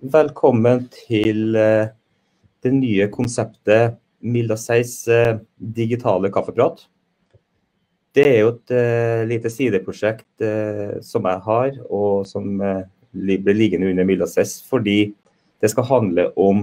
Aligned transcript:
velkommen 0.00 0.86
til 0.92 1.56
eh, 1.56 1.88
det 2.64 2.72
nye 2.74 3.06
konseptet 3.12 3.96
Milda 4.26 4.56
Seis 4.58 5.06
eh, 5.08 5.38
digitale 5.56 6.30
kaffeprat. 6.32 6.82
Det 8.16 8.24
er 8.24 8.38
jo 8.40 8.52
et 8.54 8.72
uh, 8.72 9.22
lite 9.28 9.50
sideprosjekt 9.52 10.40
som 11.04 11.26
jeg 11.28 11.40
har, 11.44 11.74
og 11.92 12.22
som 12.24 12.46
blir 12.56 13.58
liggende 13.58 13.90
under 13.90 14.06
Milda 14.08 14.24
Seis, 14.24 14.54
fordi 14.64 15.10
det 15.60 15.68
skal 15.68 15.84
handle 15.84 16.24
om 16.40 16.62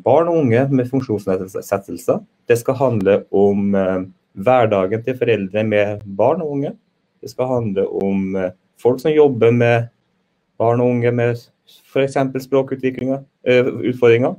barn 0.00 0.30
og 0.32 0.38
unge 0.46 0.62
med 0.72 0.88
funksjonsnedsettelser. 0.88 2.24
Det 2.48 2.56
skal 2.62 2.78
handle 2.80 3.18
om 3.36 3.76
hverdagen 4.32 5.04
til 5.04 5.20
foreldre 5.20 5.66
med 5.68 6.08
barn 6.08 6.40
og 6.40 6.56
unge. 6.56 6.72
Det 7.20 7.28
skal 7.34 7.52
handle 7.52 7.84
om 7.92 8.32
folk 8.80 9.04
som 9.04 9.12
jobber 9.12 9.52
med 9.52 9.92
barn 10.56 10.80
og 10.80 10.94
unge 10.96 11.12
med 11.20 11.36
f.eks. 11.88 12.16
språkutfordringer. 12.44 14.34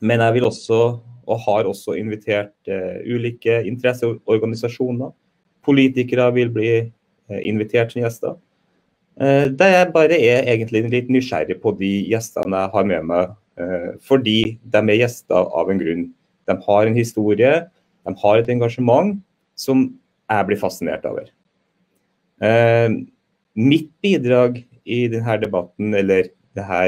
Men 0.00 0.22
jeg 0.26 0.34
vil 0.36 0.48
også 0.48 0.80
og 1.26 1.40
har 1.42 1.66
også 1.66 1.96
invitert 1.98 2.54
uh, 2.70 2.98
ulike 3.02 3.62
interesseorganisasjoner. 3.66 5.10
Politikere 5.66 6.28
vil 6.34 6.52
bli 6.54 6.68
uh, 6.86 7.40
invitert 7.42 7.92
som 7.92 8.04
gjester. 8.04 8.36
Der 9.16 9.70
jeg 9.72 9.92
bare 9.94 10.16
er 10.20 10.44
egentlig 10.44 10.82
litt 10.92 11.06
nysgjerrig 11.08 11.54
på 11.62 11.70
de 11.78 11.88
gjestene 12.10 12.58
jeg 12.60 12.72
har 12.74 12.84
med 12.84 13.06
meg, 13.08 13.30
fordi 14.04 14.58
de 14.60 14.82
er 14.82 14.98
gjester 15.00 15.48
av 15.56 15.70
en 15.72 15.80
grunn. 15.80 16.02
De 16.44 16.56
har 16.66 16.84
en 16.84 16.98
historie, 16.98 17.52
de 18.04 18.14
har 18.20 18.42
et 18.42 18.50
engasjement 18.52 19.14
som 19.56 19.86
jeg 20.28 20.48
blir 20.50 20.60
fascinert 20.60 21.08
over. 21.08 21.32
mitt 23.56 23.88
bidrag 24.04 24.60
i 24.86 25.06
denne 25.12 25.36
debatten, 25.42 25.94
eller 25.98 26.30
denne 26.56 26.80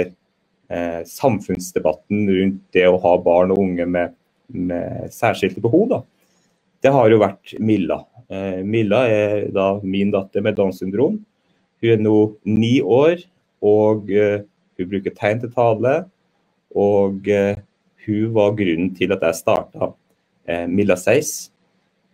eh, 0.71 1.03
samfunnsdebatten 1.09 2.29
rundt 2.31 2.63
det 2.77 2.87
å 2.89 3.01
ha 3.03 3.17
barn 3.23 3.53
og 3.55 3.65
unge 3.67 3.87
med 3.89 4.15
med 4.49 5.13
særskilte 5.13 5.61
behov, 5.61 5.89
da, 5.91 6.03
det 6.83 6.93
har 6.95 7.11
jo 7.11 7.21
vært 7.21 7.55
Milla. 7.61 8.03
Eh, 8.31 8.61
Milla 8.65 9.03
er 9.11 9.49
da 9.55 9.71
min 9.83 10.13
datter 10.15 10.45
med 10.45 10.57
Downs 10.59 10.81
syndrom. 10.83 11.19
Hun 11.83 11.93
er 11.95 12.03
nå 12.03 12.17
ni 12.49 12.79
år, 12.83 13.23
og 13.65 14.11
eh, 14.11 14.45
hun 14.79 14.91
bruker 14.91 15.15
tegn 15.17 15.43
til 15.43 15.53
tale. 15.55 16.01
Og 16.79 17.29
eh, 17.33 17.59
hun 18.07 18.35
var 18.37 18.57
grunnen 18.59 18.93
til 18.97 19.13
at 19.15 19.25
jeg 19.27 19.41
starta 19.41 19.93
eh, 20.49 20.67
Milla 20.71 20.97
Seis 21.01 21.51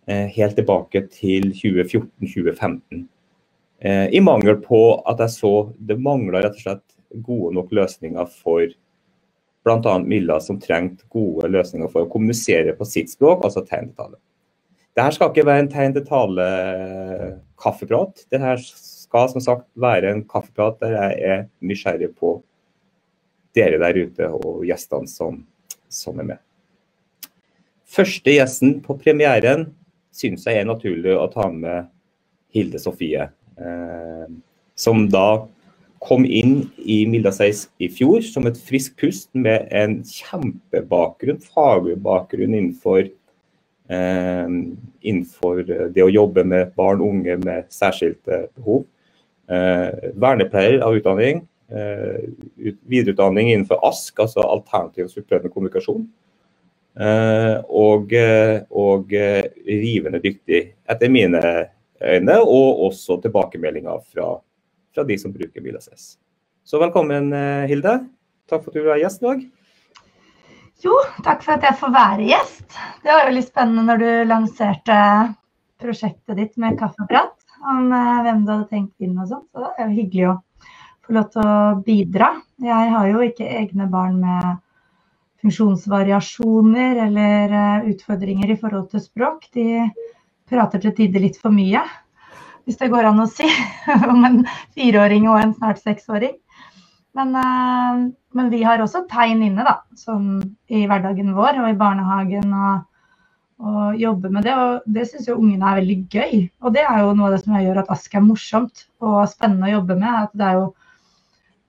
eh, 0.09 0.31
helt 0.35 0.57
tilbake 0.59 1.07
til 1.13 1.53
2014-2015. 1.53 3.05
Eh, 3.85 4.07
I 4.17 4.21
mangel 4.25 4.57
på 4.65 4.79
at 5.05 5.19
jeg 5.21 5.33
så 5.35 5.53
det 5.77 5.99
mangla 6.01 6.41
rett 6.41 6.55
og 6.57 6.63
slett 6.63 6.85
gode 7.25 7.55
nok 7.55 7.73
løsninger 7.77 8.27
for 8.33 8.65
bl.a. 9.65 9.99
Milla 10.01 10.39
som 10.41 10.61
trengte 10.61 11.05
gode 11.13 11.49
løsninger 11.53 11.89
for 11.93 12.01
å 12.05 12.11
kommunisere 12.11 12.73
på 12.79 12.85
sitt 12.89 13.11
språk, 13.13 13.45
altså 13.45 13.61
tegn 13.65 13.89
til 13.91 13.97
tale. 13.99 14.17
Dette 14.95 15.13
skal 15.17 15.31
ikke 15.31 15.49
være 15.49 15.61
en 15.65 15.73
tegn 15.73 15.95
til 15.97 16.05
tale-kaffeprat. 16.09 18.13
Dette 18.33 18.51
skal 18.65 19.29
som 19.33 19.41
sagt 19.45 19.67
være 19.77 20.11
en 20.15 20.25
kaffeprat 20.33 20.81
der 20.81 20.93
jeg 20.97 21.11
er 21.35 21.41
nysgjerrig 21.61 22.11
på 22.17 22.29
dere 23.55 23.79
der 23.83 23.95
ute 24.01 24.25
og 24.33 24.65
gjestene 24.67 25.09
som, 25.11 25.47
som 25.93 26.19
er 26.23 26.27
med. 26.33 26.41
Første 27.85 28.31
gjesten 28.33 28.81
på 28.83 28.97
premieren 28.99 29.75
syns 30.15 30.47
jeg 30.49 30.57
er 30.63 30.73
naturlig 30.73 31.15
å 31.19 31.31
ta 31.31 31.51
med 31.53 31.91
Hilde 32.55 32.79
Sofie. 32.81 33.29
Eh, 33.59 34.27
som 34.75 35.05
da 35.11 35.47
kom 36.05 36.25
inn 36.27 36.67
i 36.85 37.05
Mildaseis 37.09 37.69
i 37.81 37.89
fjor 37.89 38.25
som 38.27 38.49
et 38.49 38.59
friskt 38.61 38.99
pust 39.01 39.31
med 39.33 39.69
en 39.73 40.01
kjempebakgrunn, 40.05 41.41
faglig 41.55 41.97
bakgrunn 42.05 42.53
innenfor, 42.53 43.09
eh, 43.89 44.49
innenfor 45.01 45.63
det 45.95 46.05
å 46.05 46.13
jobbe 46.13 46.45
med 46.45 46.75
barn 46.77 47.01
og 47.01 47.15
unge 47.15 47.39
med 47.45 47.71
særskilte 47.73 48.49
behov. 48.57 48.85
Eh, 49.49 50.13
vernepleier 50.17 50.83
av 50.83 50.97
utdanning. 50.97 51.47
Eh, 51.69 52.29
videreutdanning 52.89 53.53
innenfor 53.53 53.81
ASK, 53.85 54.21
altså 54.27 54.45
alternativ 54.45 55.09
supplerende 55.09 55.53
kommunikasjon. 55.53 56.07
Eh, 56.95 57.57
og, 57.69 58.13
og 58.71 59.15
rivende 59.67 60.21
dyktig, 60.23 60.75
etter 60.89 61.11
mine 61.11 61.41
øyne, 62.05 62.41
og 62.41 62.85
også 62.89 63.21
tilbakemeldinger 63.25 64.03
fra 64.13 64.35
fra 64.95 65.05
de 65.05 65.19
som 65.19 65.33
bruker 65.33 65.61
BilSS. 65.61 66.17
Så 66.65 66.79
velkommen, 66.79 67.33
eh, 67.33 67.67
Hilde. 67.69 67.99
Takk 68.49 68.65
for 68.65 68.71
at 68.71 68.79
du 68.79 68.91
er 68.91 69.03
gjest 69.03 69.23
i 69.23 69.27
dag. 69.27 69.45
Jo, 70.85 70.95
takk 71.25 71.43
for 71.43 71.57
at 71.57 71.65
jeg 71.67 71.79
får 71.81 71.95
være 71.95 72.29
gjest. 72.29 72.67
Det 73.03 73.11
var 73.13 73.33
litt 73.33 73.49
spennende 73.49 73.85
når 73.89 74.03
du 74.03 74.11
lanserte 74.29 74.99
prosjektet 75.81 76.39
ditt 76.39 76.57
med 76.61 76.79
kaffeprat. 76.79 77.35
Om 77.65 77.93
eh, 77.93 78.23
hvem 78.27 78.45
du 78.45 78.53
hadde 78.53 78.71
tenkt 78.71 79.05
inn 79.05 79.19
og 79.19 79.31
sånn. 79.31 79.47
Så 79.51 79.65
det 79.65 79.73
er 79.73 79.89
jo 79.89 79.99
hyggelig 79.99 80.27
å 80.31 80.37
få 81.05 81.17
lov 81.19 81.31
til 81.33 81.43
å 81.43 81.57
bidra. 81.85 82.31
Jeg 82.63 82.93
har 82.95 83.11
jo 83.11 83.25
ikke 83.25 83.51
egne 83.61 83.89
barn 83.91 84.21
med 84.23 84.61
funksjonsvariasjoner 85.45 87.01
eller 87.09 87.59
eh, 87.61 87.89
utfordringer 87.93 88.55
i 88.55 88.61
forhold 88.61 88.93
til 88.93 89.03
språk. 89.03 89.49
De 89.57 89.89
prater 90.51 90.83
til 90.83 90.95
tider 90.97 91.25
litt 91.25 91.39
for 91.41 91.55
mye 91.55 91.83
hvis 92.65 92.79
det 92.81 92.89
går 92.93 93.05
an 93.11 93.21
å 93.21 93.27
si, 93.29 93.45
om 94.13 94.25
en 94.25 94.39
fireåring 94.73 95.27
og 95.29 95.37
en 95.37 95.53
snart 95.53 95.83
seksåring. 95.83 96.33
Men, 97.15 97.35
uh, 97.37 98.07
men, 98.35 98.49
vi 98.51 98.63
har 98.65 98.81
også 98.81 99.05
tegn 99.11 99.43
inne, 99.45 99.67
da, 99.67 99.75
som 100.01 100.39
i 100.73 100.87
hverdagen 100.89 101.35
vår 101.37 101.61
og 101.61 101.69
i 101.69 101.77
barnehagen. 101.79 102.55
og, 102.57 102.87
og 103.65 104.01
jobbe 104.01 104.31
med 104.33 104.49
det. 104.49 104.55
Og 104.59 104.89
det 104.97 105.05
syns 105.11 105.29
jo 105.29 105.37
ungene 105.39 105.69
er 105.69 105.83
veldig 105.83 105.99
gøy. 106.11 106.41
Og 106.65 106.75
det 106.75 106.83
er 106.89 107.05
jo 107.05 107.13
noe 107.15 107.29
av 107.29 107.37
det 107.37 107.43
som 107.45 107.55
gjør 107.61 107.83
at 107.85 107.93
Ask 107.95 108.17
er 108.17 108.25
morsomt 108.25 108.87
og 109.05 109.21
spennende 109.31 109.69
å 109.69 109.77
jobbe 109.77 109.99
med. 110.01 110.25
at 110.25 110.35
det 110.35 110.49
er 110.49 110.59
jo 110.63 110.67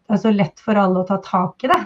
det 0.06 0.13
er 0.13 0.22
så 0.22 0.31
lett 0.34 0.62
for 0.62 0.78
alle 0.78 1.02
å 1.02 1.07
ta 1.07 1.18
tak 1.24 1.63
i 1.66 1.69
det. 1.72 1.80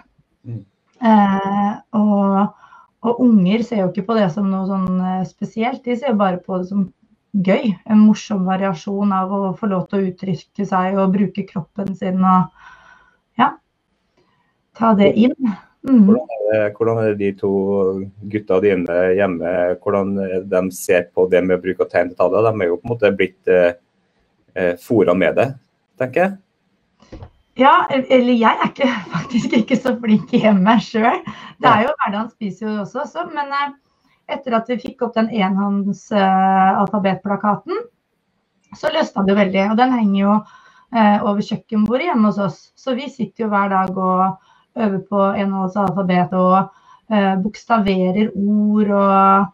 Mm. 0.48 0.64
Eh, 1.10 1.76
og, 1.96 2.59
og, 3.06 3.20
unger 3.24 3.64
ser 3.64 3.84
jo 3.84 3.90
ikke 3.92 4.08
på 4.10 4.18
det 4.18 4.28
som 4.34 4.50
noe 4.52 4.68
sånn 4.68 5.00
eh, 5.00 5.28
spesielt, 5.28 5.84
de 5.86 5.96
ser 6.00 6.18
bare 6.20 6.42
på 6.44 6.60
det 6.60 6.70
som 6.72 6.90
gøy. 7.32 7.72
En 7.88 8.02
morsom 8.04 8.44
variasjon 8.48 9.14
av 9.16 9.32
å 9.32 9.42
få 9.60 9.70
lov 9.72 9.88
til 9.88 10.00
å 10.00 10.10
uttrykke 10.10 10.68
seg 10.68 11.00
og 11.00 11.14
bruke 11.16 11.46
kroppen 11.48 11.94
sin 11.96 12.20
og 12.20 12.50
ja, 13.40 13.54
ta 14.78 14.94
det 15.00 15.14
inn. 15.14 15.38
Mm. 15.88 16.10
Hvordan, 16.10 16.26
er 16.36 16.42
det, 16.50 16.64
hvordan, 16.76 16.98
er 17.06 17.14
de 17.16 17.30
to 17.40 17.52
gutta 18.34 18.58
dine 18.66 18.98
hjemme 19.16 19.52
hvordan 19.80 20.12
de 20.52 20.64
ser 20.76 21.06
på 21.16 21.24
det 21.32 21.40
med 21.46 21.62
bruk 21.64 21.86
av 21.86 21.92
tegn 21.94 22.12
til 22.12 22.20
tale? 22.20 22.44
De 22.50 22.66
er 22.66 22.74
jo 22.74 22.82
på 22.82 22.90
en 22.90 22.96
måte 22.98 23.16
blitt 23.16 23.54
eh, 23.54 23.72
eh 24.60 24.74
fora 24.82 25.16
med 25.16 25.40
det, 25.40 25.48
tenker 26.02 26.26
jeg? 26.26 26.38
Ja, 27.60 27.74
eller 27.92 28.32
jeg 28.34 28.56
er 28.56 28.70
ikke, 28.70 28.88
faktisk 29.16 29.54
ikke 29.58 29.76
så 29.80 30.00
flink 30.00 30.32
hjemme 30.32 30.80
sjøl. 30.84 31.24
Det 31.60 31.68
er 31.68 31.82
jo 31.88 31.94
hverdagen 31.98 32.30
spiser 32.32 32.68
jo 32.68 32.74
også, 32.86 33.00
så, 33.10 33.20
men 33.34 33.48
eh, 33.52 33.70
etter 34.36 34.52
at 34.56 34.70
vi 34.72 34.78
fikk 34.80 35.02
opp 35.04 35.14
den 35.18 35.30
enhåndsalfabetplakaten, 35.34 37.76
uh, 37.76 37.84
så 38.78 38.88
løsna 38.94 39.24
det 39.28 39.36
veldig. 39.40 39.72
Og 39.74 39.78
den 39.80 39.92
henger 39.98 40.20
jo 40.22 40.34
uh, 40.40 41.18
over 41.26 41.42
kjøkkenbordet 41.44 42.06
hjemme 42.12 42.28
hos 42.30 42.40
oss. 42.46 42.60
Så 42.80 42.90
vi 42.96 43.06
sitter 43.12 43.44
jo 43.46 43.52
hver 43.52 43.68
dag 43.74 43.90
og 43.98 44.22
øver 44.80 45.02
på 45.10 45.20
enhåndsalfabet 45.42 46.32
og 46.38 46.58
uh, 47.10 47.36
bokstaverer 47.42 48.28
ord 48.38 48.90
og, 49.02 49.46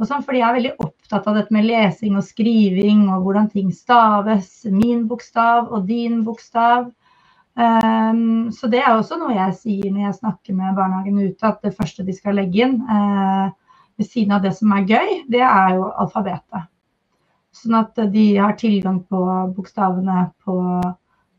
og 0.00 0.04
sånn. 0.08 0.24
Fordi 0.24 0.38
jeg 0.40 0.48
er 0.48 0.58
veldig 0.58 0.76
opptatt 0.88 1.24
av 1.28 1.34
dette 1.38 1.52
med 1.54 1.68
lesing 1.68 2.16
og 2.18 2.26
skriving 2.26 3.00
og 3.12 3.18
hvordan 3.28 3.48
ting 3.52 3.68
staves. 3.76 4.48
Min 4.72 5.00
bokstav 5.12 5.60
og 5.68 5.80
din 5.92 6.24
bokstav. 6.26 6.82
Um, 7.54 8.50
så 8.50 8.66
det 8.66 8.80
er 8.82 8.96
også 8.96 9.14
noe 9.20 9.34
jeg 9.36 9.54
sier 9.60 9.90
når 9.92 10.08
jeg 10.08 10.16
snakker 10.16 10.56
med 10.58 10.74
barnehagen 10.74 11.20
ute, 11.22 11.46
at 11.46 11.60
det 11.62 11.76
første 11.76 12.02
de 12.02 12.14
skal 12.16 12.34
legge 12.34 12.64
inn, 12.64 12.80
uh, 12.88 13.52
ved 13.94 14.08
siden 14.08 14.34
av 14.34 14.42
det 14.42 14.56
som 14.56 14.72
er 14.74 14.88
gøy, 14.88 15.12
det 15.30 15.42
er 15.46 15.76
jo 15.76 15.86
alfabetet. 16.02 16.66
Sånn 17.54 17.76
at 17.78 18.00
de 18.10 18.24
har 18.34 18.56
tilgang 18.58 18.98
på 19.06 19.20
bokstavene 19.54 20.24
på, 20.42 20.56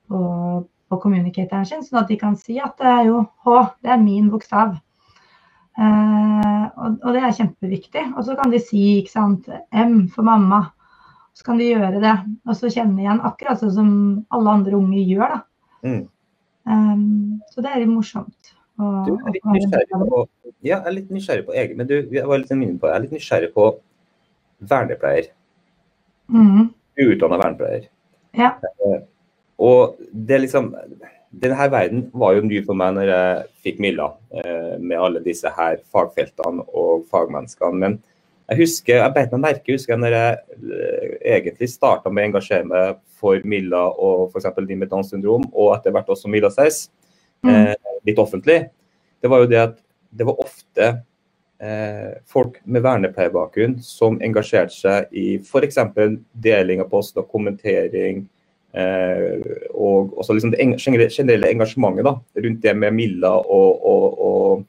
på, 0.08 0.20
på 0.88 1.00
communicatoren 1.04 1.68
sin, 1.68 1.84
sånn 1.84 2.00
at 2.06 2.14
de 2.14 2.18
kan 2.22 2.38
si 2.40 2.62
at 2.64 2.78
det 2.80 2.88
er 2.94 3.10
jo 3.10 3.26
H, 3.44 3.58
det 3.84 3.92
er 3.92 4.00
min 4.00 4.30
bokstav. 4.32 4.78
Uh, 5.76 6.64
og, 6.80 6.96
og, 7.02 7.10
det 7.12 7.26
er 7.26 7.36
kjempeviktig. 7.36 8.06
Og 8.16 8.24
så 8.24 8.38
kan 8.40 8.56
de 8.56 8.62
si 8.64 8.86
ikke 9.02 9.12
sant, 9.18 9.52
M 9.76 10.06
for 10.08 10.24
mamma. 10.24 10.62
Så 11.36 11.44
kan 11.44 11.60
de 11.60 11.68
gjøre 11.74 12.00
det, 12.00 12.16
og 12.48 12.56
så 12.56 12.72
kjenne 12.72 13.04
igjen 13.04 13.20
akkurat 13.28 13.60
sånn 13.60 13.76
som 13.76 13.92
alle 14.32 14.56
andre 14.62 14.80
unge 14.80 15.04
gjør. 15.04 15.36
da. 15.36 15.42
Mm. 15.86 16.04
Um, 16.66 17.42
så 17.54 17.64
det 17.64 17.72
er 17.72 17.86
morsomt. 17.90 18.54
Du 18.76 19.14
er 19.16 19.32
litt 19.32 19.46
nysgjerrig 19.48 20.00
på, 20.02 20.22
ja, 20.66 20.82
jeg 20.82 20.82
er 20.82 20.96
litt 20.98 21.12
nysgjerrig 21.14 21.46
på 21.48 21.54
egen, 21.56 21.78
men 21.80 21.88
du, 21.88 21.94
jeg 22.12 22.28
var 22.28 22.42
litt 22.42 22.50
på, 22.52 22.90
jeg 22.90 22.96
er 22.96 23.04
litt 23.06 23.14
nysgjerrig 23.16 23.52
på 23.56 23.68
vernepleier. 24.72 25.30
Mm. 26.34 26.74
Uutdanna 27.00 27.40
vernepleier. 27.40 27.86
Ja. 28.36 28.56
Eh, 28.84 29.04
Og 29.64 29.96
det 30.12 30.42
liksom 30.44 30.74
denne 31.36 31.68
verden 31.72 32.10
var 32.14 32.36
jo 32.36 32.44
ny 32.48 32.62
for 32.66 32.78
meg 32.80 32.96
når 32.96 33.12
jeg 33.12 33.46
fikk 33.66 33.80
Milla, 33.84 34.10
eh, 34.32 34.76
med 34.80 35.00
alle 35.00 35.24
disse 35.24 35.52
her 35.52 35.78
fagfeltene 35.92 36.64
og 36.68 37.06
fagmenneskene. 37.12 37.80
Men 37.80 37.98
jeg 38.46 38.60
husker, 38.62 39.00
jeg 39.00 39.14
beit 39.16 39.34
meg 39.34 39.44
merke 39.44 39.72
jeg 39.72 39.80
husker 39.80 39.98
når 40.00 40.16
jeg 40.16 40.60
eh, 40.76 41.16
egentlig 41.38 41.70
starta 41.72 42.12
med 42.12 42.26
å 42.26 42.30
engasjere 42.30 42.68
meg 42.70 43.00
for 43.16 43.42
Milla 43.48 43.88
og 43.90 44.30
f.eks. 44.30 44.52
de 44.60 44.78
med 44.78 44.92
Downs 44.92 45.10
syndrom, 45.14 45.48
og 45.54 45.74
etter 45.78 45.96
hvert 45.96 46.12
også 46.14 46.30
Milla 46.32 46.52
Seis, 46.54 46.86
mm. 47.46 47.52
eh, 47.52 47.74
litt 48.06 48.22
offentlig, 48.22 48.62
det 49.22 49.32
var 49.32 49.44
jo 49.44 49.50
det 49.50 49.62
at 49.64 49.82
det 50.16 50.28
var 50.28 50.44
ofte 50.44 50.92
eh, 51.60 52.14
folk 52.30 52.62
med 52.66 52.86
vernepleierbakgrunn 52.86 53.80
som 53.84 54.22
engasjerte 54.24 54.76
seg 54.76 55.18
i 55.18 55.28
f.eks. 55.42 55.82
deling 56.46 56.86
av 56.86 56.92
post 56.94 57.18
og 57.22 57.30
kommentering 57.32 58.26
Eh, 58.76 59.40
og 59.72 60.18
også 60.20 60.36
liksom 60.36 60.52
det 60.52 60.60
generelle 60.84 61.48
engasjementet 61.48 62.04
da, 62.04 62.18
rundt 62.44 62.64
det 62.64 62.74
med 62.76 62.92
Milla 62.92 63.30
og, 63.32 63.86
og, 63.88 64.18
og, 64.26 64.66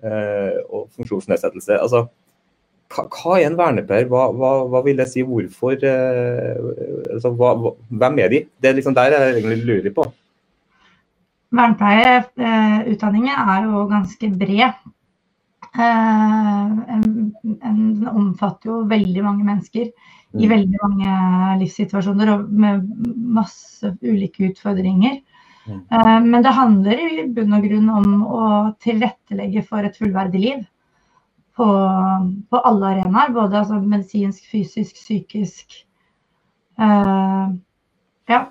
eh, 0.00 0.56
og 0.70 0.86
funksjonsnedsettelse. 0.96 1.76
Altså, 1.76 2.06
hva, 2.92 3.06
hva, 3.10 3.38
er 3.38 3.48
en 3.48 3.58
vernepleier? 3.58 4.06
Hva, 4.10 4.28
hva, 4.36 4.50
hva, 4.70 4.82
vil 4.86 5.00
jeg 5.02 5.12
si? 5.12 5.24
Hvorfor? 5.26 5.76
Eh, 5.80 6.56
altså, 7.14 7.32
hvem 7.34 8.20
er 8.22 8.32
de? 8.32 8.42
Det 8.60 8.70
er 8.70 8.76
liksom 8.78 8.96
der 8.96 9.14
jeg 9.16 9.38
egentlig 9.40 9.58
lurer 9.68 9.94
på. 9.96 10.06
Vernepleierutdanningen 11.56 13.36
er 13.36 13.66
jo 13.70 13.86
ganske 13.90 14.30
bred. 14.38 14.74
Den 17.46 18.06
omfatter 18.08 18.70
jo 18.70 18.82
veldig 18.88 19.22
mange 19.24 19.44
mennesker 19.44 19.86
i 20.36 20.44
mm. 20.44 20.50
veldig 20.50 20.78
mange 20.82 21.16
livssituasjoner 21.62 22.32
og 22.32 22.50
med 22.52 22.86
masse 23.36 23.92
ulike 24.04 24.50
utfordringer. 24.50 25.20
Mm. 25.66 25.82
Eh, 25.90 26.16
men 26.26 26.44
det 26.44 26.54
handler 26.56 27.02
i 27.02 27.26
bunn 27.34 27.56
og 27.56 27.66
grunn 27.66 27.92
om 28.00 28.24
å 28.26 28.46
tilrettelegge 28.82 29.64
for 29.66 29.86
et 29.86 29.98
fullverdig 29.98 30.42
liv. 30.42 30.64
På, 31.56 31.66
på 32.50 32.60
alle 32.68 32.86
arenaer, 32.86 33.32
både 33.32 33.58
altså 33.58 33.78
medisinsk, 33.80 34.50
fysisk, 34.50 34.98
psykisk. 34.98 35.78
Uh, 36.76 37.54
ja. 38.28 38.42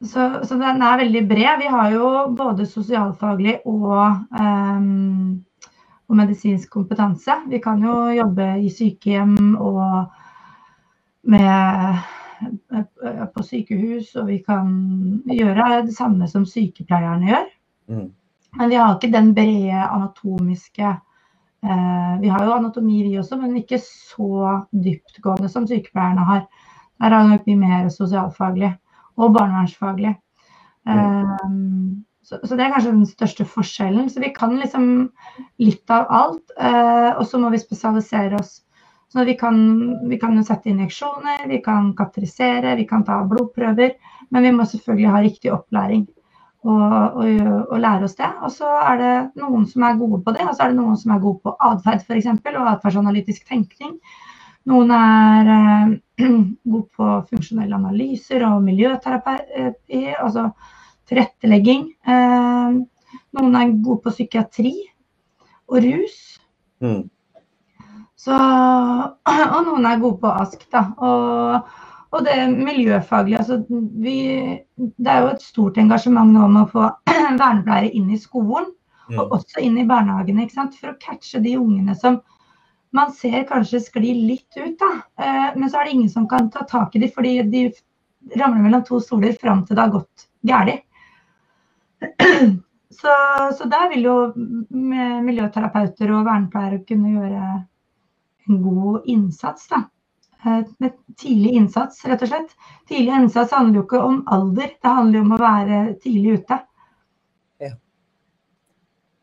Så, 0.00 0.28
så, 0.44 0.54
den 0.54 0.82
er 0.82 1.00
veldig 1.02 1.22
bred. 1.28 1.58
Vi 1.60 1.66
har 1.68 1.90
jo 1.92 2.12
både 2.36 2.66
sosialfaglig 2.66 3.58
og, 3.66 4.22
um, 4.40 5.44
og 6.08 6.16
medisinsk 6.16 6.70
kompetanse. 6.70 7.36
Vi 7.50 7.58
kan 7.58 7.82
jo 7.84 7.96
jobbe 8.14 8.46
i 8.62 8.70
sykehjem 8.70 9.56
og 9.58 10.06
med, 11.22 11.98
på 13.34 13.42
sykehus, 13.44 14.14
og 14.16 14.30
vi 14.30 14.38
kan 14.46 14.72
gjøre 15.28 15.82
det 15.86 15.96
samme 15.96 16.28
som 16.28 16.46
sykepleierne 16.48 17.28
gjør. 17.28 17.52
Mm. 17.90 18.08
Men 18.58 18.70
vi 18.70 18.78
har 18.80 18.96
ikke 18.96 19.12
den 19.12 19.34
brede 19.34 19.84
anatomiske 19.84 20.94
Vi 21.60 22.28
har 22.32 22.44
jo 22.44 22.54
anatomi, 22.54 23.02
vi 23.04 23.18
også, 23.20 23.36
men 23.36 23.58
ikke 23.60 23.76
så 23.84 24.60
dyptgående 24.72 25.48
som 25.52 25.66
sykepleierne 25.68 26.24
har. 26.24 26.46
Der 27.00 27.12
har 27.12 27.24
vi 27.24 27.34
nok 27.34 27.48
mye 27.48 27.60
mer 27.60 27.90
sosialfaglig 27.92 28.70
og 29.20 29.34
barnevernsfaglig. 29.36 30.14
Mm. 30.88 32.00
Så, 32.24 32.38
så, 32.44 32.56
det 32.56 32.64
er 32.64 32.72
kanskje 32.72 32.94
den 32.94 33.06
største 33.08 33.44
forskjellen. 33.44 34.08
Så 34.12 34.22
vi 34.24 34.32
kan 34.36 34.56
liksom 34.56 34.88
litt 35.60 35.92
av 35.92 36.08
alt. 36.08 36.56
Uh, 36.56 37.12
og 37.18 37.24
så 37.28 37.40
må 37.42 37.52
vi 37.52 37.60
spesialisere 37.60 38.40
oss 38.40 38.60
så 39.12 39.24
vi 39.26 39.34
kan, 39.34 39.56
vi 40.08 40.18
kan 40.22 40.38
sette 40.46 40.70
injeksjoner, 40.70 41.48
vi 41.50 41.58
kan 41.64 41.88
katerisere, 41.98 42.76
vi 42.78 42.84
kan 42.86 43.02
ta 43.04 43.16
blodprøver. 43.26 43.96
Men 44.30 44.44
vi 44.46 44.52
må 44.54 44.66
selvfølgelig 44.70 45.10
ha 45.10 45.22
riktig 45.24 45.50
opplæring 45.50 46.04
og, 46.60 47.16
og, 47.16 47.42
og, 47.70 47.76
lære 47.80 48.04
oss 48.04 48.16
det. 48.18 48.30
Og 48.44 48.52
så 48.52 48.68
er 48.68 48.98
det 49.00 49.12
noen 49.40 49.66
som 49.68 49.84
er 49.86 50.00
gode 50.00 50.20
på 50.24 50.34
det, 50.36 50.44
og 50.46 50.56
så 50.56 50.66
er 50.66 50.72
det 50.72 50.80
noen 50.80 50.98
som 51.00 51.14
er 51.14 51.22
gode 51.22 51.40
på 51.44 51.54
atferd 51.70 52.04
f.eks. 52.04 52.28
og 52.52 52.68
atferdsanalytisk 52.74 53.46
tenkning. 53.48 53.94
Noen 54.68 54.92
er 54.92 55.52
eh, 55.54 55.94
gode 56.72 56.86
på 56.96 57.12
funksjonelle 57.30 57.78
analyser 57.78 58.44
og 58.50 58.60
miljøterapi, 58.66 60.02
altså 60.20 60.50
tilrettelegging. 61.08 61.86
Eh, 62.04 62.76
noen 63.38 63.56
er 63.56 63.72
gode 63.80 64.04
på 64.04 64.12
psykiatri 64.12 64.74
og 65.70 65.80
rus. 65.86 66.20
Mm. 66.84 67.06
Så, 68.20 68.36
og 69.56 69.60
noen 69.64 69.88
er 69.88 70.02
gode 70.02 70.20
på 70.20 70.34
ASK, 70.44 70.68
da. 70.74 70.90
Og, 71.00 71.78
og 72.10 72.24
det 72.26 72.36
miljøfaglige. 72.50 73.38
Altså, 73.38 73.60
vi, 74.02 74.16
det 74.76 75.12
er 75.12 75.24
jo 75.24 75.30
et 75.34 75.44
stort 75.44 75.78
engasjement 75.78 76.32
nå 76.34 76.42
om 76.48 76.58
å 76.62 76.66
få 76.72 76.88
vernepleiere 77.42 77.92
inn 77.94 78.10
i 78.10 78.18
skolen. 78.18 78.70
Mm. 79.10 79.18
Og 79.18 79.36
også 79.38 79.62
inn 79.62 79.78
i 79.78 79.86
barnehagene, 79.86 80.46
ikke 80.46 80.58
sant? 80.58 80.78
for 80.78 80.92
å 80.92 80.98
catche 81.02 81.42
de 81.42 81.56
ungene 81.58 81.94
som 81.98 82.20
man 82.94 83.12
ser 83.14 83.44
kanskje 83.46 83.82
sklir 83.84 84.18
litt 84.26 84.58
ut. 84.58 84.76
da. 84.80 84.90
Eh, 85.22 85.48
men 85.56 85.70
så 85.70 85.80
er 85.80 85.86
det 85.86 85.94
ingen 85.94 86.10
som 86.10 86.26
kan 86.30 86.50
ta 86.50 86.64
tak 86.66 86.96
i 86.96 87.02
dem, 87.04 87.12
fordi 87.14 87.36
de 87.50 87.62
ramler 88.38 88.66
mellom 88.66 88.82
to 88.86 88.98
stoler 89.02 89.36
fram 89.38 89.62
til 89.66 89.78
det 89.78 89.86
har 89.86 89.94
gått 89.94 90.26
galt. 90.46 90.82
Så, 92.90 93.12
så 93.54 93.64
der 93.70 93.86
vil 93.92 94.02
jo 94.02 94.14
miljøterapeuter 94.74 96.10
og 96.10 96.24
vernepleiere 96.26 96.80
kunne 96.84 97.12
gjøre 97.14 97.44
en 98.50 98.58
god 98.64 99.06
innsats. 99.08 99.68
da. 99.70 99.84
Eh, 100.46 100.60
med 100.78 100.92
tidlig 101.16 101.50
innsats, 101.50 102.04
rett 102.04 102.22
og 102.24 102.28
slett. 102.32 102.56
Tidlig 102.88 103.12
innsats 103.12 103.52
handler 103.52 103.80
jo 103.80 103.84
ikke 103.84 104.00
om 104.00 104.22
alder, 104.32 104.72
det 104.80 104.94
handler 104.96 105.18
jo 105.18 105.24
om 105.26 105.36
å 105.36 105.40
være 105.42 105.80
tidlig 106.00 106.40
ute. 106.40 106.58
Ja. 107.60 107.70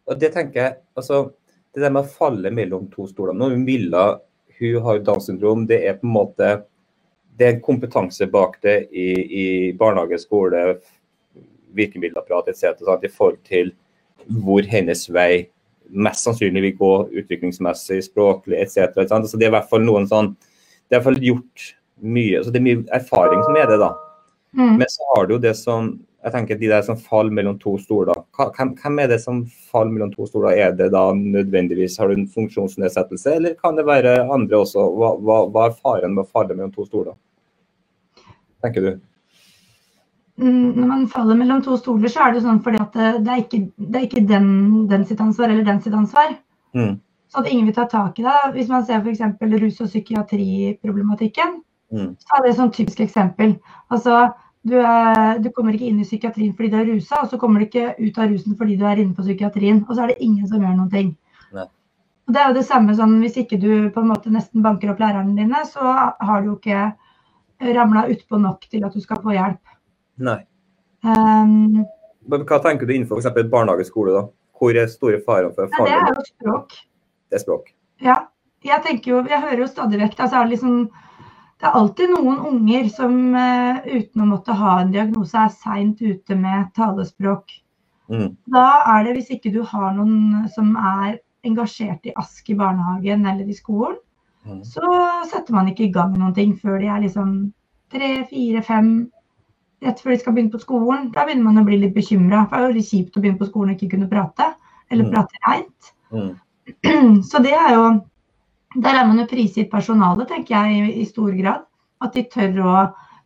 Og 0.05 0.19
det 0.21 0.31
tenker 0.35 0.63
jeg, 0.63 0.79
altså 0.95 1.27
Det 1.73 1.83
der 1.83 1.91
med 1.93 2.07
å 2.07 2.09
falle 2.09 2.49
mellom 2.49 2.87
to 2.89 3.03
stoler 3.05 3.35
Nå 3.37 3.51
ville, 3.67 4.03
hun 4.57 4.77
har 4.81 5.01
Downs 5.05 5.27
syndrom, 5.29 5.67
det 5.69 5.83
er 5.85 5.99
på 5.99 6.07
en 6.07 6.13
måte 6.15 6.47
det 7.37 7.45
er 7.45 7.51
en 7.53 7.61
kompetanse 7.61 8.25
bak 8.33 8.55
det 8.65 8.87
i, 8.89 9.09
i 9.41 9.45
barnehage, 9.77 10.17
skole, 10.23 10.79
virkemiddelapparat 11.77 12.49
etc. 12.49 12.81
i 13.03 13.11
forhold 13.13 13.37
til 13.45 13.69
hvor 14.41 14.65
hennes 14.65 15.05
vei 15.13 15.47
mest 15.87 16.25
sannsynlig 16.25 16.63
vil 16.65 16.77
gå 16.79 16.93
utviklingsmessig, 17.21 17.99
språklig 18.07 18.57
etc. 18.63 19.05
Så 19.05 19.37
det 19.37 19.45
er 19.45 19.51
i 19.51 19.57
hvert 19.59 19.69
fall 19.69 19.85
noen 19.85 20.09
sånn 20.09 20.33
Det 20.87 20.95
er 20.95 20.99
i 20.99 21.01
hvert 21.01 21.09
fall 21.09 21.23
gjort 21.23 21.69
mye 21.97 22.37
altså 22.39 22.53
Det 22.53 22.59
er 22.59 22.67
mye 22.67 22.83
erfaring 22.93 23.39
som 23.43 23.57
er 23.57 23.71
det, 23.71 23.79
da. 23.81 23.93
Mm. 24.57 24.75
Men 24.79 24.89
så 24.89 25.07
har 25.13 25.25
du 25.27 25.35
jo 25.35 25.41
det 25.43 25.55
som 25.59 25.95
jeg 26.27 26.33
tenker 26.33 26.59
De 26.59 26.69
der 26.71 26.81
som 26.83 26.97
faller 26.99 27.31
mellom 27.31 27.59
to 27.61 27.77
stoler. 27.79 28.17
Hvem, 28.35 28.73
hvem 28.81 28.99
er 28.99 29.11
det 29.11 29.19
som 29.23 29.43
faller 29.71 29.93
mellom 29.93 30.09
to 30.11 30.25
stoler? 30.27 30.57
Er 30.57 30.73
det 30.75 30.89
da 30.91 31.03
nødvendigvis 31.15 31.97
Har 32.01 32.09
du 32.09 32.17
en 32.17 32.27
funksjonsnedsettelse, 32.27 33.35
eller 33.35 33.53
kan 33.61 33.77
det 33.77 33.85
være 33.87 34.19
andre 34.25 34.63
også? 34.63 34.83
Hva, 34.97 35.13
hva, 35.21 35.37
hva 35.53 35.67
er 35.67 35.77
faren 35.77 36.15
med 36.15 36.25
å 36.25 36.31
falle 36.31 36.57
mellom 36.57 36.73
to 36.73 36.87
stoler? 36.89 37.15
Tenker 38.65 38.83
du? 38.83 38.91
Mm, 40.37 40.73
når 40.77 40.87
man 40.89 41.07
faller 41.09 41.37
mellom 41.37 41.61
to 41.65 41.77
stoler, 41.79 42.11
så 42.13 42.25
er 42.25 42.33
det 42.33 42.41
jo 42.41 42.47
sånn 42.49 42.63
fordi 42.65 42.81
at 42.81 42.97
det 42.97 43.31
er 43.33 43.43
ikke, 43.45 43.61
det 43.77 43.99
er 43.99 44.09
ikke 44.09 44.25
den, 44.29 44.49
den, 44.89 45.05
sitt 45.09 45.21
ansvar 45.23 45.53
eller 45.53 45.65
den 45.65 45.79
sitt 45.85 45.95
ansvar. 45.97 46.35
Mm. 46.77 46.97
Så 47.27 47.41
at 47.41 47.47
ingen 47.51 47.67
vil 47.67 47.75
ta 47.75 47.85
tak 47.91 48.19
i 48.19 48.25
det. 48.25 48.35
Hvis 48.55 48.69
man 48.71 48.85
ser 48.87 49.03
f.eks. 49.03 49.21
rus- 49.61 49.81
og 49.83 49.89
psykiatriproblematikken, 49.91 51.61
mm. 51.91 52.11
så 52.23 52.37
er 52.37 52.43
det 52.43 52.51
et 52.51 52.59
sånn 52.59 52.75
typisk 52.75 53.01
eksempel. 53.03 53.57
Altså, 53.91 54.29
du, 54.67 54.77
er, 54.79 55.39
du, 55.43 55.49
kommer 55.55 55.75
ikke 55.75 55.89
inn 55.89 55.99
i 55.99 56.07
psykiatrien 56.07 56.55
fordi 56.55 56.71
du 56.71 56.77
er 56.79 56.89
rusa, 56.91 57.21
og 57.23 57.31
så 57.31 57.39
kommer 57.41 57.59
du 57.59 57.67
ikke 57.67 57.93
ut 57.99 58.19
av 58.19 58.31
rusen 58.31 58.55
fordi 58.59 58.77
du 58.79 58.85
er 58.87 59.01
inne 59.03 59.15
på 59.15 59.25
psykiatrien. 59.25 59.83
Og 59.87 59.95
så 59.95 60.05
er 60.05 60.13
det 60.13 60.21
ingen 60.23 60.47
som 60.47 60.63
gjør 60.63 60.77
noen 60.77 60.93
ting. 60.93 61.15
Og 62.27 62.33
det 62.35 62.41
er 62.41 62.49
jo 62.49 62.57
det 62.57 62.67
samme 62.67 62.91
sånn 62.95 63.13
hvis 63.23 63.37
ikke 63.39 63.59
du 63.61 63.69
på 63.95 64.01
en 64.03 64.09
måte 64.11 64.31
nesten 64.33 64.63
banker 64.63 64.91
opp 64.91 64.99
lærerne 64.99 65.35
dine, 65.37 65.61
så 65.69 65.93
har 66.19 66.41
du 66.43 66.49
jo 66.49 66.55
ikke 66.57 66.89
ramla 67.77 68.03
utpå 68.11 68.39
nok 68.43 68.67
til 68.67 68.83
at 68.83 68.95
du 68.95 68.99
skal 69.03 69.21
få 69.23 69.31
hjelp. 69.31 69.61
Nei. 70.27 70.41
Um, 71.07 71.85
hva 72.27 72.59
tenker 72.65 72.83
du 72.83 72.91
innenfor 72.97 73.21
f.eks. 73.21 73.47
barnehageskole? 73.53 74.11
da? 74.17 74.25
Hvor 74.59 74.75
er 74.75 74.91
store 74.91 75.21
farer 75.23 75.53
for 75.55 75.71
faren? 75.77 75.93
Ja, 75.93 76.01
det 76.03 76.11
er 76.11 76.19
jo 76.19 76.27
språk. 76.33 76.75
Det 77.31 77.43
språk. 77.43 77.73
Ja. 78.03 78.25
Jeg 78.65 78.81
tenker 78.83 79.11
jo, 79.11 79.19
jeg 79.29 79.39
hører 79.43 79.61
jo 79.61 79.67
stadig 79.69 79.99
vekk 80.01 80.23
altså, 80.25 80.41
liksom, 80.49 80.87
det 81.61 81.67
er 81.69 81.75
alltid 81.77 82.09
noen 82.11 82.39
unger 82.49 82.87
som 82.89 83.13
uh, 83.37 83.77
uten 83.85 84.23
å 84.23 84.29
måtte 84.31 84.55
ha 84.57 84.79
en 84.81 84.91
diagnose, 84.95 85.37
er 85.37 85.53
seint 85.53 86.01
ute 86.01 86.35
med 86.35 86.71
talespråk. 86.75 87.53
Mm. 88.09 88.33
Da 88.53 88.65
er 88.95 89.05
det, 89.05 89.13
hvis 89.17 89.31
ikke 89.35 89.53
du 89.53 89.61
har 89.67 89.93
noen 89.95 90.47
som 90.53 90.73
er 90.75 91.19
engasjert 91.47 92.09
i 92.09 92.15
ASK 92.17 92.49
i 92.53 92.57
barnehagen 92.59 93.27
eller 93.29 93.45
i 93.47 93.55
skolen, 93.55 93.99
mm. 94.47 94.63
så 94.65 94.89
setter 95.29 95.55
man 95.55 95.69
ikke 95.71 95.87
i 95.87 95.93
gang 95.93 96.17
noen 96.17 96.35
ting 96.35 96.55
før 96.57 96.81
de 96.81 96.89
er 96.91 97.05
liksom 97.05 97.37
tre, 97.93 98.11
fire, 98.31 98.65
fem 98.65 98.91
rett 99.85 100.01
før 100.01 100.13
de 100.13 100.19
skal 100.21 100.33
begynne 100.33 100.53
på 100.53 100.63
skolen, 100.63 101.11
da 101.13 101.25
begynner 101.27 101.45
man 101.45 101.61
å 101.61 101.67
bli 101.67 101.77
litt 101.81 101.95
bekymra. 101.95 102.47
Det 102.49 102.57
er 102.57 102.73
jo 102.73 102.85
kjipt 102.89 103.17
å 103.17 103.21
begynne 103.21 103.41
på 103.41 103.49
skolen 103.49 103.73
og 103.73 103.77
ikke 103.77 103.93
kunne 103.93 104.09
prate, 104.11 104.51
eller 104.89 105.07
mm. 105.07 105.11
prate 105.13 105.41
reint. 105.45 105.91
Mm. 106.13 106.31
Så 107.29 107.41
det 107.43 107.53
er 107.55 107.73
jo 107.75 107.83
Der 108.77 108.93
er 108.93 109.07
man 109.07 109.19
jo 109.21 109.25
prisgitt 109.29 109.71
personalet, 109.71 110.27
tenker 110.27 110.53
jeg, 110.53 110.73
i, 110.89 111.01
i, 111.01 111.05
stor 111.07 111.31
grad. 111.33 111.63
At 112.03 112.13
de 112.13 112.25
tør 112.29 112.57
å 112.61 112.73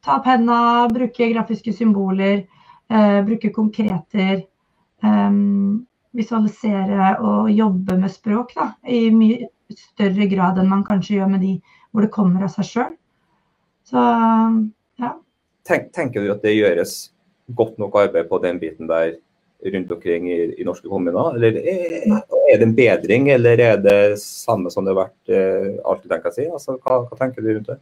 ta 0.05 0.19
penna, 0.23 0.87
bruke 0.87 1.27
grafiske 1.33 1.73
symboler, 1.75 2.45
eh, 2.87 3.17
bruke 3.25 3.49
konkreter. 3.51 4.45
Eh, 5.03 5.31
visualisere 6.15 7.15
og 7.23 7.49
jobbe 7.51 7.97
med 7.99 8.11
språk 8.11 8.53
da, 8.57 8.71
i 8.83 9.09
mye 9.15 9.49
større 9.71 10.27
grad 10.31 10.59
enn 10.59 10.71
man 10.71 10.85
kanskje 10.87 11.17
gjør 11.17 11.31
med 11.33 11.43
de 11.45 11.55
hvor 11.91 12.05
det 12.05 12.13
kommer 12.13 12.43
av 12.45 12.51
seg 12.53 12.67
sjøl. 12.67 12.93
Så 13.87 14.01
ja. 15.01 15.11
Tenk, 15.67 15.91
tenker 15.95 16.23
du 16.23 16.31
at 16.33 16.43
det 16.45 16.55
gjøres 16.57 16.95
godt 17.57 17.79
nok 17.81 17.97
arbeid 17.99 18.29
på 18.29 18.39
den 18.43 18.59
biten 18.61 18.89
der 18.91 19.17
rundt 19.73 19.91
omkring 19.91 20.27
i, 20.31 20.39
i 20.57 20.67
norske 20.67 20.89
kommuner? 20.89 21.35
Eller 21.35 21.59
er, 21.59 22.21
er, 22.51 22.59
det 22.59 22.67
en 22.67 22.75
bedring, 22.77 23.29
eller 23.33 23.63
er 23.63 23.79
det 23.81 24.01
samme 24.21 24.71
som 24.73 24.85
det 24.85 24.93
har 24.93 25.05
vært 25.05 25.33
eh, 25.33 25.73
alltid, 25.87 26.09
tenker 26.11 26.31
jeg 26.31 26.37
si? 26.37 26.45
Altså, 26.51 26.77
hva, 26.81 27.01
hva 27.07 27.19
tenker 27.19 27.43
du 27.43 27.51
rundt 27.53 27.71
det? 27.71 27.79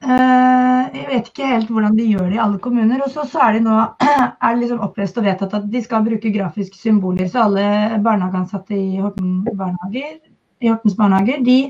Uh, 0.00 0.88
jeg 0.96 1.06
vet 1.10 1.26
ikke 1.28 1.48
helt 1.50 1.68
hvordan 1.68 1.96
de 1.98 2.06
gjør 2.08 2.30
det 2.30 2.38
i 2.38 2.40
alle 2.40 2.60
kommuner. 2.64 3.02
Og 3.04 3.12
så, 3.12 3.26
så 3.28 3.42
er 3.44 3.58
det 3.58 3.66
nå 3.66 3.76
er 4.06 4.54
det 4.54 4.62
liksom 4.62 4.80
opplest 4.86 5.20
og 5.20 5.26
vedtatt 5.28 5.58
at 5.58 5.68
de 5.72 5.82
skal 5.84 6.06
bruke 6.06 6.32
grafiske 6.32 6.80
symboler. 6.80 7.28
Så 7.28 7.42
alle 7.44 7.66
barnehageansatte 8.04 8.76
i, 8.78 8.96
Horten 9.02 9.42
barnehager, 9.50 10.16
i 10.64 10.72
Hortens 10.72 10.96
barnehager 10.96 11.44
de 11.44 11.60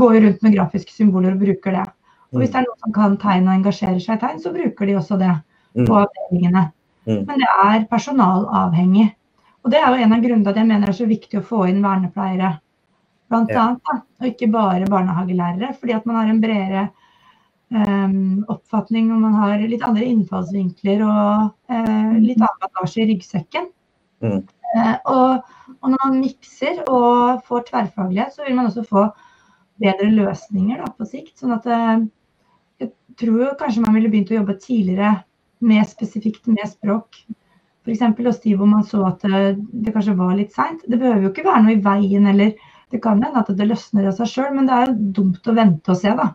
går 0.00 0.18
rundt 0.24 0.42
med 0.44 0.56
grafiske 0.56 0.96
symboler 0.96 1.36
og 1.36 1.44
bruker 1.44 1.76
det. 1.76 1.84
Og 2.32 2.42
hvis 2.42 2.50
det 2.52 2.60
er 2.60 2.66
noen 2.66 2.80
som 2.84 2.96
kan 2.96 3.20
tegne 3.20 3.48
og 3.48 3.60
engasjerer 3.60 4.00
seg 4.04 4.18
i 4.18 4.22
tegn, 4.24 4.40
så 4.42 4.52
bruker 4.52 4.88
de 4.88 4.96
også 5.00 5.16
det 5.20 5.30
mm. 5.32 5.86
på 5.88 5.96
avdelingene. 5.96 6.64
Mm. 7.08 7.22
Men 7.24 7.40
det 7.40 7.52
er 7.64 7.86
personalavhengig. 7.88 9.06
Og 9.64 9.72
det 9.72 9.80
er 9.80 9.90
jo 9.90 10.04
en 10.04 10.14
av 10.14 10.22
grunnene 10.22 10.46
til 10.46 10.52
at 10.52 10.60
jeg 10.60 10.68
mener 10.68 10.86
det 10.86 10.94
er 10.94 11.00
så 11.00 11.08
viktig 11.10 11.40
å 11.40 11.46
få 11.46 11.64
inn 11.70 11.82
vernepleiere. 11.84 12.54
Blant 13.28 13.50
annet, 13.52 14.06
og 14.20 14.28
ikke 14.30 14.48
bare 14.52 14.88
barnehagelærere. 14.88 15.74
Fordi 15.76 15.96
at 15.96 16.06
man 16.08 16.20
har 16.20 16.30
en 16.30 16.40
bredere 16.42 16.84
um, 17.74 18.44
oppfatning 18.48 19.10
og 19.12 19.22
man 19.24 19.36
har 19.36 19.64
litt 19.68 19.84
andre 19.86 20.06
innfallsvinkler 20.08 21.02
og 21.04 21.48
uh, 21.72 22.14
litt 22.16 22.40
annen 22.40 22.62
bagasje 22.64 23.04
i 23.04 23.08
ryggsekken. 23.12 23.68
Mm. 24.24 24.44
Uh, 24.68 24.96
og, 25.08 25.50
og, 25.78 25.86
når 25.90 25.98
man 26.04 26.20
mikser 26.22 26.82
og 26.86 27.42
får 27.48 27.68
tverrfaglighet, 27.70 28.36
så 28.36 28.46
vil 28.46 28.56
man 28.58 28.70
også 28.70 28.86
få 28.88 29.06
bedre 29.78 30.10
løsninger 30.12 30.82
da, 30.82 30.90
på 30.96 31.08
sikt. 31.08 31.36
Sånn 31.40 31.56
at 31.56 31.68
uh, 31.68 31.98
jeg 32.80 32.92
tror 33.20 33.56
kanskje 33.60 33.84
man 33.84 33.96
ville 33.96 34.10
begynt 34.12 34.32
å 34.32 34.40
jobbe 34.40 34.58
tidligere 34.62 35.18
med 35.64 35.88
spesifikt 35.90 36.46
med 36.50 36.70
språk. 36.70 37.20
F.eks. 37.88 38.26
hos 38.26 38.42
de 38.44 38.56
hvor 38.58 38.68
man 38.68 38.84
så 38.84 39.00
at 39.08 39.24
det, 39.24 39.44
det 39.72 39.94
kanskje 39.94 40.18
var 40.18 40.34
litt 40.36 40.52
seint. 40.52 40.84
Det 40.84 40.98
behøver 41.00 41.24
jo 41.24 41.32
ikke 41.32 41.46
være 41.46 41.64
noe 41.64 41.78
i 41.78 41.80
veien 41.84 42.28
eller 42.28 42.52
det 42.92 43.00
kan 43.04 43.20
hende 43.20 43.40
at 43.40 43.48
det 43.56 43.66
løsner 43.68 44.08
av 44.08 44.14
seg 44.16 44.30
sjøl, 44.30 44.52
men 44.56 44.68
det 44.68 44.76
er 44.76 44.92
dumt 45.16 45.48
å 45.48 45.56
vente 45.56 45.92
og 45.92 45.98
se, 46.00 46.12
da 46.16 46.30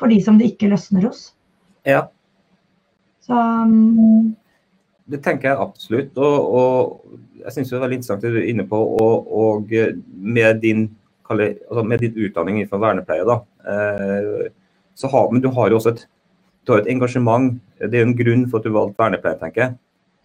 for 0.00 0.08
de 0.08 0.20
som 0.24 0.38
det 0.40 0.54
ikke 0.54 0.70
løsner 0.72 1.04
hos. 1.08 1.30
Ja. 1.88 2.06
Så 3.20 3.36
um... 3.36 4.32
Det 5.10 5.20
tenker 5.24 5.50
jeg 5.50 5.60
absolutt. 5.60 6.16
Og, 6.22 6.54
og 6.54 7.42
jeg 7.42 7.52
syns 7.54 7.72
det 7.72 7.76
er 7.76 7.84
veldig 7.84 7.98
interessant 7.98 8.24
det 8.24 8.32
du 8.32 8.38
er 8.40 8.48
inne 8.52 8.64
på. 8.70 8.78
Og, 9.02 9.28
og 9.42 9.74
med, 10.14 10.62
din, 10.62 10.86
altså 11.28 11.84
med, 11.84 12.04
din, 12.04 12.16
utdanning 12.16 12.60
innenfor 12.60 12.80
vernepleie, 12.80 13.26
da, 13.26 13.40
eh, 13.74 14.48
så 14.94 15.10
har, 15.10 15.28
men 15.32 15.42
du 15.42 15.50
har 15.56 15.72
jo 15.72 15.80
også 15.80 15.96
et, 15.96 16.04
du 16.64 16.72
har 16.72 16.84
et 16.84 16.92
engasjement. 16.94 17.52
Det 17.82 17.98
er 17.98 18.06
en 18.06 18.16
grunn 18.16 18.46
for 18.48 18.60
at 18.60 18.68
du 18.68 18.76
valgte 18.76 19.02
vernepleie, 19.02 19.40
tenker 19.42 19.64
jeg. 19.64 19.76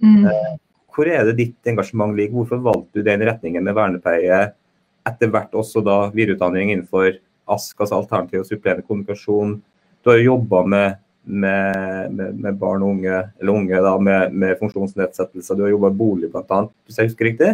Mm. 0.03 0.25
Eh, 0.29 0.51
hvor 0.95 1.09
er 1.11 1.25
det 1.27 1.37
ditt 1.39 1.69
engasjement 1.71 2.15
ligger? 2.15 2.41
Hvorfor 2.41 2.61
valgte 2.63 2.99
du 2.99 3.05
den 3.05 3.23
retningen 3.27 3.63
med 3.65 3.75
vernepleie? 3.77 4.41
Etter 5.05 5.31
hvert 5.31 5.55
også 5.55 5.83
da 5.85 6.05
videreutdanning 6.15 6.71
innenfor 6.73 7.17
ASK, 7.51 7.81
altså 7.83 7.99
alternativ 7.99 8.41
og 8.41 8.47
supplerende 8.49 8.85
kommunikasjon. 8.87 9.57
Du 10.03 10.11
har 10.11 10.21
jobba 10.23 10.63
med, 10.65 10.97
med, 11.25 12.11
med, 12.15 12.39
med, 12.41 12.57
barn 12.61 12.85
og 12.85 12.95
unge, 12.95 13.21
eller 13.41 13.59
unge 13.59 13.83
da, 13.85 13.93
med, 14.01 14.33
med 14.33 14.57
funksjonsnedsettelser. 14.61 15.57
Du 15.57 15.65
har 15.67 15.75
jobba 15.75 15.91
i 15.91 15.99
bolig 15.99 16.31
bl.a., 16.33 16.61
hvis 16.85 16.99
jeg 17.01 17.11
husker 17.11 17.29
riktig. 17.29 17.51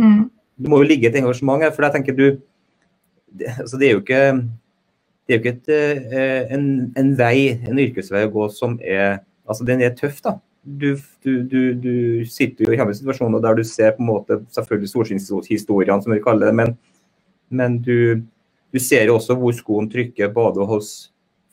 Mm. 0.00 0.26
Det 0.58 0.72
må 0.72 0.80
jo 0.82 0.88
ligge 0.88 1.10
et 1.10 1.18
engasjement 1.20 1.62
her, 1.62 1.74
for 1.74 1.86
jeg 1.86 1.98
tenker 1.98 2.16
du 2.18 2.26
det, 3.28 3.52
altså 3.60 3.78
det 3.78 3.88
er 3.88 3.92
jo 3.92 4.02
ikke 4.02 4.22
det 5.28 5.34
er 5.34 5.36
jo 5.36 5.42
ikke 5.42 5.56
et, 5.58 5.70
eh, 6.16 6.52
en, 6.56 6.68
en, 6.96 7.10
vei, 7.18 7.58
en 7.68 7.80
yrkesvei 7.82 8.22
å 8.24 8.32
gå 8.32 8.46
som 8.48 8.78
er 8.80 9.20
altså 9.48 9.64
Den 9.68 9.82
er 9.84 9.92
tøff, 9.96 10.22
da. 10.24 10.34
Du, 10.68 10.88
du, 11.24 11.42
du, 11.48 11.60
du 11.80 12.24
sitter 12.28 12.66
jo 12.66 12.74
i 12.74 12.94
situasjoner 12.94 13.40
der 13.40 13.56
du 13.56 13.64
ser 13.64 13.94
på 13.96 14.02
en 14.04 14.10
måte 14.10 14.40
selvfølgelig 14.52 14.90
solskinnshistoriene, 14.92 16.02
som 16.04 16.12
vi 16.12 16.20
kaller 16.24 16.50
det, 16.50 16.56
men, 16.58 16.74
men 17.48 17.78
du, 17.84 18.20
du 18.74 18.80
ser 18.82 19.08
jo 19.08 19.16
også 19.16 19.38
hvor 19.40 19.56
skoen 19.56 19.88
trykker 19.88 20.34
både 20.34 20.66
hos, 20.68 20.90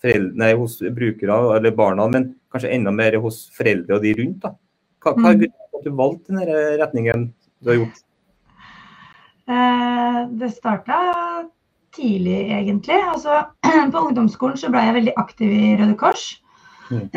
nei, 0.04 0.52
hos 0.60 0.82
brukere 0.98 1.38
eller 1.56 1.78
barna, 1.78 2.10
men 2.12 2.34
kanskje 2.52 2.74
enda 2.76 2.92
mer 2.96 3.16
hos 3.24 3.46
foreldre 3.56 3.98
og 3.98 4.04
de 4.04 4.16
rundt. 4.20 4.42
da. 4.44 4.56
Hva, 5.06 5.16
hva 5.16 5.32
mm. 5.38 5.46
at 5.80 5.86
du 5.86 5.94
valgte 5.96 6.34
denne 6.34 6.66
retningen 6.82 7.30
du 7.64 7.72
har 7.72 7.80
gjort? 7.80 8.06
Eh, 9.46 10.22
det 10.42 10.50
starta 10.56 10.98
tidlig, 11.96 12.40
egentlig. 12.52 12.98
Altså, 13.14 13.44
på 13.94 14.08
ungdomsskolen 14.08 14.58
så 14.58 14.72
ble 14.74 14.84
jeg 14.88 14.98
veldig 15.00 15.14
aktiv 15.22 15.52
i 15.54 15.76
Røde 15.80 15.96
Kors. 16.00 16.26
Mm. 16.92 17.08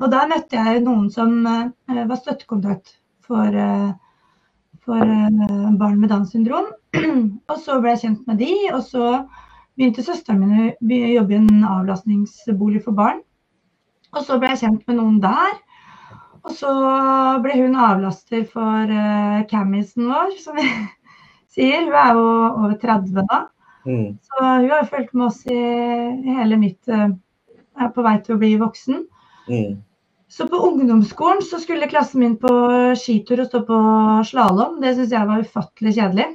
Og 0.00 0.06
da 0.12 0.24
møtte 0.30 0.56
jeg 0.56 0.84
noen 0.84 1.08
som 1.12 1.40
uh, 1.44 1.68
var 1.90 2.18
støttekontakt 2.20 2.94
for, 3.26 3.46
uh, 3.52 3.90
for 4.84 5.04
uh, 5.04 5.70
barn 5.80 5.98
med 6.00 6.12
Downs 6.12 6.32
syndrom. 6.34 6.70
Og 7.50 7.56
så 7.62 7.78
ble 7.80 7.94
jeg 7.94 8.04
kjent 8.04 8.30
med 8.30 8.40
de, 8.42 8.52
og 8.74 8.82
så 8.86 9.10
begynte 9.78 10.04
søsteren 10.04 10.40
min 10.42 10.54
å 10.70 11.12
jobbe 11.14 11.36
i 11.36 11.40
en 11.40 11.66
avlastningsbolig 11.68 12.82
for 12.84 12.96
barn. 12.96 13.20
Og 14.16 14.24
så 14.26 14.38
ble 14.40 14.50
jeg 14.52 14.64
kjent 14.64 14.88
med 14.88 14.98
noen 14.98 15.20
der. 15.22 15.58
Og 16.40 16.54
så 16.56 16.72
ble 17.44 17.58
hun 17.60 17.76
avlaster 17.76 18.46
for 18.48 18.90
uh, 18.90 19.40
cammisen 19.50 20.08
vår, 20.08 20.34
som 20.40 20.56
vi 20.56 20.66
sier. 21.54 21.86
Hun 21.86 21.96
er 22.02 22.12
jo 22.16 22.28
over 22.48 22.76
30 22.80 23.18
da. 23.20 23.40
Mm. 23.84 24.06
Så 24.24 24.44
hun 24.44 24.70
har 24.72 24.88
fulgt 24.88 25.14
med 25.14 25.26
oss 25.28 25.42
i, 25.48 25.60
hele 26.40 26.58
mitt 26.60 26.90
uh, 26.92 27.10
Er 27.78 27.92
på 27.94 28.02
vei 28.06 28.16
til 28.24 28.34
å 28.34 28.40
bli 28.40 28.54
voksen. 28.60 29.04
Mm. 29.50 29.78
Så 30.30 30.46
på 30.46 30.58
ungdomsskolen 30.62 31.42
så 31.42 31.58
skulle 31.58 31.88
klassen 31.90 32.22
min 32.22 32.36
på 32.38 32.50
skitur 32.98 33.42
og 33.42 33.50
stå 33.50 33.62
på 33.66 33.78
slalåm. 34.30 34.78
Det 34.82 34.94
syns 34.96 35.14
jeg 35.14 35.26
var 35.30 35.42
ufattelig 35.42 35.94
kjedelig. 35.96 36.26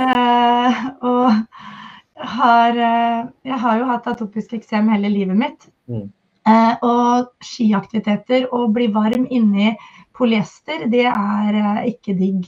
Eh, 0.00 0.78
og 1.04 2.24
har, 2.36 2.78
eh, 2.78 3.26
jeg 3.44 3.58
har 3.64 3.78
jo 3.80 3.88
hatt 3.90 4.08
atopisk 4.12 4.54
eksem 4.56 4.88
hele 4.92 5.12
livet 5.12 5.36
mitt. 5.36 5.68
Mm. 5.88 6.06
Eh, 6.46 6.74
og 6.86 7.32
skiaktiviteter 7.44 8.46
og 8.54 8.72
bli 8.76 8.86
varm 8.94 9.26
inni 9.34 9.72
polyester, 10.16 10.86
det 10.92 11.08
er 11.10 11.58
eh, 11.60 11.82
ikke 11.90 12.14
digg. 12.16 12.46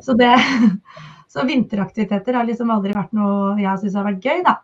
Så, 0.00 0.14
det, 0.16 0.32
så 1.32 1.44
vinteraktiviteter 1.48 2.38
har 2.38 2.46
liksom 2.48 2.70
aldri 2.72 2.94
vært 2.96 3.12
noe 3.16 3.56
jeg 3.60 3.82
syns 3.82 3.98
har 3.98 4.06
vært 4.08 4.24
gøy, 4.24 4.44
da. 4.46 4.60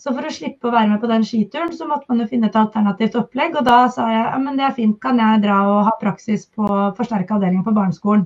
Så 0.00 0.14
for 0.16 0.24
å 0.24 0.32
slippe 0.32 0.68
å 0.68 0.72
være 0.72 0.88
med 0.94 1.02
på 1.02 1.08
den 1.10 1.24
skituren, 1.28 1.74
så 1.76 1.84
måtte 1.88 2.08
man 2.08 2.22
jo 2.22 2.28
finne 2.30 2.48
et 2.48 2.56
alternativt 2.56 3.18
opplegg. 3.20 3.58
Og 3.60 3.66
da 3.66 3.82
sa 3.92 4.06
jeg 4.08 4.22
ja, 4.22 4.38
men 4.40 4.56
det 4.56 4.64
er 4.64 4.76
fint, 4.78 4.96
kan 5.02 5.20
jeg 5.20 5.42
dra 5.44 5.58
og 5.68 5.82
ha 5.90 5.92
praksis 6.00 6.46
på 6.56 6.68
forsterka 6.96 7.36
avdeling 7.36 7.66
på 7.66 7.74
barneskolen. 7.76 8.24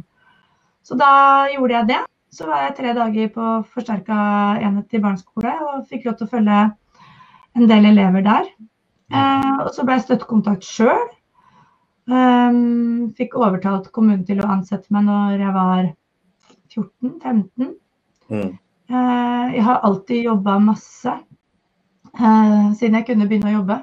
Så 0.86 0.94
da 1.00 1.10
gjorde 1.50 1.80
jeg 1.80 1.90
det. 1.90 2.00
Så 2.34 2.46
var 2.46 2.62
jeg 2.64 2.76
tre 2.78 2.94
dager 2.94 3.28
på 3.34 3.48
forsterka 3.74 4.20
enhet 4.62 4.94
i 4.94 5.02
barneskole 5.02 5.52
og 5.66 5.84
fikk 5.90 6.06
lov 6.06 6.16
til 6.18 6.26
å 6.26 6.32
følge 6.32 6.62
en 7.58 7.68
del 7.70 7.90
elever 7.90 8.24
der. 8.26 8.48
Eh, 9.14 9.52
og 9.64 9.70
så 9.74 9.84
ble 9.86 9.98
jeg 9.98 10.06
støttekontakt 10.08 10.66
sjøl. 10.66 11.04
Ehm, 12.10 13.12
fikk 13.16 13.36
overtalt 13.40 13.88
kommunen 13.94 14.24
til 14.28 14.42
å 14.42 14.50
ansette 14.52 14.92
meg 14.92 15.06
når 15.08 15.44
jeg 15.46 15.54
var 15.54 15.84
14-15. 16.74 17.70
Mm. 18.28 18.50
Uh, 18.92 19.46
jeg 19.54 19.62
har 19.64 19.86
alltid 19.86 20.26
jobba 20.26 20.58
masse 20.60 21.08
eh, 21.08 21.22
siden 22.18 22.98
jeg 22.98 23.06
kunne 23.08 23.28
begynne 23.30 23.52
å 23.52 23.56
jobbe. 23.58 23.78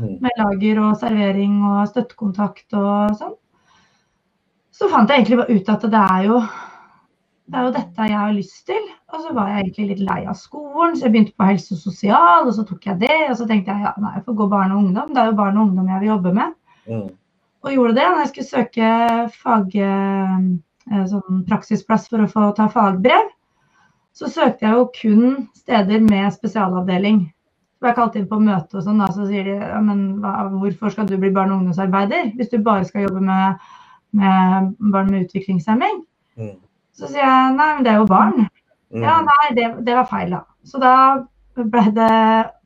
Mm. 0.00 0.16
Med 0.24 0.40
lager 0.40 0.80
og 0.84 0.96
servering 1.00 1.60
og 1.68 1.84
støttekontakt 1.90 2.76
og 2.78 3.14
sånn. 3.18 3.36
Så 4.72 4.88
fant 4.88 5.10
jeg 5.12 5.22
egentlig 5.24 5.60
ut 5.60 5.68
at 5.68 5.86
det 5.92 6.02
er 6.16 6.26
jo 6.30 6.40
det 7.50 7.58
er 7.58 7.66
jo 7.66 7.72
dette 7.74 8.06
jeg 8.06 8.14
har 8.16 8.34
lyst 8.34 8.60
til. 8.70 8.84
Og 9.10 9.24
så 9.24 9.32
var 9.34 9.50
jeg 9.50 9.64
egentlig 9.64 9.86
litt 9.90 10.02
lei 10.06 10.20
av 10.30 10.36
skolen, 10.38 10.94
så 10.94 11.08
jeg 11.08 11.14
begynte 11.16 11.34
på 11.34 11.48
helse 11.48 11.74
og 11.74 11.80
sosial, 11.82 12.46
og 12.46 12.54
så 12.54 12.64
tok 12.68 12.86
jeg 12.86 13.00
det. 13.02 13.16
Og 13.26 13.36
så 13.40 13.46
tenkte 13.50 13.74
jeg 13.74 13.86
ja, 13.88 13.94
nei, 13.98 14.12
jeg 14.16 14.26
får 14.28 14.36
gå 14.38 14.46
barn 14.52 14.74
og 14.74 14.84
ungdom. 14.84 15.10
Det 15.10 15.22
er 15.22 15.32
jo 15.32 15.38
barn 15.40 15.58
og 15.58 15.66
ungdom 15.66 15.90
jeg 15.90 16.02
vil 16.04 16.12
jobbe 16.12 16.34
med. 16.36 16.54
Mm. 16.86 17.08
Og 17.60 17.74
gjorde 17.74 17.96
det 17.98 18.06
når 18.06 18.22
jeg 18.22 18.30
skulle 18.30 18.52
søke 18.52 18.92
fag, 19.42 19.74
eh, 19.82 21.02
sånn 21.10 21.42
praksisplass 21.50 22.06
for 22.12 22.24
å 22.24 22.30
få 22.30 22.52
ta 22.56 22.70
fagbrev. 22.72 23.34
Så 24.16 24.30
søkte 24.30 24.66
jeg 24.66 24.78
jo 24.78 24.86
kun 24.94 25.26
steder 25.58 26.06
med 26.06 26.30
spesialavdeling 26.34 27.24
ble 27.80 27.92
kalt 27.96 28.16
inn 28.18 28.28
på 28.28 28.38
møte 28.42 28.78
og 28.78 28.84
sånn, 28.84 29.00
da, 29.00 29.08
så 29.14 29.26
sier 29.28 29.46
de 29.48 29.56
ja, 29.56 29.80
men 29.84 30.02
hva, 30.20 30.34
hvorfor 30.52 30.92
skal 30.92 31.08
du 31.08 31.16
bli 31.20 31.32
barne- 31.32 31.54
og 31.54 31.62
ungdomsarbeider 31.62 32.34
hvis 32.36 32.52
du 32.52 32.58
bare 32.64 32.84
skal 32.88 33.06
jobbe 33.06 33.22
med, 33.24 33.70
med 34.20 34.72
barn 34.92 35.12
med 35.12 35.26
utviklingshemming? 35.26 36.02
Mm. 36.40 36.56
Så 36.96 37.08
sier 37.08 37.24
jeg 37.24 37.56
nei, 37.56 37.70
men 37.76 37.84
det 37.86 37.92
er 37.92 38.00
jo 38.02 38.10
barn. 38.10 38.36
Mm. 38.90 39.04
Ja, 39.06 39.14
nei, 39.24 39.46
det, 39.56 39.66
det, 39.86 39.94
var 39.96 40.08
feil, 40.10 40.34
da. 40.34 40.42
Så 40.66 40.76
da 40.82 40.94
det, 41.56 42.10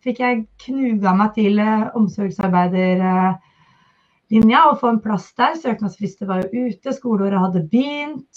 fikk 0.04 0.18
jeg 0.20 0.46
knuga 0.66 1.14
meg 1.16 1.28
til 1.36 1.58
eh, 1.62 1.88
omsorgsarbeiderlinja 1.98 4.60
og 4.70 4.78
få 4.80 4.86
en 4.92 5.04
plass 5.04 5.26
der. 5.38 5.52
Søknadsfrister 5.60 6.26
var 6.30 6.36
jo 6.42 6.48
ute, 6.66 6.88
skoleåret 6.96 7.44
hadde 7.46 7.68
begynt. 7.70 8.36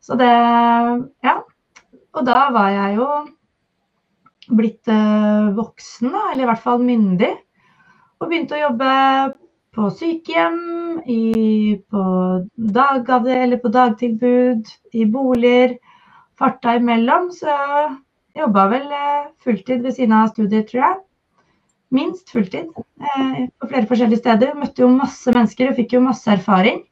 Så 0.00 0.12
det 0.20 0.34
Ja. 1.24 1.36
Og 2.16 2.24
da 2.24 2.48
var 2.48 2.70
jeg 2.72 2.96
jo 2.96 3.06
blitt 4.52 4.88
uh, 4.90 5.50
voksen, 5.56 6.12
da, 6.12 6.30
eller 6.32 6.44
i 6.44 6.48
hvert 6.50 6.62
fall 6.64 6.84
myndig. 6.84 7.32
Og 8.20 8.30
begynte 8.30 8.56
å 8.56 8.62
jobbe 8.62 8.92
på 9.76 9.90
sykehjem, 9.92 10.60
i, 11.04 11.76
på, 11.92 12.02
på 12.56 13.72
dagtilbud, 13.74 14.70
i 14.96 15.04
boliger. 15.12 15.76
Farta 16.36 16.76
imellom. 16.78 17.28
Så 17.34 17.52
jobba 18.36 18.66
vel 18.72 18.86
uh, 18.92 19.28
fulltid 19.44 19.84
ved 19.84 19.96
siden 19.98 20.16
av 20.16 20.32
studier, 20.32 20.64
tror 20.68 20.82
jeg. 20.82 20.98
Minst 21.96 22.32
fulltid. 22.32 22.72
Uh, 22.72 23.46
på 23.60 23.70
flere 23.70 23.88
forskjellige 23.90 24.22
steder. 24.22 24.56
Møtte 24.58 24.84
jo 24.84 24.92
masse 24.94 25.32
mennesker 25.32 25.72
og 25.72 25.80
fikk 25.80 25.98
jo 25.98 26.04
masse 26.06 26.30
erfaring. 26.32 26.84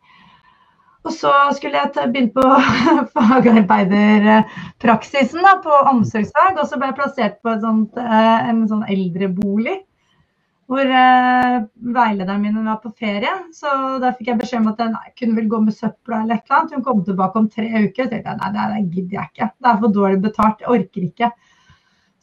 Og 1.04 1.12
så 1.12 1.28
skulle 1.52 1.76
jeg 1.76 1.92
begynne 2.12 2.32
på 2.32 2.40
fagarbeiderpraksisen 3.16 5.42
da, 5.44 5.52
på 5.64 5.72
omsorgsfag. 5.90 6.52
Og 6.56 6.66
så 6.68 6.76
ble 6.80 6.86
jeg 6.90 7.00
plassert 7.00 7.36
på 7.44 7.50
sånt, 7.60 7.92
eh, 8.00 8.48
en 8.48 8.68
sånn 8.70 8.84
eldrebolig. 8.88 9.78
Hvor 10.64 10.80
eh, 10.80 11.68
veilederen 11.92 12.40
min 12.40 12.64
var 12.64 12.80
på 12.80 12.88
ferie. 12.96 13.52
Så 13.52 13.68
da 14.00 14.16
fikk 14.16 14.32
jeg 14.32 14.40
beskjed 14.40 14.62
om 14.62 14.72
at 14.72 14.80
jeg 14.80 14.88
nei, 14.94 15.08
kunne 15.20 15.36
vel 15.36 15.52
gå 15.52 15.58
med 15.66 15.76
søpla 15.76 16.22
eller 16.22 16.36
et 16.38 16.46
eller 16.48 16.58
annet. 16.62 16.74
Hun 16.78 16.86
kom 16.88 17.04
tilbake 17.04 17.36
om 17.42 17.48
tre 17.52 17.68
uker. 17.84 18.04
Så 18.08 18.16
jeg 18.16 18.24
nei, 18.40 18.50
det 18.56 18.64
gidder 18.96 19.14
jeg 19.18 19.26
ikke. 19.34 19.52
Det 19.60 19.68
er 19.70 19.80
for 19.84 19.90
dårlig 20.00 20.20
betalt. 20.24 20.58
Jeg 20.64 20.72
orker 20.78 21.02
ikke. 21.10 21.28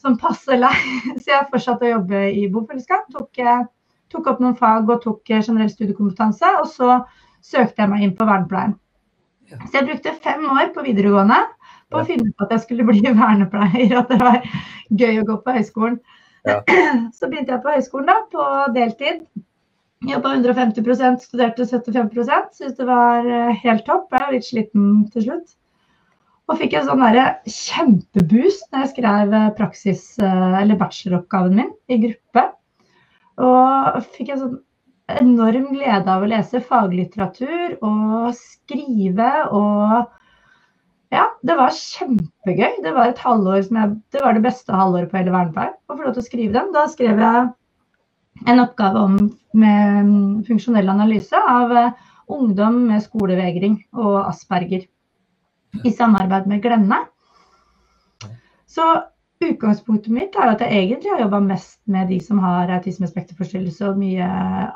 Sånn 0.02 0.18
passe 0.18 0.54
lei. 0.58 0.82
Så 1.22 1.28
jeg 1.36 1.50
fortsatte 1.54 1.86
å 1.86 1.94
jobbe 2.00 2.18
i 2.34 2.50
bofellesskap. 2.50 3.06
Tok, 3.14 3.30
eh, 3.46 3.62
tok 4.10 4.26
opp 4.34 4.42
noen 4.42 4.58
fag 4.58 4.90
og 4.90 5.06
tok 5.06 5.22
generell 5.38 5.70
studiekompetanse. 5.70 6.50
Og 6.64 6.68
så 6.74 6.90
søkte 7.46 7.84
jeg 7.84 7.92
meg 7.92 8.06
inn 8.06 8.16
på 8.18 8.28
vernepleien. 8.28 8.78
Så 9.52 9.80
jeg 9.80 9.88
brukte 9.90 10.16
fem 10.24 10.46
år 10.54 10.72
på 10.76 10.86
videregående 10.86 11.40
på 11.92 12.00
å 12.00 12.08
finne 12.08 12.32
ut 12.32 12.44
at 12.46 12.56
jeg 12.56 12.66
skulle 12.66 12.88
bli 12.92 13.04
vernepleier, 13.04 13.96
at 14.00 14.12
det 14.12 14.20
var 14.22 14.42
gøy 14.90 15.22
å 15.22 15.28
gå 15.28 15.38
på 15.44 15.56
høyskolen. 15.58 16.02
Ja. 16.48 16.62
Så 17.18 17.30
begynte 17.30 17.56
jeg 17.56 17.64
på 17.64 17.74
høyskolen 17.76 18.10
da, 18.10 18.20
på 18.32 18.46
deltid. 18.78 19.26
Jobba 20.10 20.32
150% 20.34 21.22
studerte 21.22 21.68
75% 21.70 22.56
Syntes 22.58 22.78
det 22.80 22.86
var 22.88 23.28
eh, 23.30 23.58
helt 23.62 23.84
topp. 23.86 24.08
Jeg 24.10 24.24
var 24.24 24.34
litt 24.34 24.48
sliten 24.48 24.88
til 25.14 25.28
slutt. 25.28 25.52
Og 26.50 26.58
fikk 26.58 26.74
en 26.76 26.88
sånn 26.88 27.04
kjempeboost 27.46 28.66
når 28.74 28.86
jeg 28.86 28.92
skrev 28.96 29.36
eh, 29.38 29.52
praksis, 29.60 30.08
eh, 30.24 30.58
eller 30.64 30.80
bacheloroppgaven 30.80 31.60
min 31.60 31.70
i 31.92 32.00
gruppe. 32.02 32.48
Og 33.46 34.02
fikk 34.18 34.34
en 34.34 34.42
sånn 34.42 34.58
enorm 35.20 35.70
glede 35.74 36.10
av 36.12 36.24
å 36.24 36.30
lese 36.30 36.62
faglitteratur 36.64 37.78
og 37.82 38.34
skrive 38.38 39.32
og 39.52 40.18
Ja, 41.12 41.26
det 41.44 41.58
var 41.60 41.74
kjempegøy. 41.76 42.78
Det 42.86 42.92
var 42.96 43.10
et 43.12 43.20
halvår 43.20 43.66
som 43.66 43.80
jeg, 43.82 43.96
det 44.16 44.22
var 44.24 44.38
det 44.38 44.46
beste 44.46 44.72
halvåret 44.72 45.12
på 45.12 45.18
hele 45.20 45.34
vernepleien 45.34 45.74
å 45.92 45.98
få 45.98 46.06
lov 46.06 46.14
til 46.16 46.24
å 46.24 46.28
skrive 46.30 46.56
den. 46.56 46.70
Da 46.72 46.86
skrev 46.88 47.20
jeg 47.20 47.50
en 48.48 48.64
oppgave 48.64 49.02
om 49.10 49.18
med 49.60 50.14
funksjonell 50.48 50.88
analyse 50.94 51.36
av 51.36 51.74
eh, 51.76 51.92
ungdom 52.32 52.78
med 52.88 53.04
skolevegring 53.04 53.76
og 54.00 54.22
asperger 54.24 54.88
i 55.84 55.92
samarbeid 55.92 56.48
med 56.48 56.64
Glenne. 56.64 57.02
Så 58.72 58.88
Utgangspunktet 59.42 60.14
mitt 60.14 60.36
er 60.38 60.52
at 60.52 60.62
jeg 60.62 60.76
egentlig 60.78 61.10
har 61.16 61.24
jobba 61.24 61.40
mest 61.44 61.80
med 61.90 62.12
de 62.14 62.20
som 62.22 62.42
har 62.44 62.70
autismespekterforstyrrelse 62.78 63.88
og 63.90 63.98
mye 63.98 64.28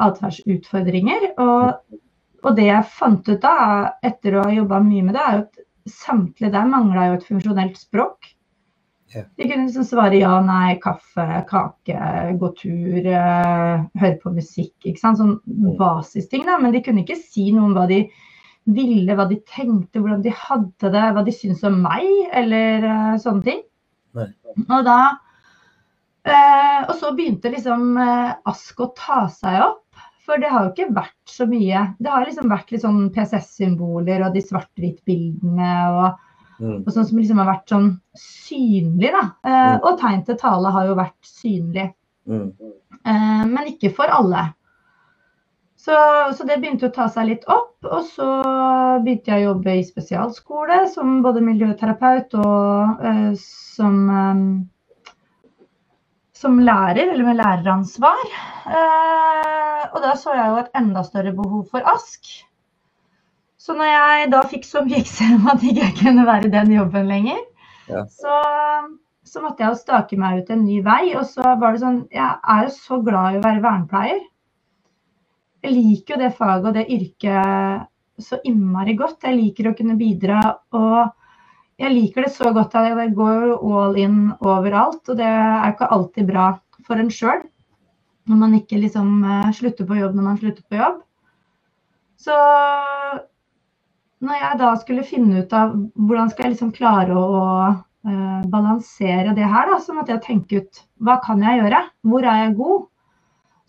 atferdsutfordringer. 0.02 1.28
Og, 1.36 2.00
og, 2.42 2.50
det 2.58 2.66
jeg 2.72 2.94
fant 2.98 3.30
ut 3.30 3.44
da, 3.44 3.58
etter 4.06 4.40
å 4.40 4.48
ha 4.48 4.56
jobba 4.56 4.82
mye 4.86 5.06
med 5.06 5.18
det, 5.18 5.26
er 5.26 5.44
at 5.44 5.62
samtlige 5.86 6.54
der 6.56 6.72
mangla 6.72 7.12
jo 7.12 7.20
et 7.20 7.28
funksjonelt 7.28 7.78
språk. 7.78 8.32
De 9.16 9.46
kunne 9.46 9.68
liksom 9.68 9.86
svare 9.88 10.18
ja, 10.18 10.34
nei, 10.44 10.76
kaffe, 10.84 11.24
kake, 11.48 12.00
gå 12.42 12.50
tur, 12.58 13.06
uh, 13.06 13.86
høre 14.02 14.18
på 14.24 14.34
musikk. 14.36 14.74
ikke 14.82 15.00
sant? 15.00 15.22
Sånn 15.22 15.76
basisting, 15.80 16.44
da. 16.50 16.58
Men 16.60 16.74
de 16.76 16.82
kunne 16.84 17.06
ikke 17.06 17.20
si 17.22 17.52
noe 17.54 17.70
om 17.70 17.78
hva 17.78 17.86
de 17.92 18.02
ville, 18.66 19.16
hva 19.16 19.28
de 19.30 19.38
tenkte, 19.46 20.02
hvordan 20.02 20.26
de 20.26 20.34
hadde 20.36 20.92
det, 20.98 21.06
hva 21.16 21.24
de 21.24 21.38
syntes 21.38 21.64
om 21.70 21.80
meg, 21.86 22.10
eller 22.34 22.90
uh, 22.90 23.16
sånne 23.22 23.46
ting. 23.46 23.64
Nei. 24.16 24.28
Og 24.66 24.86
da 24.88 25.00
eh, 26.24 26.82
Og 26.88 26.94
så 27.00 27.12
begynte 27.16 27.52
liksom 27.52 27.98
eh, 28.00 28.32
Ask 28.48 28.80
å 28.80 28.92
ta 28.98 29.26
seg 29.32 29.60
opp. 29.66 29.82
For 30.26 30.42
det 30.42 30.50
har 30.50 30.66
jo 30.66 30.72
ikke 30.74 30.96
vært 30.96 31.30
så 31.30 31.46
mye. 31.50 31.84
Det 32.02 32.10
har 32.10 32.26
liksom 32.26 32.50
vært 32.50 32.72
litt 32.74 32.82
sånn 32.82 33.12
PCS-symboler 33.14 34.24
og 34.26 34.34
de 34.34 34.42
svart-hvitt-bildene 34.42 35.74
og, 35.94 36.24
mm. 36.58 36.80
og, 36.80 36.90
sånn 36.90 37.06
som 37.06 37.20
liksom 37.20 37.42
har 37.44 37.52
vært 37.52 37.74
sånn 37.76 37.92
synlig, 38.18 39.12
da. 39.14 39.22
Eh, 39.46 39.60
mm. 39.76 39.86
Og 39.86 40.00
tegn 40.02 40.24
til 40.26 40.40
tale 40.42 40.72
har 40.74 40.90
jo 40.90 40.98
vært 40.98 41.30
synlig. 41.30 41.92
Mm. 42.26 42.48
Eh, 43.06 43.44
men 43.52 43.70
ikke 43.70 43.94
for 43.94 44.10
alle. 44.10 44.48
Så, 45.86 45.96
så, 46.34 46.46
det 46.50 46.56
begynte 46.64 46.88
å 46.90 46.94
ta 46.94 47.06
seg 47.14 47.28
litt 47.30 47.44
opp. 47.52 47.76
Og 47.86 48.08
så 48.10 48.28
begynte 49.06 49.30
jeg 49.30 49.44
å 49.44 49.52
jobbe 49.52 49.76
i 49.78 49.84
spesialskole 49.86 50.80
som 50.90 51.20
både 51.22 51.44
miljøterapeut 51.46 52.34
og 52.42 53.04
uh, 53.06 53.36
som, 53.38 54.00
um, 54.10 54.42
som 56.34 56.58
lærer, 56.58 57.04
eller 57.06 57.30
med 57.30 57.38
læreransvar. 57.38 58.26
Uh, 58.66 59.86
og 59.92 60.02
da 60.08 60.18
så 60.18 60.34
jeg 60.34 60.50
jo 60.50 60.60
et 60.64 60.82
enda 60.82 61.06
større 61.06 61.38
behov 61.38 61.70
for 61.70 61.94
ASK. 61.94 62.34
Så 63.62 63.78
når 63.78 63.94
jeg 63.94 64.30
da 64.34 64.44
fikk 64.50 64.66
så 64.66 64.82
mye 64.86 65.04
eksem 65.04 65.46
at 65.54 65.62
jeg 65.66 65.78
ikke 65.78 65.96
kunne 66.02 66.26
være 66.26 66.50
i 66.50 66.56
den 66.58 66.74
jobben 66.80 67.14
lenger, 67.14 67.42
ja. 67.92 68.08
så, 68.10 68.42
så, 69.22 69.42
måtte 69.44 69.62
jeg 69.62 69.70
jo 69.70 69.84
stake 69.86 70.18
meg 70.18 70.42
ut 70.42 70.50
en 70.54 70.66
ny 70.66 70.82
vei. 70.86 71.04
Og 71.14 71.30
så 71.30 71.46
var 71.62 71.74
det 71.76 71.86
sånn 71.86 72.08
Jeg 72.10 72.40
er 72.42 72.66
jo 72.66 72.74
så 72.74 73.06
glad 73.06 73.36
i 73.36 73.44
å 73.44 73.46
være 73.46 73.62
vernepleier. 73.62 74.26
Jeg 75.66 75.74
liker 75.74 76.14
jo 76.14 76.22
det 76.22 76.34
faget 76.38 76.68
og 76.70 76.76
det 76.78 76.90
yrket 76.94 77.86
så 78.22 78.38
innmari 78.46 78.94
godt. 78.98 79.24
Jeg 79.26 79.38
liker 79.40 79.72
å 79.72 79.78
kunne 79.78 79.98
bidra 79.98 80.42
og 80.78 81.16
jeg 81.82 81.92
liker 81.92 82.24
det 82.24 82.32
så 82.32 82.52
godt 82.56 82.76
at 82.80 82.88
jeg 82.88 83.16
går 83.18 83.50
all 83.58 83.98
in 84.00 84.20
overalt. 84.40 85.02
Og 85.10 85.18
det 85.20 85.28
er 85.28 85.74
ikke 85.74 85.90
alltid 85.92 86.30
bra 86.30 86.52
for 86.86 87.02
en 87.02 87.12
sjøl. 87.12 87.44
Når 88.30 88.42
man 88.42 88.56
ikke 88.58 88.80
liksom 88.82 89.20
uh, 89.26 89.50
slutter 89.54 89.88
på 89.90 89.98
jobb 90.00 90.16
når 90.18 90.28
man 90.30 90.40
slutter 90.40 90.64
på 90.70 90.80
jobb. 90.80 91.02
Så 92.22 92.38
når 94.26 94.40
jeg 94.40 94.62
da 94.62 94.70
skulle 94.82 95.06
finne 95.06 95.44
ut 95.44 95.54
av 95.54 95.76
hvordan 96.00 96.32
skal 96.32 96.48
jeg 96.48 96.56
liksom 96.56 96.72
klare 96.78 97.18
å 97.20 97.42
uh, 97.74 98.42
balansere 98.50 99.36
det 99.38 99.46
her, 99.46 99.70
da, 99.70 99.82
så 99.84 99.98
måtte 99.98 100.16
jeg 100.16 100.26
tenke 100.26 100.64
ut 100.64 100.86
hva 101.04 101.20
kan 101.26 101.44
jeg 101.44 101.60
gjøre? 101.60 101.84
Hvor 102.08 102.26
er 102.26 102.46
jeg 102.46 102.58
god? 102.62 102.88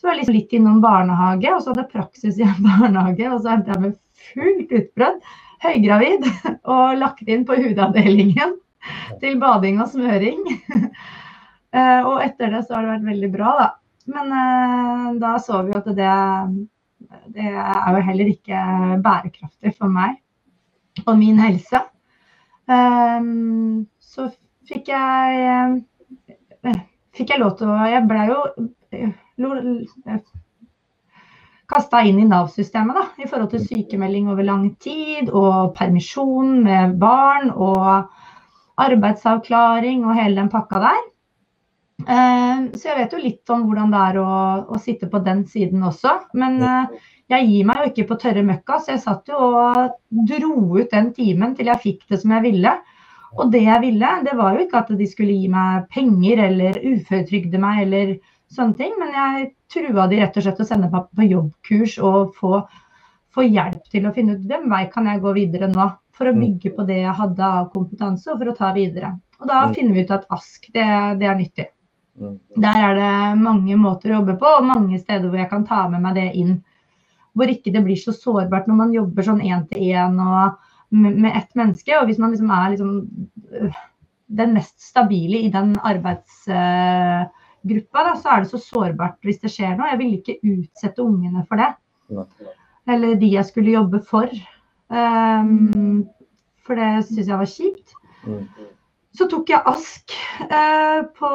Så 0.06 0.10
var 0.12 0.20
jeg 0.20 0.22
liksom 0.22 0.34
litt 0.36 0.52
innom 0.54 0.76
barnehage, 0.78 1.50
og 1.50 1.62
så 1.64 1.72
hadde 1.72 1.82
jeg 1.82 1.90
praksis 1.96 2.36
i 2.38 2.44
en 2.46 2.58
barnehage. 2.68 3.24
Og 3.26 3.40
så 3.42 3.56
endte 3.56 3.72
jeg 3.72 3.80
med 3.82 3.96
fullt 4.28 4.74
utbrudd 4.78 5.24
høygravid 5.64 6.28
og 6.76 7.00
lagt 7.00 7.26
inn 7.26 7.42
på 7.48 7.56
hudavdelingen 7.58 8.52
til 9.18 9.40
bading 9.42 9.82
og 9.82 9.90
smøring. 9.96 10.44
Eh, 11.76 12.06
og 12.06 12.22
etter 12.22 12.54
det 12.54 12.60
så 12.64 12.76
har 12.76 12.84
det 12.86 12.92
vært 12.92 13.08
veldig 13.08 13.28
bra, 13.34 13.48
da. 13.58 13.64
Men 14.14 14.30
eh, 14.32 15.08
da 15.20 15.32
så 15.42 15.58
vi 15.66 15.74
at 15.76 15.88
det, 15.98 16.12
det 17.34 17.48
er 17.50 17.90
jo 17.98 18.04
heller 18.06 18.30
ikke 18.30 18.60
bærekraftig 19.04 19.74
for 19.74 19.92
meg 19.92 21.02
og 21.02 21.18
min 21.18 21.42
helse. 21.42 21.82
Eh, 22.70 23.28
så 24.14 24.30
fikk 24.70 24.88
jeg 24.94 25.74
fikk 27.18 27.34
jeg 27.34 27.42
lov 27.42 27.58
til 27.58 27.74
å 27.74 27.90
Jeg 27.90 28.06
blei 28.08 28.24
jo 28.30 28.40
kasta 31.66 32.02
inn 32.06 32.20
i 32.22 32.28
Nav-systemet 32.28 33.18
i 33.22 33.26
forhold 33.28 33.50
til 33.52 33.64
sykemelding 33.66 34.30
over 34.30 34.46
lang 34.46 34.68
tid 34.82 35.32
og 35.32 35.74
permisjon 35.76 36.62
med 36.64 36.94
barn 37.02 37.50
og 37.50 38.06
arbeidsavklaring 38.80 40.04
og 40.06 40.16
hele 40.18 40.40
den 40.40 40.52
pakka 40.52 40.82
der. 40.84 41.04
Eh, 42.06 42.64
så 42.76 42.90
jeg 42.90 42.98
vet 42.98 43.14
jo 43.16 43.22
litt 43.22 43.52
om 43.52 43.64
hvordan 43.66 43.92
det 43.94 44.02
er 44.10 44.18
å, 44.20 44.32
å 44.68 44.80
sitte 44.82 45.08
på 45.10 45.22
den 45.24 45.46
siden 45.48 45.84
også. 45.86 46.12
Men 46.38 46.60
eh, 46.60 46.98
jeg 47.32 47.48
gir 47.50 47.70
meg 47.70 47.80
jo 47.80 47.88
ikke 47.90 48.08
på 48.10 48.18
tørre 48.22 48.44
møkka, 48.46 48.78
så 48.78 48.94
jeg 48.94 49.02
satt 49.02 49.32
jo 49.32 49.40
og 49.40 49.96
dro 50.28 50.52
ut 50.76 50.92
den 50.92 51.10
timen 51.16 51.56
til 51.56 51.72
jeg 51.72 51.82
fikk 51.82 52.04
det 52.12 52.20
som 52.22 52.36
jeg 52.36 52.46
ville. 52.50 52.76
Og 53.36 53.50
det 53.52 53.64
jeg 53.64 53.82
ville, 53.82 54.12
det 54.24 54.36
var 54.38 54.54
jo 54.54 54.64
ikke 54.64 54.84
at 54.84 54.92
de 54.96 55.08
skulle 55.08 55.34
gi 55.34 55.48
meg 55.52 55.88
penger 55.92 56.44
eller 56.46 56.78
uføretrygde 56.78 57.60
meg 57.60 57.82
eller 57.82 58.14
sånne 58.56 58.78
ting. 58.78 58.96
Men 59.00 59.14
jeg 59.14 59.46
trua 59.72 60.08
de 60.10 60.20
rett 60.22 60.36
og 60.36 60.46
slett 60.46 60.62
å 60.62 60.66
sende 60.68 60.90
meg 60.92 61.06
på 61.12 61.28
jobbkurs 61.28 61.98
og 62.04 62.34
få, 62.38 62.60
få, 63.34 63.46
hjelp 63.46 63.86
til 63.92 64.08
å 64.08 64.14
finne 64.16 64.36
ut 64.36 64.48
hvem 64.48 64.68
vei 64.72 64.82
kan 64.92 65.08
jeg 65.10 65.22
gå 65.24 65.36
videre 65.36 65.70
nå. 65.72 65.90
For 66.16 66.30
å 66.30 66.32
mm. 66.32 66.42
bygge 66.42 66.72
på 66.72 66.84
det 66.88 67.02
jeg 67.02 67.16
hadde 67.18 67.48
av 67.60 67.66
kompetanse, 67.74 68.30
og 68.32 68.40
for 68.40 68.48
å 68.48 68.56
ta 68.56 68.70
videre. 68.72 69.12
Og 69.42 69.50
da 69.50 69.66
mm. 69.66 69.74
finner 69.76 69.96
vi 69.96 70.04
ut 70.06 70.14
at 70.16 70.30
ASK, 70.32 70.70
det, 70.72 70.86
det 71.20 71.28
er 71.28 71.36
nyttig. 71.36 71.66
Mm. 72.16 72.38
Der 72.64 72.78
er 72.80 72.94
det 72.96 73.40
mange 73.42 73.76
måter 73.76 74.12
å 74.12 74.20
jobbe 74.20 74.38
på, 74.40 74.52
og 74.58 74.70
mange 74.70 75.00
steder 75.02 75.28
hvor 75.28 75.42
jeg 75.42 75.50
kan 75.50 75.66
ta 75.68 75.82
med 75.92 76.00
meg 76.06 76.16
det 76.16 76.30
inn. 76.40 76.54
Hvor 77.36 77.52
ikke 77.52 77.74
det 77.74 77.84
blir 77.84 78.00
så 78.00 78.14
sårbart 78.16 78.70
når 78.70 78.78
man 78.78 78.94
jobber 78.96 79.26
sånn 79.26 79.44
én 79.44 79.66
til 79.68 79.92
én 79.92 80.16
og 80.24 80.56
med 80.96 81.32
ett 81.34 81.52
menneske. 81.58 81.92
Og 81.98 82.08
hvis 82.08 82.20
man 82.22 82.32
liksom 82.32 82.52
er 82.54 82.72
liksom 82.72 82.94
øh, 83.60 83.80
den 84.40 84.54
mest 84.56 84.80
stabile 84.80 85.42
i 85.44 85.52
den 85.52 85.74
arbeidsgruppa, 87.66 88.04
da, 88.04 88.14
så 88.16 88.28
er 88.28 88.42
det 88.42 88.50
så 88.50 88.58
sårbart 88.58 89.18
hvis 89.24 89.40
det 89.40 89.50
skjer 89.50 89.76
noe. 89.76 89.90
Jeg 89.90 89.98
ville 89.98 90.20
ikke 90.20 90.40
utsette 90.42 91.02
ungene 91.02 91.44
for 91.48 91.56
det. 91.56 91.72
Eller 92.88 93.16
de 93.18 93.32
jeg 93.32 93.44
skulle 93.46 93.74
jobbe 93.74 94.00
for. 94.06 94.30
Um, 94.88 96.06
for 96.64 96.76
det 96.76 97.06
syns 97.06 97.28
jeg 97.28 97.38
var 97.38 97.50
kjipt. 97.50 97.94
Mm. 98.26 98.46
Så 99.16 99.26
tok 99.30 99.48
jeg 99.48 99.64
ASK 99.64 100.12
eh, 100.44 101.02
på 101.16 101.30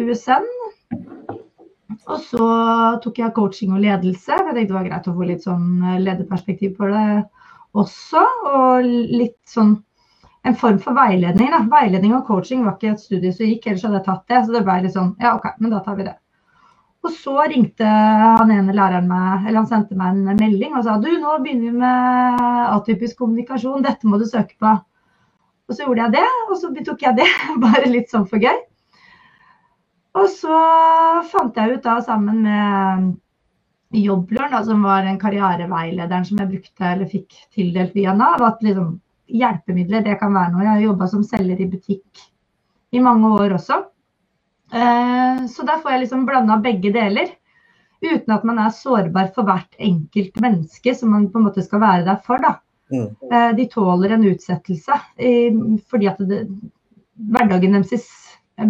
USN. 0.00 0.46
Og 2.08 2.22
så 2.24 2.46
tok 3.04 3.18
jeg 3.20 3.34
coaching 3.36 3.74
og 3.74 3.82
ledelse. 3.84 4.32
Jeg 4.32 4.54
tenkte 4.54 4.70
det 4.72 4.78
var 4.78 4.88
greit 4.88 5.10
å 5.10 5.14
få 5.14 5.28
litt 5.28 5.44
sånn 5.44 5.82
eh, 5.84 6.00
lederperspektiv 6.00 6.78
på 6.78 6.88
det 6.90 7.04
også. 7.76 8.24
Og 8.48 8.88
litt 8.88 9.38
sånn 9.50 9.76
en 10.42 10.56
form 10.56 10.78
for 10.80 10.96
veiledning. 10.96 11.52
Da. 11.52 11.60
Veiledning 11.70 12.16
og 12.16 12.26
coaching 12.28 12.64
var 12.64 12.76
ikke 12.76 12.94
et 12.94 13.04
studie 13.04 13.32
som 13.34 13.48
gikk, 13.48 13.68
ellers 13.68 13.84
hadde 13.86 14.00
jeg 14.00 14.08
tatt 14.08 14.26
det. 14.32 14.42
Så 14.46 14.56
det 14.56 14.64
ble 14.66 14.80
litt 14.86 14.96
sånn 14.96 15.14
ja 15.20 15.36
OK, 15.36 15.48
men 15.60 15.74
da 15.74 15.82
tar 15.84 15.98
vi 16.00 16.08
det. 16.08 16.16
Og 17.00 17.12
så 17.16 17.34
ringte 17.48 17.88
han 17.88 18.50
ene 18.52 18.74
læreren 18.76 19.08
meg, 19.08 19.46
eller 19.46 19.62
han 19.62 19.68
sendte 19.70 19.96
meg 19.96 20.18
en 20.18 20.36
melding 20.36 20.74
og 20.76 20.84
sa 20.84 20.98
du, 21.00 21.08
nå 21.16 21.38
begynner 21.40 21.70
vi 21.70 21.78
med 21.80 22.42
atypisk 22.76 23.22
kommunikasjon, 23.22 23.86
dette 23.86 24.08
må 24.08 24.20
du 24.20 24.26
søke 24.28 24.52
på. 24.60 24.74
Og 25.70 25.76
så 25.76 25.86
gjorde 25.86 26.04
jeg 26.04 26.16
det, 26.18 26.26
og 26.50 26.58
så 26.60 26.72
tok 26.74 27.06
jeg 27.06 27.16
det, 27.22 27.30
bare 27.64 27.88
litt 27.88 28.12
sånn 28.12 28.28
for 28.28 28.42
gøy. 28.42 28.58
Og 30.20 30.26
så 30.34 30.60
fant 31.30 31.56
jeg 31.56 31.78
ut 31.78 31.84
da 31.86 32.00
sammen 32.04 32.42
med 32.44 33.10
Jobbløren, 33.96 34.52
da, 34.52 34.60
som 34.66 34.82
var 34.86 35.06
den 35.06 35.18
karriereveilederen 35.18 36.26
som 36.26 36.38
jeg 36.38 36.50
brukte 36.50 36.90
eller 36.92 37.08
fikk 37.10 37.38
tildelt 37.54 37.94
via 37.96 38.12
Nav, 38.14 38.42
at 38.46 38.60
liksom, 38.62 38.98
hjelpemidler 39.30 40.04
det 40.06 40.18
kan 40.20 40.34
være 40.34 40.52
noe. 40.54 40.64
Jeg 40.64 40.72
har 40.72 40.86
jobba 40.88 41.08
som 41.10 41.24
selger 41.26 41.60
i 41.60 41.68
butikk 41.70 42.24
i 42.90 43.02
mange 43.02 43.30
år 43.38 43.54
også. 43.58 43.78
Eh, 44.72 45.44
så 45.50 45.66
der 45.66 45.82
får 45.82 45.94
jeg 45.94 46.04
liksom 46.04 46.26
blanda 46.28 46.58
begge 46.62 46.92
deler. 46.94 47.30
Uten 48.00 48.32
at 48.32 48.44
man 48.48 48.58
er 48.62 48.72
sårbar 48.72 49.30
for 49.34 49.48
hvert 49.48 49.76
enkelt 49.78 50.38
menneske 50.40 50.94
som 50.96 51.12
man 51.14 51.28
på 51.30 51.40
en 51.40 51.48
måte 51.50 51.64
skal 51.64 51.82
være 51.82 52.06
der 52.08 52.20
for. 52.26 52.42
da. 52.42 52.56
Mm. 52.90 53.08
Eh, 53.30 53.50
De 53.58 53.68
tåler 53.70 54.16
en 54.16 54.28
utsettelse 54.32 55.00
fordi 55.90 56.08
at 56.10 56.22
det, 56.26 56.44
hverdagen 57.30 57.76
deres 57.76 58.06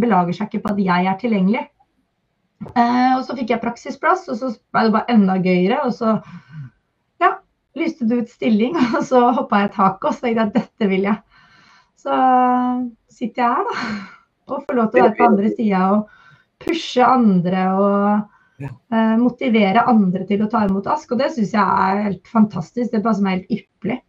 belager 0.01 0.37
seg 0.37 0.51
ikke 0.51 0.64
på 0.66 0.75
at 0.75 0.83
jeg 0.83 1.07
er 1.09 1.20
tilgjengelig. 1.20 1.66
Eh, 2.77 3.12
og 3.16 3.25
så 3.25 3.35
fikk 3.38 3.55
jeg 3.55 3.62
praksisplass, 3.62 4.27
og 4.29 4.37
så 4.37 4.51
ble 4.73 4.87
det 4.87 4.94
bare 4.94 5.14
enda 5.14 5.38
gøyere. 5.40 5.81
Og 5.87 5.94
så 5.96 6.18
lyste 7.78 8.06
det 8.09 8.22
ut 8.22 8.33
stilling, 8.33 8.78
og 8.96 9.02
så 9.06 9.26
hoppa 9.37 9.64
jeg 9.64 9.74
taket 9.76 10.09
og 10.09 10.16
så 10.16 10.26
tenkte 10.26 10.40
jeg 10.40 10.48
at 10.48 10.56
dette 10.56 10.90
vil 10.90 11.06
jeg. 11.11 11.18
Så 12.00 12.16
sitter 13.12 13.44
jeg 13.44 13.59
her, 13.59 13.68
da. 13.68 13.90
Og 14.50 14.64
får 14.66 14.74
lov 14.74 14.87
til 14.90 14.98
å 14.98 15.04
være 15.04 15.14
på 15.14 15.26
andre 15.28 15.50
sida 15.54 15.80
og 15.94 16.09
pushe 16.59 17.04
andre 17.06 17.61
og 17.78 18.66
eh, 18.66 19.16
motivere 19.20 19.85
andre 19.87 20.24
til 20.26 20.42
å 20.42 20.48
ta 20.50 20.64
imot 20.66 20.88
ask. 20.90 21.12
Og 21.14 21.20
det 21.20 21.28
syns 21.37 21.52
jeg 21.54 21.62
er 21.85 22.00
helt 22.09 22.26
fantastisk. 22.33 22.90
Det 22.90 23.02
passer 23.04 23.22
meg 23.22 23.37
helt 23.37 23.61
ypperlig. 23.61 24.00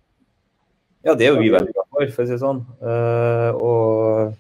Ja, 1.06 1.14
det 1.14 1.28
er 1.28 1.36
jo 1.36 1.42
vi 1.42 1.54
veldig 1.54 1.76
glad 1.76 1.88
for, 1.94 2.10
for 2.16 2.24
å 2.24 2.28
si 2.28 2.34
det 2.34 2.42
sånn. 2.42 2.62
Uh, 2.82 3.52
og 3.62 4.34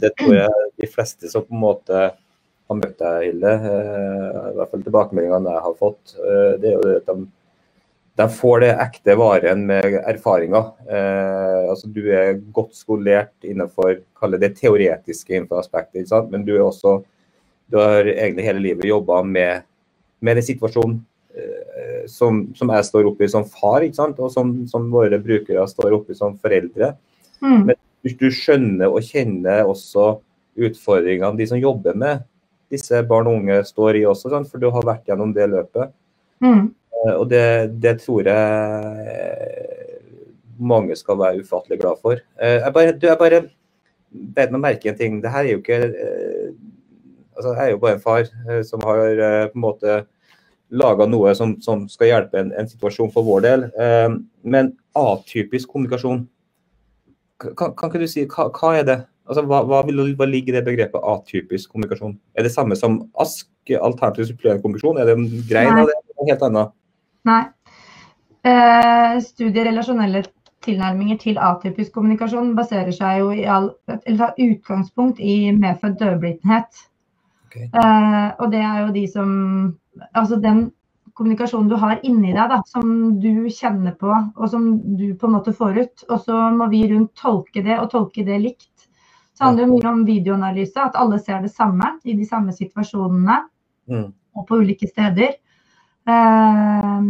det 0.00 0.10
tror 0.18 0.34
jeg 0.36 0.66
de 0.80 0.90
fleste 0.90 1.30
som 1.32 1.44
på 1.46 1.56
en 1.56 1.64
måte 1.64 2.02
har 2.08 2.80
møtt 2.80 2.98
deg, 3.00 3.28
Hilde, 3.28 3.54
uh, 3.68 4.50
i 4.50 4.56
hvert 4.58 4.72
fall 4.72 4.84
tilbakemeldingene 4.84 5.54
jeg 5.56 5.64
har 5.68 5.80
fått, 5.80 6.16
uh, 6.20 6.52
det 6.60 6.70
er 6.70 6.76
jo 6.76 6.84
det 6.84 6.98
at 7.02 7.08
de, 7.12 7.26
de 8.14 8.28
får 8.30 8.60
det 8.62 8.74
ekte 8.78 9.16
varen 9.18 9.64
med 9.66 9.96
erfaringer. 10.04 10.70
Eh, 10.86 11.70
altså 11.70 11.88
Du 11.90 12.04
er 12.14 12.38
godt 12.54 12.76
skolert 12.78 13.34
innenfor 13.42 13.98
det 14.30 14.40
det 14.40 14.54
teoretiske 14.60 15.42
aspektet, 15.50 16.12
men 16.30 16.44
du 16.44 16.54
også 16.60 17.02
du 17.66 17.78
har 17.80 18.06
egentlig 18.06 18.44
hele 18.44 18.62
livet 18.62 18.88
jobba 18.88 19.22
med, 19.22 19.64
med 20.20 20.36
den 20.36 20.46
situasjonen 20.46 20.98
eh, 21.34 22.04
som, 22.10 22.44
som 22.54 22.70
jeg 22.70 22.86
står 22.86 23.08
oppe 23.08 23.24
i 23.24 23.30
som 23.30 23.46
far, 23.48 23.82
ikke 23.82 23.98
sant? 23.98 24.20
og 24.20 24.30
som, 24.32 24.52
som 24.70 24.90
våre 24.92 25.18
brukere 25.18 25.64
står 25.68 25.96
oppe 25.96 26.14
i 26.14 26.18
som 26.18 26.36
foreldre. 26.38 26.92
Mm. 27.40 27.64
Men 27.70 27.80
hvis 28.04 28.18
du 28.20 28.28
skjønner 28.30 28.92
og 28.92 29.02
kjenner 29.02 29.64
også 29.66 30.18
utfordringene 30.54 31.40
de 31.40 31.48
som 31.50 31.58
jobber 31.58 31.96
med 31.98 32.22
disse 32.72 33.00
barn 33.08 33.28
og 33.30 33.40
unge 33.40 33.58
står 33.66 34.00
i 34.00 34.06
også, 34.08 34.30
sant? 34.30 34.50
for 34.50 34.62
du 34.62 34.70
har 34.70 34.86
vært 34.86 35.08
gjennom 35.08 35.32
det 35.34 35.48
løpet. 35.50 35.94
Mm. 36.44 36.68
Eh, 37.04 37.14
Og 37.14 37.28
det, 37.30 37.80
det 37.82 37.98
tror 38.02 38.22
jeg 38.28 38.38
mange 40.58 40.96
skal 40.96 41.18
være 41.18 41.42
ufattelig 41.42 41.80
glad 41.80 42.00
for. 42.02 42.20
Eh, 42.40 42.60
Jeg 42.62 42.72
bare, 42.72 42.92
du, 42.92 43.06
jeg 43.06 43.18
bare 43.18 43.42
bet 44.34 44.52
meg 44.54 44.60
merke 44.62 44.86
i 44.88 44.92
en 44.92 44.98
ting. 44.98 45.22
Det 45.22 45.30
her 45.30 45.44
er 45.44 45.52
jo 45.52 45.62
ikke 45.62 45.80
eh, 45.90 46.50
altså 47.36 47.54
Jeg 47.54 47.64
er 47.66 47.70
jo 47.72 47.78
bare 47.82 47.94
en 47.94 48.00
far 48.04 48.28
som 48.62 48.80
har 48.86 49.08
på 49.50 49.58
en 49.58 49.60
måte 49.64 50.04
laga 50.70 51.06
noe 51.06 51.32
som, 51.34 51.56
som 51.60 51.88
skal 51.90 52.06
hjelpe 52.12 52.38
en, 52.38 52.52
en 52.54 52.68
situasjon 52.70 53.10
for 53.10 53.26
vår 53.26 53.40
del. 53.42 53.64
Men 54.46 54.70
atypisk 54.94 55.68
kommunikasjon, 55.72 56.28
kan, 57.42 57.74
kan 57.74 57.90
ikke 57.90 58.04
du 58.04 58.06
si 58.06 58.22
hva, 58.30 58.46
hva 58.54 58.70
er 58.78 58.86
det? 58.86 58.96
Altså, 59.26 59.42
hva, 59.50 59.64
hva, 59.66 59.80
vil, 59.88 60.14
hva 60.14 60.28
ligger 60.30 60.54
i 60.54 60.56
det 60.60 60.62
begrepet 60.68 61.02
atypisk 61.10 61.72
kommunikasjon? 61.74 62.14
Er 62.38 62.46
det 62.46 62.54
samme 62.54 62.78
som 62.78 63.00
ASK, 63.18 63.50
alternativ 63.80 64.30
supplerende 64.30 64.62
kommunikasjon? 64.62 65.02
Er 65.02 65.10
det 65.10 65.18
en 65.18 65.26
grein 65.50 65.74
av 65.74 65.90
det? 65.90 65.98
Helt 66.30 66.46
annet? 66.46 66.74
Nei. 67.24 67.42
Eh, 68.44 69.18
studier 69.24 69.64
relasjonelle 69.70 70.24
tilnærminger 70.64 71.18
til 71.20 71.38
atypisk 71.40 71.92
kommunikasjon 71.96 72.54
baserer 72.56 72.92
seg 72.92 73.20
jo 73.20 73.30
i 73.32 73.44
all, 73.48 73.70
eller 73.94 74.18
tar 74.20 74.40
utgangspunkt 74.40 75.20
i 75.20 75.52
medfødt 75.56 75.98
døvblitenhet. 76.00 76.84
Okay. 77.48 77.68
Eh, 77.68 78.30
og 78.38 78.50
det 78.52 78.60
er 78.60 78.80
jo 78.84 78.92
de 78.92 79.06
som 79.08 79.30
Altså 80.18 80.36
den 80.42 80.72
kommunikasjonen 81.14 81.68
du 81.70 81.76
har 81.78 82.00
inni 82.02 82.32
deg, 82.34 82.50
da, 82.50 82.56
som 82.66 83.20
du 83.22 83.46
kjenner 83.46 83.94
på, 83.94 84.10
og 84.10 84.48
som 84.50 84.64
du 84.98 85.12
på 85.14 85.28
en 85.28 85.36
måte 85.36 85.52
får 85.54 85.78
ut. 85.78 86.04
Og 86.08 86.24
så 86.24 86.40
må 86.50 86.66
vi 86.72 86.80
rundt 86.90 87.12
tolke 87.14 87.62
det, 87.62 87.76
og 87.78 87.92
tolke 87.92 88.24
det 88.26 88.40
likt. 88.42 88.88
Så 89.34 89.38
det 89.38 89.46
handler 89.46 89.64
jo 89.64 89.70
mye 89.70 89.92
om 89.92 90.02
videoanalyse, 90.08 90.82
at 90.82 90.98
alle 90.98 91.20
ser 91.22 91.40
det 91.46 91.52
samme 91.54 91.92
i 92.04 92.16
de 92.18 92.26
samme 92.26 92.52
situasjonene 92.52 93.44
Mm. 93.86 94.12
og 94.34 94.46
på 94.48 94.56
ulike 94.56 94.88
steder. 94.88 95.34
Eh, 96.08 97.08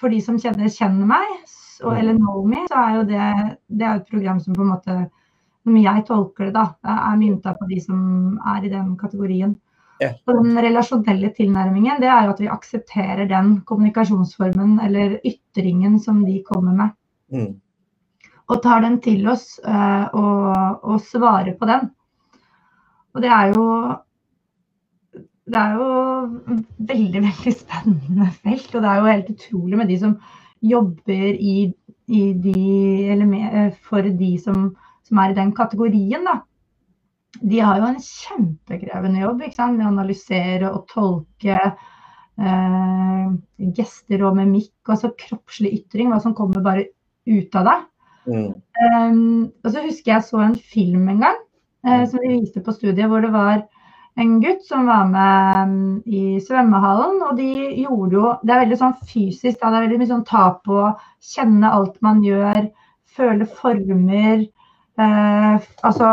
for 0.00 0.12
de 0.12 0.20
som 0.22 0.38
kjenner, 0.40 0.70
kjenner 0.72 1.08
meg, 1.10 1.36
eller 1.84 2.16
know 2.16 2.46
me, 2.48 2.62
så 2.70 2.80
er 2.80 2.96
jo 2.96 3.06
det, 3.10 3.28
det 3.68 3.86
er 3.86 4.00
et 4.00 4.10
program 4.10 4.40
som 4.40 4.56
på 4.56 4.64
en 4.64 4.72
måte 4.72 4.98
Som 5.66 5.76
jeg 5.82 6.04
tolker 6.06 6.46
det, 6.46 6.52
da, 6.54 6.68
er 6.86 7.16
mynta 7.18 7.56
på 7.58 7.66
de 7.66 7.80
som 7.82 8.36
er 8.54 8.64
i 8.64 8.70
den 8.70 8.92
kategorien. 9.00 9.56
Yeah. 9.98 10.12
Og 10.28 10.44
den 10.44 10.60
relasjonelle 10.62 11.32
tilnærmingen, 11.34 11.98
det 11.98 12.06
er 12.06 12.28
jo 12.28 12.34
at 12.36 12.42
vi 12.44 12.50
aksepterer 12.52 13.26
den 13.26 13.56
kommunikasjonsformen 13.66 14.76
eller 14.84 15.16
ytringen 15.26 15.98
som 15.98 16.20
de 16.22 16.38
kommer 16.46 16.76
med 16.76 16.94
Mm. 17.26 17.56
og 18.46 18.60
tar 18.62 18.84
den 18.84 19.00
til 19.02 19.24
oss 19.26 19.58
eh, 19.58 20.04
og, 20.14 20.84
og 20.86 21.00
svarer 21.02 21.56
på 21.58 21.66
den. 21.66 21.88
Og 23.16 23.22
det 23.24 23.32
er 23.34 23.50
jo 23.50 23.64
det 25.46 25.60
er 25.60 25.76
jo 25.78 25.86
veldig 26.88 27.22
veldig 27.22 27.54
spennende 27.54 28.30
felt. 28.42 28.72
Og 28.74 28.82
det 28.82 28.90
er 28.90 28.98
jo 28.98 29.12
helt 29.12 29.32
utrolig 29.36 29.80
med 29.80 29.90
de 29.92 29.98
som 30.02 30.16
jobber 30.66 31.38
i, 31.38 31.56
i 32.10 32.22
de, 32.42 32.58
eller 33.12 33.30
med, 33.30 33.46
eh, 33.52 33.72
for 33.88 34.06
de 34.06 34.32
som, 34.42 34.70
som 35.06 35.22
er 35.22 35.32
i 35.32 35.38
den 35.38 35.52
kategorien. 35.54 36.26
da. 36.26 36.40
De 37.42 37.60
har 37.60 37.78
jo 37.78 37.90
en 37.90 38.02
kjempekrevende 38.02 39.22
jobb 39.22 39.44
ikke 39.44 39.60
sant? 39.60 39.78
med 39.78 39.86
å 39.86 39.92
analysere 39.92 40.72
og 40.72 40.88
tolke 40.90 41.58
eh, 41.60 43.26
gester 43.76 44.26
og 44.26 44.38
mimikk, 44.40 44.74
altså 44.88 45.12
kroppslig 45.18 45.76
ytring, 45.82 46.10
hva 46.10 46.20
som 46.24 46.34
kommer 46.34 46.64
bare 46.64 46.88
ut 47.26 47.58
av 47.58 47.70
deg. 47.70 47.86
Mm. 48.26 48.46
Um, 48.82 49.42
og 49.62 49.70
så 49.70 49.84
husker 49.84 50.16
jeg 50.16 50.26
så 50.26 50.40
en 50.42 50.56
film 50.58 51.04
en 51.12 51.20
gang 51.22 51.36
eh, 51.86 52.02
som 52.10 52.18
de 52.18 52.32
viste 52.32 52.62
på 52.64 52.74
studiet, 52.74 53.06
hvor 53.10 53.22
det 53.22 53.30
var 53.30 53.60
en 54.16 54.40
gutt 54.40 54.64
som 54.64 54.86
var 54.88 55.08
med 55.10 55.56
um, 55.60 56.02
i 56.08 56.38
svømmehallen. 56.40 57.20
Og 57.28 57.36
de 57.36 57.50
gjorde 57.82 58.16
jo 58.16 58.32
Det 58.42 58.54
er 58.54 58.62
veldig 58.64 58.78
sånn 58.80 58.96
fysisk, 59.04 59.60
da, 59.60 59.70
det 59.70 59.78
er 59.78 59.86
veldig 59.86 60.00
mye 60.02 60.12
sånn 60.14 60.26
ta 60.28 60.46
på, 60.64 60.86
kjenne 61.34 61.72
alt 61.78 62.00
man 62.04 62.22
gjør, 62.24 62.70
føle 63.16 63.48
former. 63.58 64.46
Eh, 64.96 65.66
altså 65.84 66.10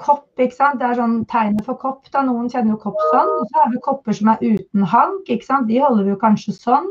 kopp, 0.00 0.28
ikke 0.40 0.56
sant. 0.56 0.80
Det 0.80 0.88
er 0.88 0.98
sånn 1.00 1.20
tegnet 1.30 1.66
for 1.66 1.80
kopp, 1.80 2.08
da. 2.12 2.24
Noen 2.24 2.48
kjenner 2.52 2.74
jo 2.74 2.80
kopp 2.86 3.00
sånn. 3.10 3.34
Og 3.36 3.44
så 3.50 3.60
har 3.60 3.70
vi 3.74 3.84
kopper 3.84 4.16
som 4.16 4.32
er 4.32 4.44
uten 4.44 4.88
hank, 4.94 5.28
ikke 5.28 5.48
sant. 5.48 5.68
De 5.68 5.80
holder 5.82 6.08
vi 6.08 6.14
jo 6.14 6.22
kanskje 6.24 6.56
sånn. 6.56 6.88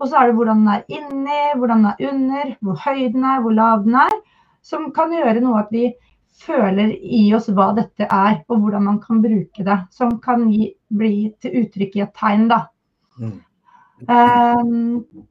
Og 0.00 0.08
så 0.10 0.18
er 0.18 0.28
det 0.28 0.36
hvordan 0.36 0.64
den 0.64 0.72
er 0.74 0.84
inni, 0.98 1.42
hvordan 1.56 1.84
den 1.84 1.92
er 1.92 2.12
under, 2.12 2.54
hvor 2.60 2.80
høy 2.84 3.02
den 3.14 3.24
er, 3.24 3.42
hvor 3.44 3.56
lav 3.56 3.84
den 3.86 4.00
er. 4.02 4.16
Som 4.66 4.90
kan 4.94 5.14
gjøre 5.14 5.40
noe 5.42 5.62
at 5.62 5.72
vi 5.74 5.88
føler 6.42 6.94
i 7.02 7.24
oss 7.36 7.48
hva 7.52 7.70
dette 7.76 8.06
er, 8.06 8.38
og 8.48 8.62
hvordan 8.62 8.86
man 8.88 9.00
kan 9.02 9.20
bruke 9.24 9.66
det. 9.66 9.78
Som 9.94 10.18
kan 10.24 10.46
gi, 10.52 10.72
bli 10.92 11.32
til 11.42 11.62
uttrykk 11.62 11.98
i 11.98 12.04
et 12.06 12.14
tegn, 12.18 12.48
da. 12.50 12.64
Mm. 13.20 13.36
Um, 14.08 15.26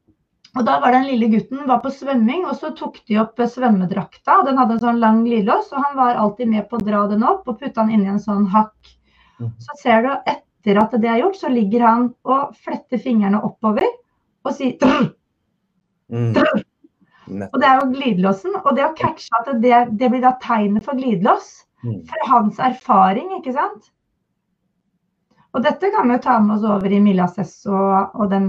og 0.52 0.66
da 0.68 0.76
var 0.82 0.92
den 0.92 1.06
lille 1.08 1.30
gutten 1.32 1.64
var 1.68 1.80
på 1.84 1.92
svømming, 1.94 2.44
og 2.48 2.58
så 2.60 2.72
tok 2.76 2.98
de 3.08 3.18
opp 3.22 3.40
svømmedrakta. 3.40 4.42
Den 4.46 4.60
hadde 4.60 4.76
en 4.76 4.82
sånn 4.82 5.00
lang 5.02 5.22
glidelås, 5.24 5.70
og 5.72 5.84
han 5.86 5.96
var 5.96 6.20
alltid 6.20 6.50
med 6.52 6.68
på 6.68 6.78
å 6.78 6.84
dra 6.84 7.06
den 7.10 7.24
opp 7.24 7.48
og 7.48 7.58
putte 7.60 7.78
den 7.80 7.94
inn 7.96 8.04
i 8.04 8.12
en 8.12 8.20
sånn 8.22 8.48
hakk. 8.52 8.92
Mm. 9.40 9.54
Så 9.64 9.78
ser 9.80 10.04
du 10.04 10.10
etter 10.12 10.80
at 10.82 10.92
det 11.00 11.08
er 11.08 11.22
gjort, 11.22 11.40
så 11.40 11.50
ligger 11.52 11.86
han 11.86 12.10
og 12.28 12.52
fletter 12.60 13.00
fingrene 13.00 13.40
oppover 13.42 13.88
og 14.42 14.52
sier 14.54 14.76
drr, 14.80 15.08
drr. 16.36 16.62
Mm. 17.32 17.48
Og 17.48 17.58
det 17.60 17.68
er 17.68 17.80
jo 17.80 17.90
glidelåsen. 17.94 18.58
Og 18.62 18.76
det 18.76 18.86
å 18.86 18.94
catche 18.98 19.40
at 19.40 19.50
det, 19.62 19.80
det 20.00 20.12
blir 20.12 20.22
da 20.24 20.34
tegnet 20.42 20.86
for 20.86 20.98
glidelås. 20.98 21.50
Mm. 21.82 22.02
Fra 22.10 22.28
hans 22.30 22.60
erfaring, 22.62 23.32
ikke 23.40 23.56
sant. 23.56 23.90
Og 25.52 25.64
dette 25.64 25.90
kan 25.92 26.08
vi 26.08 26.16
jo 26.16 26.24
ta 26.24 26.38
med 26.40 26.56
oss 26.56 26.68
over 26.68 26.92
i 26.92 27.00
Milasess 27.02 27.58
og, 27.68 28.14
og 28.16 28.30
den 28.32 28.46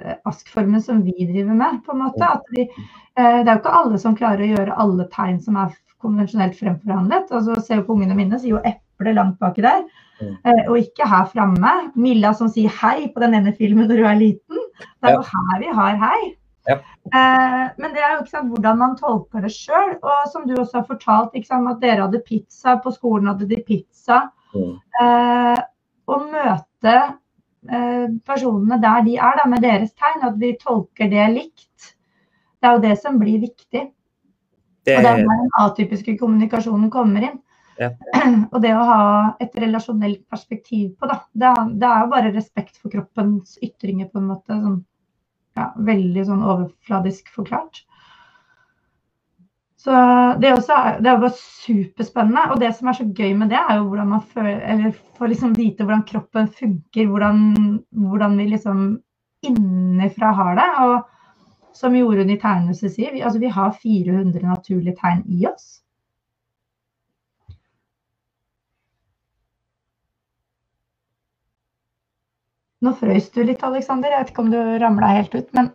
eh, 0.00 0.18
askformen 0.28 0.82
som 0.84 1.00
vi 1.06 1.14
driver 1.30 1.56
med. 1.56 1.78
på 1.86 1.94
en 1.94 2.02
måte. 2.04 2.32
Vi, 2.52 2.66
eh, 2.68 3.38
det 3.40 3.46
er 3.46 3.54
jo 3.54 3.60
ikke 3.62 3.76
alle 3.80 4.00
som 4.02 4.16
klarer 4.18 4.44
å 4.44 4.50
gjøre 4.50 4.80
alle 4.84 5.08
tegn 5.14 5.38
som 5.44 5.56
er 5.60 5.72
konvensjonelt 6.02 6.58
fremforhandlet. 6.58 7.32
Altså, 7.32 7.56
jo 7.74 7.86
på 7.86 7.96
ungene 7.96 8.18
mine, 8.18 8.38
sier 8.38 8.58
jo 8.58 8.64
eple 8.66 9.14
langt 9.16 9.38
baki 9.40 9.64
der. 9.64 9.86
Mm. 10.18 10.34
Eh, 10.34 10.62
og 10.66 10.76
ikke 10.82 11.08
her 11.08 11.30
framme. 11.32 11.74
Milla 11.96 12.34
som 12.36 12.50
sier 12.52 12.74
hei 12.82 13.08
på 13.14 13.24
den 13.24 13.38
ene 13.38 13.54
filmen 13.56 13.88
når 13.88 14.02
du 14.02 14.10
er 14.10 14.20
liten. 14.20 14.66
Det 14.78 15.10
er 15.10 15.16
jo 15.16 15.24
her 15.32 15.64
vi 15.64 15.72
har 15.80 15.98
hei. 16.04 16.20
Ja. 16.68 16.76
Eh, 17.08 17.64
men 17.80 17.94
det 17.94 18.02
er 18.02 18.14
jo 18.14 18.22
ikke 18.22 18.34
sant, 18.34 18.52
hvordan 18.52 18.80
man 18.80 18.96
tolker 18.98 19.44
det 19.44 19.52
sjøl. 19.54 19.94
Og 20.02 20.28
som 20.32 20.44
du 20.48 20.54
også 20.56 20.82
har 20.82 20.88
fortalt, 20.88 21.38
sant, 21.48 21.70
at 21.72 21.80
dere 21.84 22.04
hadde 22.06 22.22
pizza, 22.26 22.76
på 22.84 22.92
skolen 22.94 23.30
hadde 23.32 23.48
de 23.50 23.60
pizza. 23.66 24.26
Mm. 24.54 24.76
Eh, 25.02 25.64
møte 26.28 26.94
eh, 27.68 28.06
personene 28.26 28.78
der 28.82 29.04
de 29.06 29.16
er, 29.18 29.40
da, 29.40 29.48
med 29.50 29.64
deres 29.64 29.92
tegn, 29.96 30.24
at 30.28 30.38
vi 30.40 30.54
tolker 30.60 31.10
det 31.12 31.28
likt. 31.34 31.94
Det 32.58 32.68
er 32.68 32.76
jo 32.76 32.84
det 32.84 32.96
som 33.00 33.18
blir 33.20 33.40
viktig. 33.42 33.84
Det... 34.88 34.96
Og 34.96 35.04
det 35.04 35.10
er 35.10 35.20
der 35.20 35.28
den 35.28 35.52
atypiske 35.60 36.16
kommunikasjonen 36.20 36.90
kommer 36.90 37.30
inn. 37.30 37.38
Ja. 37.78 37.92
Og 38.52 38.58
det 38.62 38.72
å 38.74 38.84
ha 38.88 39.02
et 39.42 39.54
relasjonelt 39.58 40.24
perspektiv 40.30 40.96
på 40.98 41.08
da. 41.10 41.20
det 41.30 41.50
er, 41.52 41.68
det 41.78 41.88
er 41.88 42.04
jo 42.04 42.12
bare 42.14 42.32
respekt 42.34 42.80
for 42.80 42.90
kroppens 42.92 43.58
ytringer, 43.62 44.08
på 44.10 44.22
en 44.22 44.30
måte. 44.32 44.56
Sånn, 44.56 44.80
ja, 45.58 45.68
veldig 45.90 46.24
sånn 46.28 46.46
overfladisk 46.46 47.30
forklart. 47.34 47.82
Så 49.78 49.94
det, 50.42 50.50
også 50.52 50.74
er, 50.74 50.96
det 51.02 51.10
er 51.10 51.20
bare 51.22 51.34
superspennende. 51.38 52.46
Og 52.52 52.62
det 52.62 52.72
som 52.76 52.90
er 52.90 52.96
så 52.98 53.06
gøy 53.06 53.34
med 53.38 53.52
det, 53.54 53.60
er 53.60 53.78
jo 53.78 53.86
hvordan 53.90 54.10
man 54.10 54.24
føler, 54.32 54.88
får 55.18 55.30
liksom 55.32 55.54
vite 55.56 55.86
hvordan 55.86 56.06
kroppen 56.08 56.48
funker. 56.58 57.06
Hvordan, 57.12 57.44
hvordan 58.10 58.34
vi 58.40 58.48
liksom 58.50 58.82
innenfra 59.46 60.32
har 60.34 60.58
det. 60.58 60.68
Og 60.82 61.78
som 61.78 61.94
Jorunn 61.94 62.34
i 62.34 62.38
Tegnhuset 62.42 62.94
sier, 62.94 63.14
vi, 63.14 63.22
altså 63.22 63.40
vi 63.42 63.52
har 63.54 63.76
400 63.78 64.42
naturlige 64.48 64.98
tegn 64.98 65.22
i 65.30 65.46
oss. 65.46 65.78
Nå 72.84 72.92
frøys 72.98 73.26
du 73.34 73.40
litt, 73.42 73.62
Aleksander. 73.66 74.12
Jeg 74.12 74.22
vet 74.22 74.30
ikke 74.32 74.44
om 74.44 74.52
du 74.52 74.60
ramla 74.82 75.14
helt 75.16 75.34
ut, 75.34 75.48
men, 75.56 75.72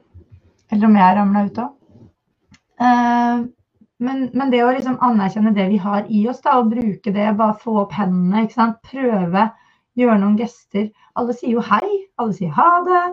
eller 0.71 0.87
om 0.87 0.95
jeg 0.99 1.17
ramla 1.17 1.43
ut 1.47 1.59
òg. 1.63 1.73
Uh, 2.83 3.43
men, 4.03 4.23
men, 4.33 4.51
det 4.51 4.63
å 4.63 4.71
liksom 4.73 4.95
anerkjenne 5.03 5.53
det 5.55 5.67
vi 5.71 5.79
har 5.83 6.07
i 6.11 6.23
oss, 6.31 6.41
da, 6.43 6.57
og 6.59 6.71
bruke 6.71 7.11
det, 7.15 7.27
bare 7.39 7.59
få 7.59 7.75
opp 7.83 7.93
hendene, 7.95 8.45
ikke 8.45 8.57
sant? 8.57 8.79
prøve, 8.87 9.49
gjøre 9.99 10.17
noen 10.21 10.39
gester. 10.39 10.87
Alle 11.19 11.35
sier 11.37 11.57
jo 11.57 11.65
hei, 11.67 11.91
alle 12.19 12.35
sier 12.37 12.55
ha 12.55 12.71
det. 12.87 13.03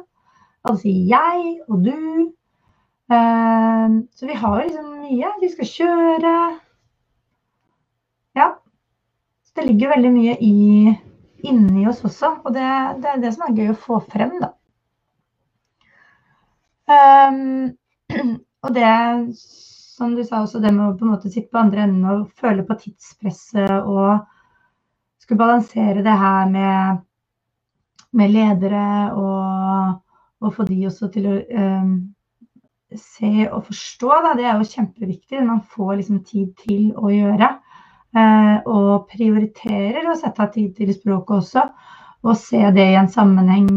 Alle 0.69 0.81
sier 0.81 1.11
jeg 1.11 1.45
og 1.69 1.85
du. 1.85 2.31
Uh, 3.11 4.01
så 4.15 4.31
vi 4.31 4.39
har 4.39 4.63
liksom 4.63 4.91
mye. 5.03 5.35
Vi 5.43 5.53
skal 5.53 5.71
kjøre. 5.75 6.35
Ja. 8.39 8.53
Så 9.45 9.59
det 9.59 9.67
ligger 9.67 9.97
veldig 9.97 10.13
mye 10.15 10.37
i 10.47 10.57
inni 11.47 11.87
oss 11.89 12.03
også. 12.07 12.35
Og 12.45 12.55
det, 12.55 12.67
det, 13.03 13.13
er 13.13 13.23
det 13.23 13.33
som 13.35 13.47
er 13.47 13.57
gøy 13.57 13.73
å 13.73 13.79
få 13.79 14.01
frem, 14.11 14.37
da. 14.43 14.53
Um, 16.91 17.71
og 18.65 18.75
det, 18.75 18.93
som 19.39 20.17
du 20.17 20.25
sa 20.27 20.43
også, 20.43 20.63
det 20.63 20.73
med 20.75 20.89
å 20.89 20.97
på 20.99 21.07
en 21.07 21.15
måte 21.15 21.31
sitte 21.31 21.53
på 21.53 21.63
andre 21.63 21.87
enden 21.87 22.09
og 22.11 22.29
føle 22.41 22.65
på 22.67 22.77
tidspresset 22.81 23.77
og 23.85 24.25
skulle 25.21 25.41
balansere 25.41 26.03
det 26.03 26.17
her 26.19 26.49
med, 26.51 27.03
med 28.19 28.33
ledere 28.35 28.87
og, 29.15 30.01
og, 30.41 30.55
få 30.57 30.67
de 30.67 30.81
også 30.89 31.11
til 31.15 31.29
å 31.31 31.37
um, 31.55 31.93
se 32.99 33.47
og 33.47 33.63
forstå, 33.69 34.11
da, 34.25 34.35
det 34.39 34.49
er 34.49 34.59
jo 34.59 34.71
kjempeviktig. 34.73 35.45
Man 35.47 35.63
får 35.63 36.01
liksom 36.01 36.25
tid 36.27 36.55
til 36.65 36.91
å 36.99 37.13
gjøre. 37.13 37.53
Eh, 38.11 38.57
og 38.67 39.07
prioriterer 39.13 40.09
å 40.11 40.17
sette 40.19 40.43
av 40.43 40.51
tid 40.55 40.73
til 40.79 40.91
språket 40.95 41.37
også. 41.37 41.67
Og 42.27 42.37
se 42.37 42.63
det 42.75 42.89
i 42.91 42.97
en 42.99 43.11
sammenheng 43.11 43.69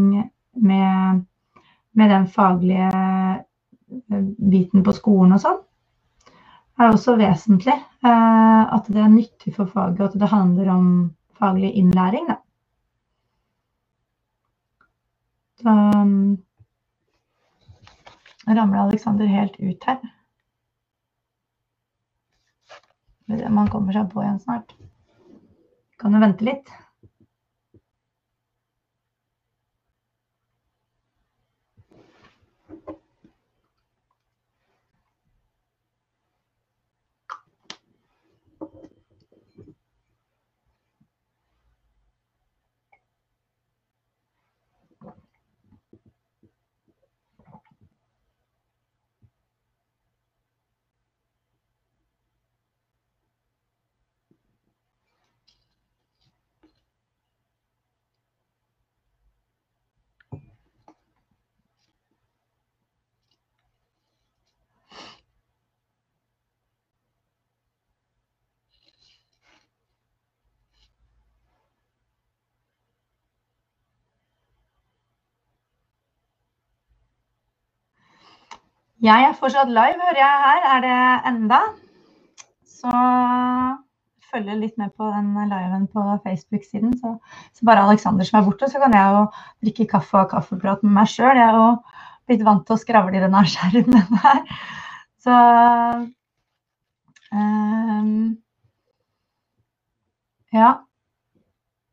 med, 0.54 1.20
med 1.94 2.10
den 2.10 2.26
faglige 2.30 2.88
eh, 2.90 4.24
biten 4.50 4.82
på 4.86 4.96
skolen 4.96 5.36
og 5.36 5.44
sånn. 5.44 5.60
Det 6.74 6.82
er 6.82 6.96
også 6.96 7.14
vesentlig 7.20 7.76
eh, 7.76 8.62
at 8.74 8.90
det 8.90 9.04
er 9.04 9.12
nyttig 9.12 9.54
for 9.54 9.70
faget, 9.70 10.00
og 10.00 10.08
at 10.08 10.18
det 10.18 10.32
handler 10.32 10.72
om 10.74 10.88
faglig 11.38 11.70
innlæring. 11.78 12.26
Da. 12.32 12.40
Så 15.62 15.70
um, 15.70 16.34
ramler 18.50 18.82
Aleksander 18.82 19.30
helt 19.30 19.54
ut 19.62 19.86
her. 19.86 20.02
Man 23.26 23.70
kommer 23.72 23.96
seg 23.96 24.10
på 24.12 24.22
igjen 24.22 24.40
snart. 24.42 24.74
Kan 26.00 26.12
du 26.12 26.20
vente 26.20 26.44
litt? 26.44 26.68
Jeg 79.04 79.24
er 79.28 79.34
fortsatt 79.36 79.68
live, 79.68 80.00
hører 80.00 80.16
jeg 80.16 80.36
her. 80.42 80.66
Er 80.74 80.84
det 80.84 81.00
enda? 81.28 81.58
Så 82.64 82.92
følger 84.30 84.56
litt 84.56 84.78
med 84.80 84.94
på 84.96 85.10
den 85.12 85.34
liven 85.50 85.84
på 85.92 86.04
Facebook-siden. 86.24 86.94
Så, 87.02 87.12
så, 87.52 87.66
bare 87.68 87.84
Aleksander 87.84 88.24
som 88.24 88.40
er 88.40 88.46
borte, 88.46 88.70
så 88.70 88.80
kan 88.80 88.96
jeg 88.96 89.12
jo 89.12 89.26
drikke 89.66 89.88
kaffe 89.92 90.22
og 90.22 90.32
kaffeprat 90.32 90.86
med 90.86 90.96
meg 90.96 91.12
sjøl. 91.12 91.36
Jeg 91.36 91.44
er 91.50 91.58
jo 91.60 91.68
blitt 92.24 92.46
vant 92.48 92.64
til 92.64 92.78
å 92.78 92.80
skravle 92.80 93.20
i 93.20 93.22
denne 93.26 93.44
skjermen 93.52 94.16
her. 94.24 94.42
Så 95.24 95.36
um, 97.28 98.10
Ja. 100.54 100.74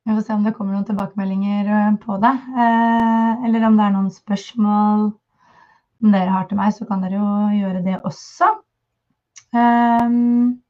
Vi 0.08 0.16
får 0.16 0.24
se 0.26 0.34
om 0.34 0.48
det 0.48 0.56
kommer 0.56 0.74
noen 0.74 0.88
tilbakemeldinger 0.88 1.68
eh, 1.70 1.96
på 2.02 2.16
det. 2.24 2.32
Eh, 2.56 3.44
eller 3.46 3.68
om 3.68 3.76
det 3.78 3.84
er 3.86 3.92
noen 3.94 4.14
spørsmål 4.16 5.12
om 6.02 6.12
dere 6.14 6.34
har 6.34 6.50
til 6.50 6.60
meg, 6.60 6.74
så 6.76 6.88
kan 6.90 7.04
dere 7.04 7.20
jo 7.20 7.62
gjøre 7.62 7.86
det 7.86 8.00
også. 8.08 8.50
Um, 9.52 10.62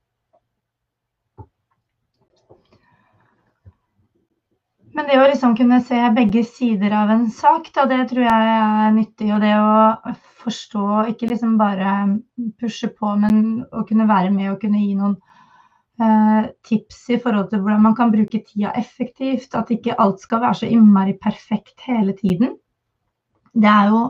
men 4.91 5.07
det 5.07 5.19
å 5.21 5.27
liksom 5.29 5.55
kunne 5.57 5.79
se 5.85 5.99
begge 6.15 6.43
sider 6.47 6.95
av 6.97 7.13
en 7.13 7.27
sak, 7.31 7.69
da, 7.75 7.85
det 7.89 8.03
tror 8.11 8.25
jeg 8.27 8.53
er 8.57 8.95
nyttig. 8.95 9.31
Og 9.35 9.43
det 9.43 9.55
å 9.55 10.15
forstå, 10.41 10.85
ikke 11.13 11.29
liksom 11.31 11.57
bare 11.61 11.97
pushe 12.59 12.89
på, 12.91 13.13
men 13.21 13.61
å 13.71 13.85
kunne 13.87 14.09
være 14.09 14.33
med 14.33 14.51
og 14.51 14.63
kunne 14.63 14.81
gi 14.81 14.95
noen 14.97 15.15
eh, 16.01 16.49
tips 16.67 17.03
i 17.15 17.19
forhold 17.21 17.51
til 17.51 17.61
hvordan 17.61 17.85
man 17.85 17.95
kan 17.97 18.11
bruke 18.13 18.41
tida 18.43 18.73
effektivt. 18.81 19.53
At 19.55 19.71
ikke 19.73 19.95
alt 20.01 20.25
skal 20.25 20.43
være 20.43 20.63
så 20.63 20.71
innmari 20.73 21.15
perfekt 21.21 21.85
hele 21.87 22.17
tiden. 22.17 22.57
Det 23.51 23.67
er 23.69 23.91
jo 23.91 24.03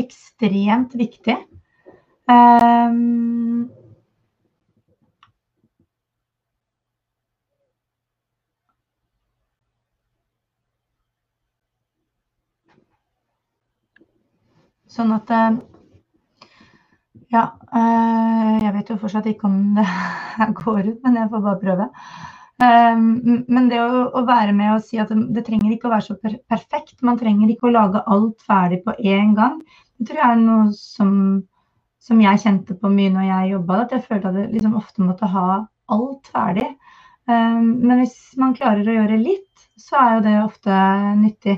ekstremt 0.00 0.94
viktig. 0.98 1.36
Um, 2.30 3.68
sånn 14.92 15.12
at 15.16 15.30
eh, 15.32 15.56
ja, 17.32 17.42
eh, 17.72 18.50
jeg 18.62 18.74
vet 18.76 18.90
jo 18.92 18.98
fortsatt 19.00 19.28
ikke 19.30 19.48
om 19.48 19.58
det 19.78 19.86
går 20.62 20.90
ut, 20.92 20.98
men 21.06 21.18
jeg 21.20 21.30
får 21.32 21.44
bare 21.46 21.62
prøve. 21.62 21.88
Eh, 22.62 22.98
men 23.56 23.68
det 23.70 23.80
å, 23.82 24.24
være 24.28 24.54
med 24.56 24.74
og 24.76 24.84
si 24.86 25.00
at 25.02 25.10
det, 25.12 25.44
trenger 25.46 25.74
ikke 25.74 25.88
å 25.90 25.94
være 25.94 26.08
så 26.10 26.18
perfekt. 26.20 26.98
Man 27.02 27.18
trenger 27.20 27.50
ikke 27.50 27.68
å 27.68 27.74
lage 27.74 28.04
alt 28.06 28.44
ferdig 28.46 28.82
på 28.86 28.94
én 28.98 29.34
gang. 29.38 29.60
Det 29.98 30.10
tror 30.10 30.22
jeg 30.22 30.36
er 30.36 30.42
noe 30.42 30.68
som, 30.76 31.14
som 32.02 32.22
jeg 32.22 32.42
kjente 32.44 32.78
på 32.78 32.90
mye 32.92 33.12
når 33.14 33.28
jeg 33.30 33.52
jobba. 33.56 33.82
At 33.84 33.96
jeg 33.96 34.06
følte 34.08 34.32
at 34.32 34.40
jeg 34.40 34.52
liksom 34.56 34.78
ofte 34.78 35.06
måtte 35.06 35.30
ha 35.34 35.46
alt 35.96 36.34
ferdig. 36.34 36.68
Eh, 37.30 37.60
men 37.62 38.02
hvis 38.02 38.18
man 38.40 38.56
klarer 38.58 38.86
å 38.86 38.98
gjøre 39.00 39.22
litt, 39.22 39.48
så 39.80 39.98
er 39.98 40.12
jo 40.16 40.26
det 40.28 40.36
ofte 40.42 40.82
nyttig. 41.18 41.56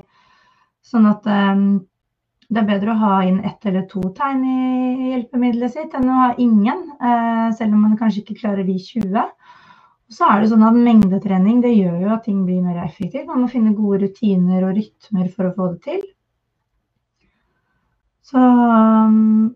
Sånn 0.84 1.08
at 1.08 1.24
det 1.24 2.60
er 2.60 2.68
bedre 2.68 2.92
å 2.92 3.00
ha 3.00 3.14
inn 3.26 3.40
ett 3.46 3.64
eller 3.66 3.86
to 3.90 4.02
tegn 4.16 4.42
i 4.46 5.10
hjelpemiddelet 5.10 5.72
sitt 5.74 5.94
enn 5.96 6.10
å 6.12 6.18
ha 6.20 6.28
ingen, 6.38 6.84
eh, 7.00 7.48
selv 7.56 7.74
om 7.74 7.86
man 7.86 7.96
kanskje 7.98 8.22
ikke 8.22 8.38
klarer 8.42 8.66
de 8.68 8.76
20. 8.78 9.24
Så 10.12 10.26
er 10.28 10.42
det 10.42 10.50
sånn 10.50 10.64
at 10.66 10.76
Mengdetrening 10.76 11.62
det 11.64 11.72
gjør 11.72 12.02
jo 12.04 12.10
at 12.14 12.26
ting 12.26 12.42
blir 12.46 12.60
mer 12.64 12.82
effektivt. 12.84 13.26
Man 13.28 13.44
må 13.44 13.48
finne 13.50 13.74
gode 13.76 14.02
rutiner 14.04 14.66
og 14.66 14.76
rytmer 14.76 15.30
for 15.32 15.48
å 15.48 15.54
få 15.56 15.70
det 15.72 15.80
til. 15.86 16.02
Så 18.24 18.40
um, 18.40 19.54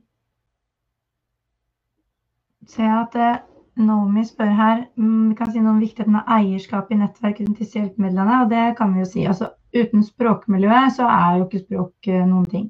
ser 2.69 2.89
jeg 2.89 2.97
at 3.03 3.15
det, 3.17 3.35
Naomi 3.79 4.25
spør 4.27 4.51
her 4.59 4.81
um, 4.99 5.29
vi 5.29 5.37
kan 5.39 5.53
si 5.53 5.61
noe 5.63 5.77
om 5.77 5.85
viktigheten 5.85 6.17
av 6.19 6.33
eierskap 6.41 6.89
i 6.91 6.99
nettverket 6.99 7.47
rundt 7.47 7.61
disse 7.63 7.79
hjelpemidlene. 7.79 8.41
og 8.43 8.51
Det 8.51 8.65
kan 8.81 8.97
vi 8.97 9.05
jo 9.05 9.13
si. 9.13 9.29
Altså, 9.31 9.53
uten 9.77 10.03
språkmiljøet 10.03 10.97
så 10.97 11.07
er 11.13 11.39
jo 11.39 11.47
ikke 11.47 11.65
språk 11.67 12.11
uh, 12.11 12.25
noen 12.25 12.49
ting 12.51 12.67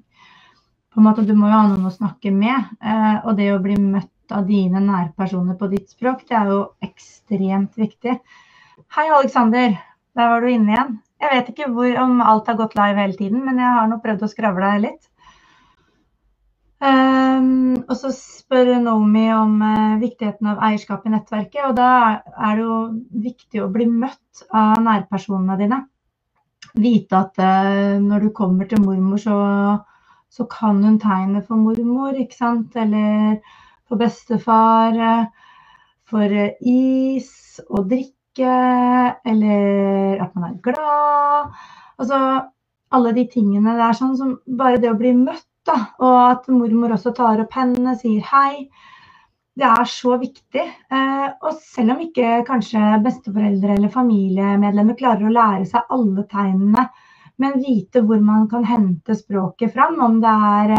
på 0.99 1.01
en 1.01 1.07
måte, 1.07 1.23
Du 1.23 1.35
må 1.39 1.47
jo 1.47 1.55
ha 1.55 1.67
noen 1.69 1.87
å 1.87 1.95
snakke 1.95 2.33
med. 2.35 2.73
Eh, 2.83 3.19
og 3.23 3.37
det 3.39 3.53
å 3.55 3.61
bli 3.63 3.77
møtt 3.79 4.11
av 4.35 4.47
dine 4.49 4.81
nærpersoner 4.85 5.57
på 5.59 5.69
ditt 5.73 5.91
språk, 5.93 6.25
det 6.29 6.37
er 6.39 6.51
jo 6.53 6.61
ekstremt 6.85 7.77
viktig. 7.79 8.19
Hei, 8.97 9.07
Aleksander. 9.09 9.77
Der 10.19 10.33
var 10.33 10.43
du 10.43 10.51
inne 10.51 10.75
igjen. 10.75 10.97
Jeg 11.23 11.35
vet 11.35 11.51
ikke 11.53 11.69
hvor, 11.75 11.91
om 12.03 12.23
alt 12.23 12.49
har 12.51 12.59
gått 12.59 12.77
live 12.79 13.03
hele 13.03 13.19
tiden, 13.19 13.45
men 13.47 13.59
jeg 13.59 13.77
har 13.77 13.89
nå 13.91 13.99
prøvd 14.03 14.25
å 14.25 14.31
skravle 14.31 14.73
litt. 14.85 15.11
Um, 16.79 17.75
og 17.89 17.95
så 17.99 18.13
spør 18.15 18.77
Nomi 18.83 19.27
om 19.35 19.57
uh, 19.63 19.99
viktigheten 19.99 20.53
av 20.53 20.63
eierskap 20.69 21.07
i 21.07 21.13
nettverket. 21.15 21.63
Og 21.67 21.75
da 21.79 21.91
er 22.31 22.59
det 22.59 22.67
jo 22.67 22.79
viktig 23.29 23.65
å 23.65 23.71
bli 23.75 23.89
møtt 23.91 24.47
av 24.55 24.79
nærpersonene 24.87 25.59
dine. 25.59 25.83
Vite 26.79 27.23
at 27.25 27.43
uh, 27.43 27.99
når 28.03 28.29
du 28.29 28.35
kommer 28.35 28.71
til 28.71 28.83
mormor, 28.85 29.23
så 29.23 29.39
så 30.29 30.45
kan 30.51 30.83
hun 30.85 30.99
tegnet 31.01 31.47
for 31.49 31.61
mormor, 31.61 32.17
ikke 32.17 32.37
sant? 32.37 32.77
Eller 32.77 33.39
for 33.89 34.01
bestefar, 34.01 34.99
for 36.09 36.35
is 36.61 37.61
og 37.69 37.89
drikke, 37.91 38.53
eller 39.27 40.23
at 40.23 40.37
man 40.37 40.53
er 40.53 40.61
glad. 40.65 41.57
Altså 41.99 42.21
alle 42.95 43.15
de 43.17 43.27
tingene 43.33 43.75
der 43.77 43.97
sånn 43.97 44.15
som 44.17 44.37
bare 44.61 44.81
det 44.81 44.93
å 44.93 44.99
bli 45.01 45.13
møtt, 45.17 45.45
da, 45.69 45.81
og 46.01 46.19
at 46.23 46.47
mormor 46.53 46.95
også 46.97 47.13
tar 47.17 47.43
opp 47.43 47.57
hendene, 47.59 47.97
sier 47.99 48.25
hei. 48.31 48.69
Det 49.59 49.67
er 49.67 49.89
så 49.91 50.15
viktig. 50.21 50.63
Eh, 50.65 51.27
og 51.43 51.59
selv 51.59 51.97
om 51.97 52.05
ikke 52.05 52.45
kanskje 52.47 53.01
besteforeldre 53.05 53.75
eller 53.75 53.91
familiemedlemmer 53.93 54.97
klarer 54.97 55.27
å 55.27 55.35
lære 55.35 55.67
seg 55.69 55.93
alle 55.97 56.25
tegnene 56.31 56.87
men 57.39 57.61
vite 57.63 58.03
hvor 58.03 58.21
man 58.23 58.49
kan 58.51 58.67
hente 58.67 59.15
språket 59.17 59.73
fram. 59.75 60.01
Om 60.03 60.21
det 60.23 60.35
er 60.53 60.75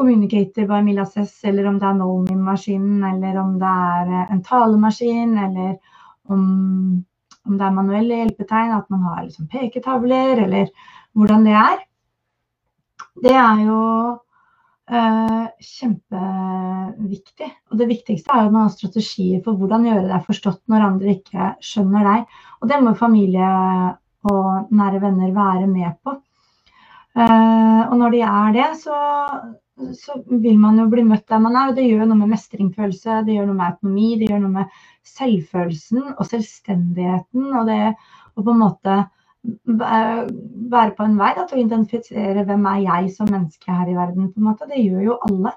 Communicator 0.00 0.64
by 0.64 0.80
Milases, 0.86 1.34
eller 1.44 1.66
om 1.68 1.76
det 1.76 1.84
er 1.90 1.98
Nolmin-maskinen, 1.98 3.02
eller 3.04 3.36
om 3.42 3.58
det 3.60 3.72
er 3.90 4.14
eh, 4.14 4.32
en 4.32 4.40
talemaskin, 4.46 5.34
eller 5.44 5.74
om, 6.32 6.46
om 7.44 7.58
det 7.60 7.66
er 7.66 7.76
manuelle 7.76 8.22
hjelpetegn, 8.22 8.72
at 8.78 8.88
man 8.88 9.04
har 9.10 9.26
liksom 9.26 9.50
peketavler, 9.52 10.40
eller 10.46 10.72
hvordan 11.12 11.44
det 11.44 11.58
er. 11.60 11.84
Det 13.28 13.36
er 13.36 13.62
jo 13.66 13.84
eh, 14.88 15.44
kjempeviktig. 15.68 17.52
Og 17.68 17.78
det 17.82 17.92
viktigste 17.92 18.32
er 18.32 18.46
jo 18.46 18.56
man 18.56 18.70
har 18.70 18.74
strategier 18.78 19.44
for 19.44 19.60
hvordan 19.60 19.84
gjøre 19.90 20.08
deg 20.08 20.28
forstått 20.32 20.62
når 20.72 20.88
andre 20.88 21.16
ikke 21.18 21.52
skjønner 21.60 22.08
deg. 22.08 22.38
Og 22.62 22.72
det 22.72 22.80
må 22.86 22.96
familie 22.96 23.52
og 24.30 24.72
nære 24.72 25.04
venner 25.04 25.36
være 25.36 25.68
med 25.68 25.92
på. 26.04 26.16
Uh, 27.10 27.90
og 27.90 27.96
når 27.98 28.14
de 28.14 28.20
er 28.22 28.52
det, 28.54 28.66
så, 28.78 28.96
så, 29.96 30.18
vil 30.28 30.58
man 30.60 30.78
jo 30.80 30.88
bli 30.92 31.04
møtt 31.06 31.26
der 31.30 31.40
man 31.42 31.56
er. 31.56 31.70
og 31.70 31.78
Det 31.78 31.86
gjør 31.86 32.08
noe 32.10 32.20
med 32.22 32.34
mestringsfølelse, 32.34 33.22
det 33.26 33.36
gjør 33.36 33.48
noe 33.50 33.58
med 33.58 33.66
autonomi, 33.68 34.10
det 34.20 34.30
gjør 34.30 34.42
noe 34.44 34.56
med 34.58 34.76
selvfølelsen 35.14 36.12
og 36.16 36.28
selvstendigheten. 36.28 37.48
Og 37.60 37.70
det 37.70 37.80
å 37.90 38.44
på 38.44 38.54
en 38.54 38.62
måte 38.62 39.00
være 39.40 40.94
på 40.96 41.06
en 41.06 41.18
vei 41.20 41.30
da, 41.36 41.46
til 41.48 41.60
å 41.60 41.64
identifisere 41.64 42.44
hvem 42.48 42.66
er 42.70 42.82
jeg 42.84 43.12
som 43.14 43.30
menneske 43.30 43.72
her 43.72 43.88
i 43.88 43.96
verden. 43.96 44.32
på 44.32 44.40
en 44.40 44.48
måte, 44.50 44.68
Det 44.68 44.82
gjør 44.82 45.06
jo 45.08 45.20
alle. 45.28 45.54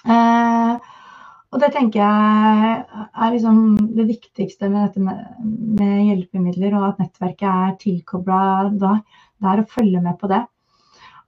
Eh, 0.00 0.90
og 1.50 1.58
det 1.60 1.72
tenker 1.74 2.00
jeg 2.00 2.74
er 3.10 3.32
liksom 3.34 3.76
det 3.96 4.06
viktigste 4.06 4.68
med 4.70 4.86
dette 4.86 5.02
med, 5.02 5.24
med, 5.80 5.96
hjelpemidler, 6.06 6.76
og 6.78 6.86
at 6.92 7.02
nettverket 7.02 7.48
er 7.50 7.76
tilkobla 7.80 8.70
der 8.70 9.02
Det 9.40 9.50
er 9.50 9.62
å 9.62 9.70
følge 9.70 10.02
med 10.04 10.18
på 10.20 10.30
det. 10.30 10.44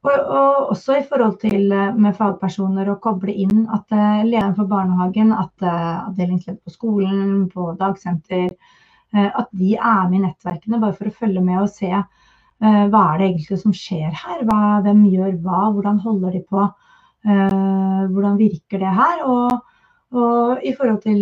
Og, 0.02 0.14
og, 0.18 0.70
også 0.74 0.96
i 0.98 1.04
forhold 1.06 1.36
til 1.38 1.68
med 1.70 2.16
fagpersoner 2.18 2.88
å 2.90 2.98
koble 3.02 3.34
inn 3.44 3.68
at 3.70 3.86
uh, 3.94 4.24
lederen 4.26 4.56
for 4.56 4.66
barnehagen, 4.70 5.30
at 5.30 5.62
uh, 5.62 6.08
avdelingsleder 6.08 6.58
på 6.58 6.74
skolen, 6.74 7.44
på 7.52 7.68
dagsenter, 7.78 8.48
uh, 9.14 9.28
at 9.28 9.52
de 9.54 9.76
er 9.76 10.08
med 10.10 10.18
i 10.18 10.22
nettverkene 10.24 10.80
bare 10.82 10.96
for 10.98 11.10
å 11.10 11.14
følge 11.20 11.44
med 11.46 11.60
og 11.62 11.70
se 11.70 11.92
uh, 11.94 12.06
hva 12.62 13.04
er 13.12 13.20
det 13.20 13.28
egentlig 13.28 13.60
som 13.62 13.76
skjer 13.78 14.10
her. 14.24 14.42
Hva, 14.48 14.80
hvem 14.82 15.04
gjør 15.12 15.38
hva, 15.44 15.68
hvordan 15.76 16.02
holder 16.02 16.38
de 16.38 16.46
på, 16.50 16.70
hvordan 17.22 18.34
virker 18.40 18.80
det 18.82 18.96
her. 18.96 19.20
og 19.22 19.60
og 20.12 20.60
i 20.60 20.74
forhold 20.76 20.98
til 21.06 21.20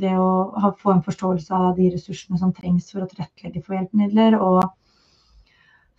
det 0.00 0.14
å 0.16 0.28
ha, 0.56 0.70
få 0.80 0.94
en 0.94 1.02
forståelse 1.04 1.52
av 1.52 1.74
de 1.76 1.90
ressursene 1.92 2.38
som 2.40 2.54
trengs 2.56 2.86
for 2.92 3.04
å 3.04 3.08
tilrettelegge 3.10 3.60
for 3.60 3.76
hjelpemidler, 3.76 4.38
og 4.40 4.62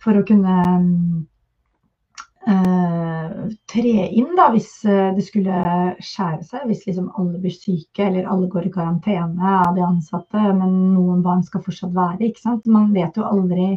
for 0.02 0.18
å 0.18 0.24
kunne 0.26 0.56
uh, 2.48 2.96
tre 3.70 4.06
inn 4.16 4.32
da, 4.38 4.48
hvis 4.54 4.70
eh, 4.88 5.12
det 5.16 5.24
skulle 5.26 5.60
skjære 6.02 6.46
seg. 6.46 6.64
Hvis 6.68 6.86
liksom 6.88 7.10
alle 7.18 7.40
blir 7.42 7.54
syke 7.54 8.06
eller 8.06 8.28
alle 8.30 8.48
går 8.52 8.68
i 8.68 8.72
karantene 8.74 9.52
av 9.60 9.76
de 9.76 9.84
ansatte, 9.86 10.42
men 10.58 10.74
noen 10.94 11.22
barn 11.26 11.44
skal 11.46 11.64
fortsatt 11.66 11.94
være. 11.96 12.30
ikke 12.30 12.44
sant? 12.44 12.66
Man 12.70 12.92
vet 12.96 13.18
jo 13.18 13.26
aldri, 13.28 13.68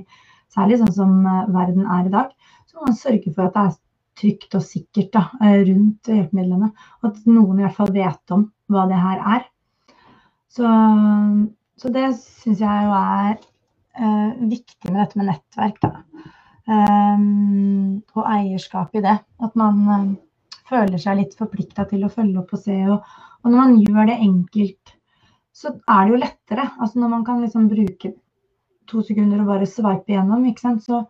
særlig 0.54 0.82
sånn 0.82 0.96
som 0.96 1.20
eh, 1.26 1.46
verden 1.56 1.86
er 1.86 2.10
i 2.10 2.16
dag, 2.16 2.34
så 2.70 2.80
må 2.80 2.90
man 2.90 3.00
sørge 3.00 3.36
for 3.36 3.48
at 3.48 3.56
det 3.58 3.68
er 3.68 3.78
trygt 4.20 4.58
og 4.58 4.66
sikkert 4.66 5.14
da, 5.16 5.28
eh, 5.44 5.62
rundt 5.70 6.12
hjelpemidlene. 6.12 6.74
Og 7.02 7.12
at 7.12 7.30
noen 7.30 7.60
i 7.60 7.68
hvert 7.68 7.80
fall 7.80 7.94
vet 7.96 8.36
om 8.36 8.50
hva 8.70 8.88
det 8.90 9.00
her 9.00 9.24
er. 9.38 9.48
Så, 10.50 10.66
så 11.78 11.94
det 11.94 12.08
syns 12.18 12.62
jeg 12.64 12.88
jo 12.88 12.98
er 12.98 13.38
eh, 13.38 14.44
viktig 14.50 14.92
med 14.92 15.02
dette 15.04 15.20
med 15.20 15.32
nettverk. 15.32 15.82
Da. 15.86 15.94
Um, 16.70 18.02
og 18.14 18.26
eierskap 18.30 18.94
i 18.94 19.04
det. 19.06 19.18
At 19.42 19.56
man 19.58 19.84
uh, 19.90 20.08
føler 20.70 21.02
seg 21.02 21.18
litt 21.18 21.38
forplikta 21.40 21.88
til 21.90 22.06
å 22.06 22.14
følge 22.14 22.42
opp 22.44 22.54
og 22.54 22.64
se. 22.64 22.78
Og, 22.86 23.14
og, 23.42 23.48
når 23.50 23.58
man 23.58 23.78
gjør 23.82 24.12
det 24.12 24.18
enkelt, 24.26 24.96
så 25.56 25.74
er 25.76 26.04
det 26.04 26.14
jo 26.14 26.24
lettere. 26.24 26.68
Altså 26.80 27.02
når 27.02 27.16
man 27.16 27.24
kan 27.28 27.42
liksom 27.44 27.70
bruke 27.72 28.14
to 28.90 29.02
sekunder 29.06 29.42
og 29.42 29.50
bare 29.50 29.70
sveipe 29.70 30.22
sant? 30.58 30.86
så 30.86 31.06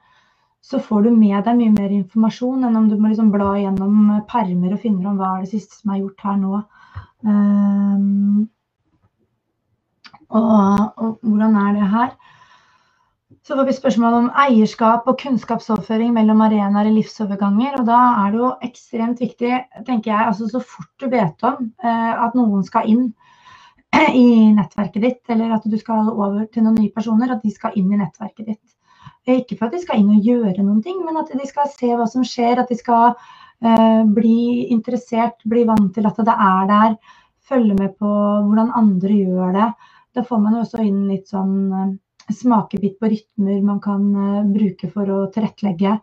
så 0.62 0.80
får 0.84 1.06
du 1.06 1.10
med 1.16 1.44
deg 1.46 1.56
mye 1.56 1.72
mer 1.72 1.92
informasjon 1.96 2.66
enn 2.68 2.78
om 2.78 2.88
du 2.92 2.98
må 3.00 3.12
liksom 3.12 3.32
bla 3.32 3.54
gjennom 3.58 4.10
permer 4.28 4.76
og 4.76 4.82
finne 4.84 5.08
om 5.08 5.20
hva 5.20 5.38
er 5.38 5.46
det 5.46 5.54
siste 5.54 5.78
som 5.80 5.94
er 5.94 6.02
gjort 6.02 6.26
her 6.26 6.40
nå. 6.42 6.60
Um, 7.24 8.50
og, 10.30 10.44
og, 11.00 11.16
hvordan 11.24 11.56
er 11.64 11.78
det 11.78 11.88
her? 11.94 12.12
Så 13.50 13.56
får 13.58 13.66
vi 13.66 13.74
spørsmål 13.74 14.14
om 14.14 14.26
eierskap 14.38 15.08
og 15.10 15.16
kunnskapsoverføring 15.24 16.12
mellom 16.14 16.44
arenaer 16.46 16.86
i 16.86 16.92
livsoverganger. 16.94 17.80
Og 17.80 17.88
da 17.88 17.98
er 18.22 18.34
det 18.34 18.42
jo 18.44 18.50
ekstremt 18.68 19.22
viktig, 19.24 19.54
tenker 19.88 20.12
jeg, 20.12 20.26
altså 20.30 20.50
så 20.52 20.60
fort 20.62 20.92
du 21.02 21.08
vet 21.10 21.46
om 21.50 21.64
eh, 21.82 22.12
at 22.28 22.36
noen 22.38 22.62
skal 22.68 22.86
inn 22.92 23.08
i 24.22 24.52
nettverket 24.54 25.02
ditt, 25.02 25.24
eller 25.34 25.56
at 25.56 25.64
du 25.66 25.74
skal 25.82 26.12
over 26.12 26.44
til 26.54 26.68
noen 26.68 26.78
nye 26.78 26.94
personer, 26.94 27.32
at 27.34 27.42
de 27.42 27.50
skal 27.56 27.74
inn 27.80 27.88
i 27.90 27.98
nettverket 27.98 28.52
ditt. 28.52 28.76
Ikke 29.34 29.58
for 29.58 29.66
at 29.66 29.74
de 29.74 29.80
skal 29.82 30.04
inn 30.04 30.12
og 30.14 30.28
gjøre 30.30 30.54
noen 30.60 30.84
ting, 30.86 31.00
men 31.08 31.18
at 31.18 31.32
de 31.34 31.48
skal 31.50 31.72
se 31.74 31.90
hva 31.90 32.06
som 32.12 32.28
skjer. 32.34 32.62
At 32.62 32.70
de 32.70 32.78
skal 32.78 33.16
eh, 33.16 34.04
bli 34.20 34.68
interessert, 34.76 35.42
bli 35.50 35.64
vant 35.72 35.90
til 35.96 36.06
at 36.06 36.22
det 36.22 36.36
er 36.36 36.70
der. 36.70 36.94
Følge 37.50 37.80
med 37.82 37.98
på 37.98 38.14
hvordan 38.14 38.70
andre 38.78 39.18
gjør 39.24 39.58
det. 39.58 39.72
Da 40.14 40.26
får 40.30 40.46
man 40.46 40.60
jo 40.60 40.62
også 40.68 40.86
inn 40.86 41.02
litt 41.10 41.34
sånn 41.34 41.98
smakebit 42.36 43.00
på 43.00 43.10
rytmer 43.12 43.62
man 43.66 43.82
kan 43.84 44.08
eh, 44.16 44.48
bruke 44.54 44.90
for 44.94 45.10
å 45.10 45.26
tilrettelegge 45.34 45.98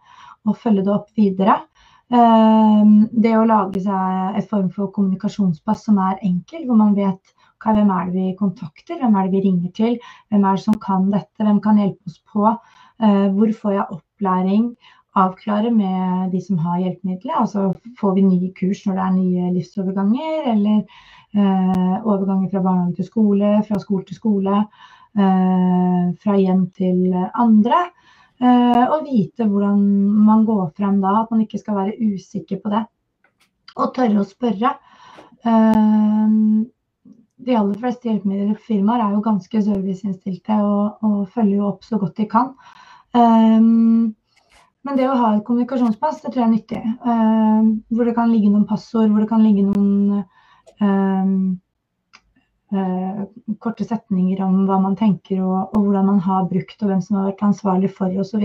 og 0.46 0.58
følge 0.60 0.84
det 0.86 0.94
opp 0.94 1.10
videre. 1.18 1.60
Eh, 2.06 2.82
det 3.12 3.34
å 3.36 3.46
lage 3.48 3.82
seg 3.82 4.38
et 4.38 4.50
form 4.50 4.68
for 4.74 4.92
kommunikasjonspass 4.94 5.86
som 5.88 5.98
er 6.02 6.20
enkel, 6.26 6.66
hvor 6.66 6.78
man 6.78 6.94
vet 6.98 7.34
okay, 7.56 7.74
hvem 7.74 7.90
er 7.90 8.10
det 8.10 8.14
vi 8.18 8.34
kontakter, 8.38 9.00
hvem 9.00 9.16
er 9.16 9.26
det 9.26 9.34
vi 9.34 9.46
ringer 9.48 9.72
til, 9.74 9.96
hvem 10.30 10.44
er 10.44 10.58
det 10.58 10.66
som 10.66 10.76
kan 10.82 11.08
dette, 11.14 11.42
hvem 11.42 11.58
kan 11.64 11.80
hjelpe 11.82 12.12
oss 12.12 12.20
på. 12.32 12.52
Eh, 13.02 13.26
hvor 13.34 13.56
får 13.62 13.76
jeg 13.78 13.98
opplæring? 13.98 14.70
Avklare 15.16 15.70
med 15.72 16.32
de 16.34 16.42
som 16.44 16.58
har 16.60 16.82
hjelpemiddelet. 16.82 17.38
Altså 17.40 17.70
får 17.98 18.18
vi 18.18 18.26
nye 18.26 18.50
kurs 18.58 18.82
når 18.84 18.98
det 18.98 19.04
er 19.04 19.14
nye 19.14 19.52
livsoverganger, 19.54 20.50
eller 20.52 20.82
eh, 20.82 21.96
overganger 22.04 22.50
fra 22.52 22.62
barnehage 22.66 22.98
til 22.98 23.08
skole, 23.08 23.54
fra 23.68 23.80
skole 23.80 24.04
til 24.04 24.20
skole, 24.20 24.60
fra 25.16 26.34
hjem 26.36 26.66
til 26.76 27.14
andre. 27.16 27.78
Eh, 28.36 28.82
og 28.92 29.06
vite 29.06 29.46
hvordan 29.48 29.80
man 30.26 30.44
går 30.44 30.68
frem 30.76 30.98
da, 31.00 31.22
at 31.22 31.30
man 31.32 31.40
ikke 31.46 31.60
skal 31.60 31.78
være 31.78 31.96
usikker 32.12 32.60
på 32.60 32.72
det. 32.74 32.82
Og 33.76 33.94
tørre 33.96 34.20
å 34.20 34.28
spørre. 34.28 34.74
Eh, 35.46 36.36
de 37.46 37.56
aller 37.56 37.80
fleste 37.80 38.10
hjelpemiddelfirmaer 38.10 39.06
er 39.06 39.16
jo 39.16 39.24
ganske 39.24 39.64
serviceinnstilte 39.64 40.60
og, 40.66 41.02
og 41.06 41.18
følger 41.32 41.60
jo 41.60 41.68
opp 41.70 41.84
så 41.86 42.00
godt 42.00 42.16
de 42.18 42.26
kan. 42.32 42.54
Men 43.16 44.98
det 44.98 45.06
å 45.06 45.18
ha 45.20 45.28
et 45.36 45.44
kommunikasjonspass, 45.46 46.18
det 46.24 46.32
tror 46.32 46.42
jeg 46.42 46.48
er 46.48 46.54
nyttig. 46.56 46.80
Hvor 47.92 48.08
det 48.08 48.16
kan 48.16 48.32
ligge 48.32 48.50
noen 48.50 48.66
passord, 48.66 49.12
hvor 49.12 49.22
det 49.22 49.30
kan 49.30 49.44
ligge 49.44 49.62
noen 49.68 50.24
uh, 52.74 53.24
korte 53.62 53.86
setninger 53.86 54.42
om 54.44 54.64
hva 54.68 54.78
man 54.82 54.96
tenker 54.98 55.42
og, 55.42 55.72
og, 55.74 55.84
hvordan 55.84 56.08
man 56.10 56.20
har 56.24 56.48
brukt, 56.50 56.76
og 56.80 56.90
hvem 56.90 57.02
som 57.04 57.20
har 57.20 57.30
vært 57.30 57.44
ansvarlig 57.46 57.92
for 57.94 58.22
osv. 58.22 58.44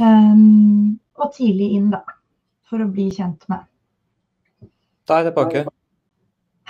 Um, 0.00 0.98
og 1.18 1.32
tidlig 1.36 1.72
inn, 1.78 1.90
da. 1.92 2.02
For 2.70 2.82
å 2.82 2.88
bli 2.88 3.10
kjent 3.12 3.44
med. 3.52 3.66
Da 5.08 5.18
er 5.18 5.26
jeg 5.26 5.32
tilbake. 5.32 5.64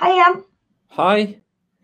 Hei 0.02 0.14
igjen. 0.16 0.40
Hei. 0.96 1.18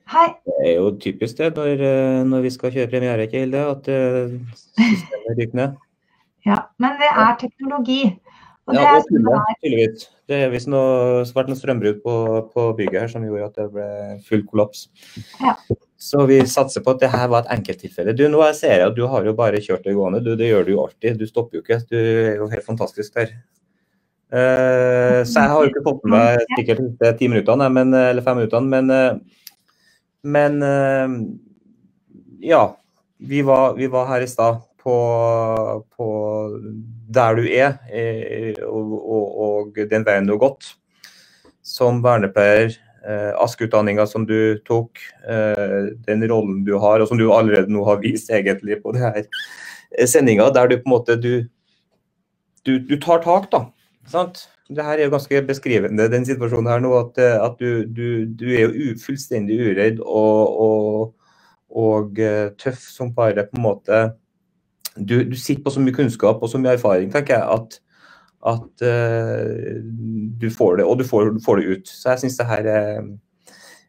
Hei. 0.08 0.28
Det 0.48 0.56
er 0.64 0.72
jo 0.78 0.88
typisk 0.98 1.38
det 1.38 1.50
når, 1.54 1.82
eh, 1.84 2.22
når 2.26 2.46
vi 2.46 2.50
skal 2.50 2.72
kjøre 2.72 2.90
premiere, 2.90 3.26
Hilde, 3.30 3.60
at 3.74 3.90
systemet 4.72 5.36
ryker 5.36 5.60
ned. 5.60 5.76
Ja, 6.48 6.62
men 6.80 6.96
det 6.98 7.10
er 7.12 7.36
teknologi. 7.40 8.00
Ja, 8.68 8.78
det 8.78 8.86
er 8.86 9.04
sånn 9.06 9.26
det 9.26 9.40
tydeligvis. 9.62 10.06
Det 10.28 10.38
har 10.42 10.50
visst 10.52 10.70
vært 11.36 11.50
noe 11.50 11.58
strømbrudd 11.58 12.00
på, 12.04 12.14
på, 12.52 12.64
bygget 12.78 13.00
her 13.00 13.12
som 13.12 13.24
gjorde 13.24 13.48
at 13.48 13.60
det 13.60 13.68
ble 13.72 13.88
full 14.28 14.44
kollaps. 14.48 14.88
Ja. 15.40 15.54
Så 15.98 16.26
vi 16.28 16.38
satser 16.46 16.84
på 16.84 16.94
at 16.94 17.00
det 17.02 17.10
her 17.10 17.30
var 17.32 17.46
et 17.46 17.54
enkelttilfelle. 17.56 18.14
Du, 18.14 18.26
nå 18.30 18.44
ser 18.54 18.76
jeg 18.76 18.90
at 18.90 18.98
du 18.98 19.06
har 19.10 19.24
jo 19.26 19.34
bare 19.38 19.62
kjørt 19.64 19.88
det 19.88 19.96
gående. 19.96 20.20
Du, 20.24 20.34
det 20.38 20.50
gjør 20.50 20.68
du 20.68 20.74
jo 20.74 20.84
alltid. 20.84 21.16
Du 21.18 21.26
stopper 21.26 21.58
jo 21.58 21.64
ikke. 21.64 21.80
Du 21.88 21.96
er 21.98 22.36
jo 22.42 22.50
helt 22.52 22.66
fantastisk 22.66 23.16
der. 23.16 23.32
Uh, 24.28 25.24
så 25.24 25.40
jeg 25.40 25.50
har 25.54 25.64
jo 25.64 25.72
ikke 25.72 25.86
fått 25.86 26.02
med 26.04 26.12
meg 26.12 26.56
sikkert 26.58 26.82
de 27.00 27.12
ti 27.16 27.30
minuttene, 27.32 27.70
men, 27.72 27.94
eller 27.96 28.24
fem 28.26 28.36
minuttene, 28.36 28.68
men 28.68 28.92
uh, 28.92 29.38
men 30.22 30.62
uh, 30.62 31.08
ja, 32.40 32.78
vi 33.18 33.42
var, 33.42 33.74
vi 33.74 33.86
var 33.86 34.06
her 34.06 34.20
i 34.20 34.28
stad 34.28 34.60
på, 34.78 34.96
på, 35.96 36.08
der 37.14 37.38
du 37.38 37.46
er, 37.46 37.78
eh, 37.90 38.58
og, 38.66 38.92
og, 38.98 39.38
og, 39.46 39.80
den 39.90 40.06
veien 40.06 40.28
du 40.28 40.34
har 40.36 40.42
gått. 40.48 40.72
Som 41.66 42.02
vernepleier, 42.04 42.76
eh, 43.04 43.32
ASK-utdanninga 43.36 44.06
som 44.08 44.26
du 44.28 44.58
tok, 44.68 45.02
den 46.06 46.28
rollen 46.30 46.62
du 46.66 46.76
har, 46.80 47.00
og 47.00 47.10
som 47.10 47.20
du 47.20 47.28
allerede 47.32 47.72
nå 47.72 47.84
har 47.88 48.02
vist 48.04 48.30
egentlig 48.32 48.80
på 48.82 48.94
det 48.96 49.04
her 49.04 50.06
sendinga, 50.08 50.50
der 50.52 50.68
du 50.68 50.78
på 50.78 50.88
en 50.88 50.92
måte 50.92 51.16
du, 51.16 51.32
du, 52.64 52.78
du 52.78 52.96
tar 53.00 53.22
tak, 53.24 53.50
da. 53.52 53.66
Sant? 54.08 54.46
det 54.68 54.84
her 54.84 54.98
er 54.98 55.06
jo 55.06 55.14
ganske 55.14 55.40
beskrivende, 55.48 56.10
den 56.12 56.26
situasjonen 56.28 56.68
her 56.70 56.82
nå. 56.84 56.92
At, 57.00 57.20
eh, 57.22 57.36
at 57.40 57.56
du, 57.60 57.84
du, 57.84 58.26
du, 58.28 58.46
er 58.52 58.68
jo 58.68 58.96
fullstendig 59.00 59.58
uredd 59.64 60.02
og, 60.04 60.60
og, 60.64 61.30
og, 61.70 62.20
eh, 62.20 62.50
tøff 62.60 62.82
som 62.92 63.14
bare 63.16 63.46
på 63.48 63.58
en 63.58 63.64
måte 63.64 64.02
du, 64.98 65.22
du, 65.30 65.36
sitter 65.36 65.62
på 65.64 65.74
så 65.74 65.82
mye 65.82 65.94
kunnskap 65.96 66.42
og 66.42 66.50
så 66.50 66.60
mye 66.60 66.74
erfaring, 66.78 67.12
tenker 67.12 67.38
jeg, 67.38 67.46
at, 67.58 67.78
at 68.52 68.84
uh, 68.84 69.78
du 70.40 70.50
får 70.50 70.80
det, 70.80 70.86
og 70.86 70.98
du 70.98 71.06
får, 71.08 71.32
får 71.44 71.60
det 71.60 71.78
ut. 71.78 71.88
Så 71.88 72.12
jeg 72.12 72.24
syns 72.24 72.38
det 72.40 72.50
her 72.50 72.68
uh, 72.68 73.08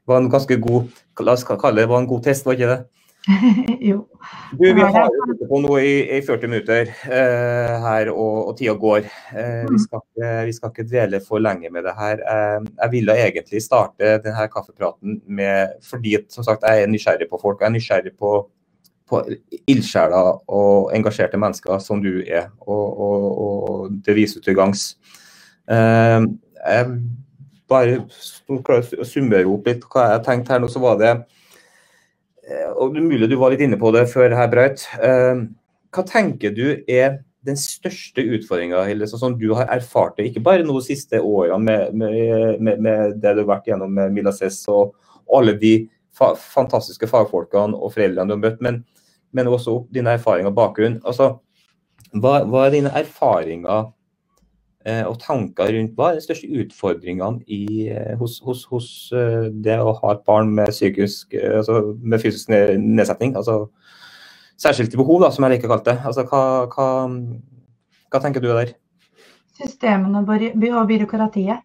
var 0.10 0.24
en 0.24 0.32
ganske 0.32 0.58
god 0.62 0.90
La 1.20 1.34
oss 1.36 1.44
kalle 1.44 1.82
det 1.82 1.90
var 1.92 2.00
en 2.00 2.08
god 2.08 2.22
test, 2.24 2.46
var 2.48 2.56
ikke 2.56 2.70
det? 2.72 2.80
jo. 3.90 4.06
Du, 4.52 4.64
vi 4.74 4.82
har 4.82 5.10
jo 5.12 5.26
sittet 5.28 5.50
på 5.50 5.60
nå 5.62 5.74
i, 5.84 5.94
i 6.16 6.20
40 6.26 6.52
minutter 6.52 6.92
uh, 7.12 7.74
her, 7.84 8.12
og, 8.14 8.38
og 8.50 8.54
tida 8.58 8.76
går. 8.80 9.10
Uh, 9.34 9.66
vi, 9.68 9.76
mm. 9.76 9.82
skal 9.84 10.04
ikke, 10.06 10.30
vi, 10.48 10.54
skal 10.56 10.74
ikke, 10.74 10.88
dvele 10.88 11.22
for 11.26 11.44
lenge 11.44 11.72
med 11.74 11.86
det 11.88 11.96
her. 12.00 12.24
Uh, 12.24 12.70
jeg 12.70 12.94
ville 12.96 13.18
egentlig 13.26 13.64
starte 13.66 14.16
denne 14.24 14.48
kaffepraten 14.54 15.20
med 15.28 15.76
fordi 15.86 16.16
som 16.32 16.48
sagt, 16.48 16.64
jeg 16.64 16.86
er 16.86 16.92
nysgjerrig 16.92 17.30
på 17.30 17.42
folk. 17.42 17.60
og 17.60 17.68
Jeg 17.68 17.72
er 17.74 17.76
nysgjerrig 17.76 18.16
på, 18.16 18.34
på 19.10 19.24
ildsjeler 19.70 20.44
og 20.48 20.94
engasjerte 20.96 21.40
mennesker 21.42 21.82
som 21.84 22.04
du 22.04 22.22
er, 22.22 22.52
og, 22.62 23.02
og, 23.06 23.26
og 23.40 23.98
det 24.06 24.16
viser 24.18 24.44
til 24.46 24.58
gangs. 24.58 24.94
jeg 25.70 26.86
bare 27.70 28.00
klarer 28.66 29.02
å 29.02 29.06
summere 29.06 29.50
opp 29.50 29.68
litt 29.70 29.84
hva 29.92 30.08
jeg 30.16 30.24
tenkte 30.26 30.56
her 30.56 30.64
nå, 30.64 30.70
så 30.72 30.82
var 30.82 30.98
det 31.02 31.14
Eh, 32.50 32.70
og 32.76 32.94
det 32.94 33.02
er 33.02 33.10
mulig 33.10 33.30
du 33.30 33.38
var 33.40 33.54
litt 33.54 33.64
inne 33.66 33.80
på 33.80 33.92
det 33.96 34.08
før 34.12 34.34
her, 34.38 34.50
Braut. 34.52 34.86
Eh, 35.06 35.44
hva 35.94 36.06
tenker 36.08 36.54
du 36.56 36.66
er 36.90 37.20
den 37.48 37.58
største 37.60 38.24
utfordringa 38.36 38.82
sånn 39.08 39.22
som 39.22 39.36
du 39.40 39.48
har 39.56 39.70
erfart 39.72 40.18
det, 40.18 40.28
ikke 40.30 40.44
bare 40.44 40.66
nå 40.66 40.76
de 40.76 40.90
siste 40.90 41.22
årene 41.24 41.62
med, 41.64 41.94
med, 41.96 42.60
med, 42.60 42.82
med, 42.84 43.14
det 43.24 43.38
du 43.38 43.46
har 43.46 43.54
vært 43.54 43.70
gjennom 43.72 43.94
med 43.96 44.12
Mila 44.14 44.34
Cess 44.36 44.60
og 44.68 44.98
alle 45.38 45.56
de 45.62 45.74
fa 46.20 46.34
fantastiske 46.36 47.08
fagfolkene 47.08 47.78
og 47.78 47.94
foreldrene 47.94 48.28
du 48.28 48.36
har 48.36 48.44
møtt, 48.44 48.60
men, 48.66 48.82
men 49.32 49.48
også 49.48 49.84
dine 49.94 50.18
erfaringer 50.18 50.52
og 50.52 50.58
bakgrunn. 50.58 51.00
Altså, 51.06 51.36
hva, 52.14 52.40
hva 52.50 52.66
er 52.66 52.76
dine 52.78 52.94
erfaringer 52.98 53.90
Eh, 54.88 55.04
og 55.04 55.18
tanker 55.20 55.74
rundt 55.76 55.98
hva 55.98 56.06
er 56.10 56.18
de 56.18 56.24
største 56.24 56.48
utfordringene 56.62 57.44
i, 57.52 57.90
eh, 57.92 58.14
hos, 58.20 58.38
hos, 58.46 58.62
hos, 58.72 58.88
eh, 59.12 59.50
det 59.52 59.76
å 59.76 59.92
ha 59.98 60.14
et 60.14 60.22
barn 60.24 60.54
med, 60.56 60.72
psykisk, 60.72 61.36
altså 61.36 61.98
med 62.00 62.24
fysisk 62.24 62.48
nedsetning? 62.50 63.36
altså 63.36 63.66
Særskilte 64.60 65.00
behov, 65.00 65.22
da, 65.24 65.30
som 65.32 65.46
jeg 65.46 65.54
liker 65.54 65.70
å 65.70 65.72
kalle 65.72 65.86
det. 65.88 65.98
Altså, 66.08 66.26
hva, 66.28 66.42
hva, 66.72 66.88
hva, 68.12 68.20
tenker 68.20 68.44
du 68.44 68.50
der? 68.52 68.74
Systemene 69.56 70.20
og 70.20 70.90
byråkratiet. 70.90 71.64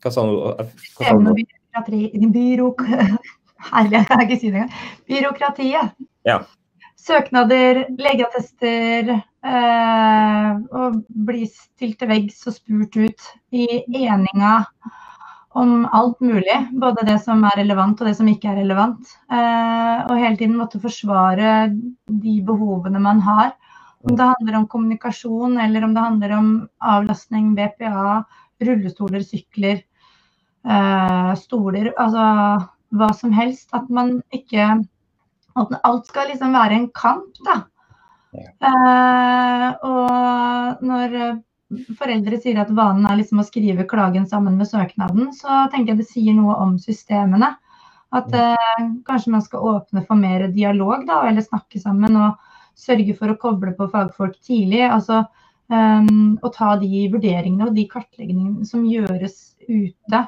Hva 0.00 0.12
sa 0.14 0.24
du? 0.24 0.38
Systemene 0.80 1.34
og 1.34 1.42
byråkratiet. 1.42 2.30
Byråk... 2.36 2.86
Herlig, 3.70 3.98
jeg 3.98 4.08
kan 4.08 4.24
ikke 4.24 4.40
si 4.40 4.48
det 4.48 4.62
engang. 4.62 4.72
Byråkratiet. 5.12 6.08
Ja 6.24 6.40
søknader, 7.00 7.84
legeattester 8.00 9.10
eh, 9.14 10.50
og 10.76 11.00
bli 11.26 11.46
stilt 11.48 12.00
til 12.00 12.10
veggs 12.10 12.42
og 12.48 12.56
spurt 12.56 12.98
ut 12.98 13.28
i 13.56 13.66
eninga 14.04 14.60
om 15.58 15.86
alt 15.96 16.20
mulig. 16.22 16.58
Både 16.82 17.06
det 17.08 17.18
som 17.24 17.42
er 17.48 17.58
relevant 17.62 18.00
og 18.00 18.10
det 18.10 18.16
som 18.18 18.28
ikke 18.30 18.52
er 18.52 18.60
relevant. 18.62 19.14
Eh, 19.32 19.96
og 20.06 20.18
hele 20.18 20.36
tiden 20.36 20.58
måtte 20.60 20.82
forsvare 20.82 21.70
de 21.72 22.36
behovene 22.46 23.02
man 23.02 23.22
har. 23.24 23.54
Om 24.06 24.16
det 24.16 24.28
handler 24.32 24.60
om 24.60 24.68
kommunikasjon 24.68 25.58
eller 25.60 25.84
om 25.84 25.94
det 25.96 26.04
handler 26.04 26.36
om 26.36 26.52
avlastning, 26.80 27.52
BPA, 27.56 28.20
rullestoler, 28.64 29.24
sykler, 29.24 29.82
eh, 30.64 31.32
stoler. 31.36 31.92
Altså 31.98 32.24
hva 32.96 33.12
som 33.16 33.34
helst. 33.34 33.68
At 33.76 33.90
man 33.90 34.20
ikke 34.34 34.80
at 35.58 35.76
alt 35.86 36.10
skal 36.10 36.30
liksom 36.30 36.54
være 36.54 36.78
en 36.78 36.88
kamp, 36.94 37.38
da. 37.46 37.62
Ja. 38.30 38.50
Uh, 38.62 39.70
og 39.90 40.84
når 40.86 41.16
eh, 41.18 41.38
foreldre 41.98 42.38
sier 42.38 42.60
at 42.62 42.70
vanen 42.74 43.08
er 43.10 43.16
liksom 43.18 43.40
å 43.42 43.46
skrive 43.46 43.88
klagen 43.90 44.28
sammen 44.30 44.54
med 44.60 44.70
søknaden, 44.70 45.32
så 45.34 45.64
tenker 45.72 45.94
jeg 45.94 46.02
det 46.04 46.10
sier 46.12 46.36
noe 46.38 46.54
om 46.62 46.76
systemene. 46.78 47.56
At 48.14 48.30
uh, 48.34 48.86
kanskje 49.06 49.34
man 49.34 49.42
skal 49.42 49.66
åpne 49.74 50.04
for 50.06 50.18
mer 50.18 50.46
dialog, 50.54 51.02
da, 51.10 51.24
eller 51.28 51.46
snakke 51.46 51.82
sammen. 51.82 52.18
Og 52.18 52.38
sørge 52.80 53.14
for 53.18 53.32
å 53.32 53.38
koble 53.40 53.74
på 53.78 53.88
fagfolk 53.92 54.38
tidlig. 54.46 54.82
altså 54.86 55.24
um, 55.70 56.36
Å 56.42 56.50
ta 56.54 56.74
de 56.80 57.06
vurderingene 57.12 57.68
og 57.68 57.76
de 57.76 57.86
kartleggingene 57.90 58.66
som 58.68 58.86
gjøres 58.88 59.40
ute 59.68 60.24